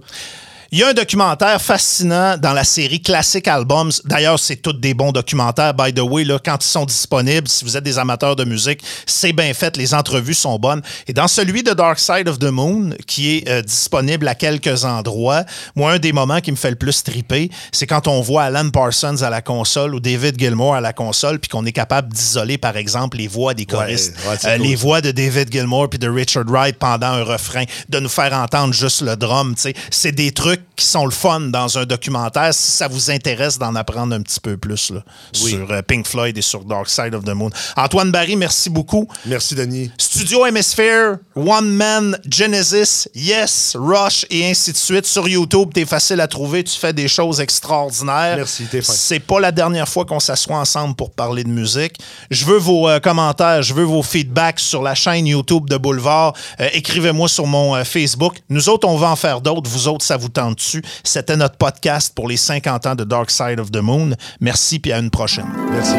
Il 0.72 0.78
y 0.80 0.82
a 0.82 0.88
un 0.88 0.94
documentaire 0.94 1.62
fascinant 1.62 2.36
dans 2.36 2.52
la 2.52 2.64
série 2.64 3.00
Classic 3.00 3.46
Albums. 3.46 3.92
D'ailleurs, 4.04 4.40
c'est 4.40 4.56
tous 4.56 4.72
des 4.72 4.94
bons 4.94 5.12
documentaires, 5.12 5.72
by 5.74 5.94
the 5.94 6.00
way, 6.00 6.24
là, 6.24 6.40
quand 6.44 6.56
ils 6.64 6.68
sont 6.68 6.84
disponibles. 6.84 7.46
Si 7.46 7.64
vous 7.64 7.76
êtes 7.76 7.84
des 7.84 7.98
amateurs 7.98 8.34
de 8.34 8.42
musique, 8.44 8.82
c'est 9.06 9.32
bien 9.32 9.54
fait. 9.54 9.76
Les 9.76 9.94
entrevues 9.94 10.34
sont 10.34 10.58
bonnes. 10.58 10.82
Et 11.06 11.12
dans 11.12 11.28
celui 11.28 11.62
de 11.62 11.72
Dark 11.72 12.00
Side 12.00 12.28
of 12.28 12.40
the 12.40 12.50
Moon, 12.50 12.90
qui 13.06 13.36
est 13.36 13.48
euh, 13.48 13.62
disponible 13.62 14.26
à 14.26 14.34
quelques 14.34 14.84
endroits, 14.84 15.44
moi, 15.76 15.92
un 15.92 15.98
des 16.00 16.12
moments 16.12 16.40
qui 16.40 16.50
me 16.50 16.56
fait 16.56 16.70
le 16.70 16.76
plus 16.76 17.04
triper, 17.04 17.48
c'est 17.70 17.86
quand 17.86 18.08
on 18.08 18.20
voit 18.20 18.42
Alan 18.44 18.68
Parsons 18.70 19.22
à 19.22 19.30
la 19.30 19.42
console 19.42 19.94
ou 19.94 20.00
David 20.00 20.36
Gilmour 20.36 20.74
à 20.74 20.80
la 20.80 20.92
console, 20.92 21.38
puis 21.38 21.48
qu'on 21.48 21.64
est 21.64 21.72
capable 21.72 22.12
d'isoler, 22.12 22.58
par 22.58 22.76
exemple, 22.76 23.18
les 23.18 23.28
voix 23.28 23.54
des 23.54 23.66
choristes, 23.66 24.16
ouais, 24.28 24.36
Euh, 24.44 24.56
cool, 24.56 24.66
les 24.66 24.74
voix 24.74 25.00
de 25.00 25.12
David 25.12 25.52
Gilmour 25.52 25.88
puis 25.88 26.00
de 26.00 26.08
Richard 26.08 26.46
Wright 26.48 26.76
pendant 26.76 27.06
un 27.06 27.22
refrain, 27.22 27.64
de 27.88 28.00
nous 28.00 28.08
faire 28.08 28.32
entendre 28.32 28.74
juste 28.74 29.02
le 29.02 29.14
drum. 29.16 29.54
C'est 29.90 30.12
des 30.12 30.32
trucs 30.32 30.55
qui 30.76 30.84
sont 30.84 31.04
le 31.04 31.10
fun 31.10 31.40
dans 31.40 31.78
un 31.78 31.84
documentaire 31.84 32.52
si 32.52 32.72
ça 32.72 32.88
vous 32.88 33.10
intéresse 33.10 33.58
d'en 33.58 33.74
apprendre 33.74 34.14
un 34.14 34.20
petit 34.22 34.40
peu 34.40 34.56
plus 34.56 34.90
là, 34.90 35.00
sur 35.32 35.70
euh, 35.70 35.82
Pink 35.82 36.06
Floyd 36.06 36.36
et 36.36 36.42
sur 36.42 36.64
Dark 36.64 36.88
Side 36.88 37.14
of 37.14 37.24
the 37.24 37.30
Moon. 37.30 37.50
Antoine 37.76 38.10
Barry, 38.10 38.36
merci 38.36 38.70
beaucoup. 38.70 39.08
Merci, 39.24 39.54
Denis. 39.54 39.90
Studio 39.98 40.46
Hemisphere, 40.46 41.16
One 41.34 41.70
Man, 41.70 42.18
Genesis, 42.30 43.08
Yes, 43.14 43.76
Rush 43.78 44.26
et 44.30 44.48
ainsi 44.50 44.72
de 44.72 44.76
suite. 44.76 45.06
Sur 45.06 45.28
YouTube, 45.28 45.70
t'es 45.72 45.84
facile 45.84 46.20
à 46.20 46.28
trouver. 46.28 46.64
Tu 46.64 46.78
fais 46.78 46.92
des 46.92 47.08
choses 47.08 47.40
extraordinaires. 47.40 48.36
Merci, 48.36 48.64
t'es 48.70 48.82
fin. 48.82 48.92
C'est 48.92 49.20
pas 49.20 49.40
la 49.40 49.52
dernière 49.52 49.88
fois 49.88 50.04
qu'on 50.04 50.20
s'assoit 50.20 50.56
ensemble 50.56 50.94
pour 50.94 51.12
parler 51.12 51.44
de 51.44 51.50
musique. 51.50 51.98
Je 52.30 52.44
veux 52.44 52.58
vos 52.58 52.88
euh, 52.88 53.00
commentaires, 53.00 53.62
je 53.62 53.74
veux 53.74 53.84
vos 53.84 54.02
feedbacks 54.02 54.60
sur 54.60 54.82
la 54.82 54.94
chaîne 54.94 55.26
YouTube 55.26 55.68
de 55.68 55.76
Boulevard. 55.76 56.34
Euh, 56.60 56.68
Écrivez-moi 56.72 57.28
sur 57.28 57.46
mon 57.46 57.82
Facebook. 57.84 58.36
Nous 58.48 58.68
autres, 58.68 58.86
on 58.86 58.96
va 58.96 59.10
en 59.10 59.16
faire 59.16 59.40
d'autres. 59.40 59.68
Vous 59.70 59.88
autres, 59.88 60.04
ça 60.04 60.16
vous 60.16 60.28
tente 60.28 60.45
dessus. 60.52 60.82
C'était 61.04 61.36
notre 61.36 61.56
podcast 61.56 62.12
pour 62.14 62.28
les 62.28 62.36
50 62.36 62.86
ans 62.86 62.94
de 62.94 63.04
Dark 63.04 63.30
Side 63.30 63.60
of 63.60 63.70
the 63.70 63.80
Moon. 63.80 64.10
Merci, 64.40 64.78
puis 64.78 64.92
à 64.92 64.98
une 64.98 65.10
prochaine. 65.10 65.46
Merci. 65.70 65.94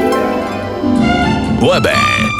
Ouais 1.62 1.82
ben, 1.82 1.98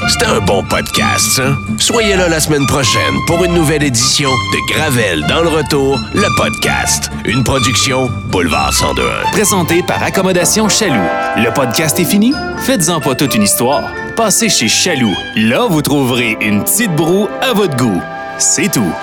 c'était 0.10 0.28
un 0.28 0.40
bon 0.42 0.64
podcast, 0.64 1.26
ça. 1.32 1.56
Soyez 1.80 2.16
là 2.16 2.30
la 2.30 2.40
semaine 2.40 2.68
prochaine 2.68 3.16
pour 3.26 3.44
une 3.44 3.54
nouvelle 3.56 3.82
édition 3.82 4.30
de 4.30 4.74
Gravel 4.74 5.26
dans 5.28 5.42
le 5.42 5.50
retour, 5.50 6.00
le 6.14 6.28
podcast. 6.38 7.10
Une 7.26 7.44
production 7.44 8.12
Boulevard 8.30 8.72
1021. 8.72 9.32
Présenté 9.32 9.82
par 9.82 10.04
Accommodation 10.04 10.70
Chaloux. 10.70 10.94
Le 11.36 11.52
podcast 11.52 12.00
est 12.00 12.06
fini? 12.06 12.32
Faites-en 12.60 13.02
pas 13.02 13.16
toute 13.16 13.34
une 13.34 13.44
histoire. 13.44 13.92
Passez 14.16 14.50
chez 14.50 14.68
Chaloux. 14.68 15.16
Là, 15.36 15.66
vous 15.68 15.82
trouverez 15.82 16.38
une 16.40 16.64
petite 16.64 16.96
broue 16.96 17.28
à 17.42 17.54
votre 17.54 17.76
goût. 17.76 18.02
C'est 18.38 18.72
tout. 18.72 18.94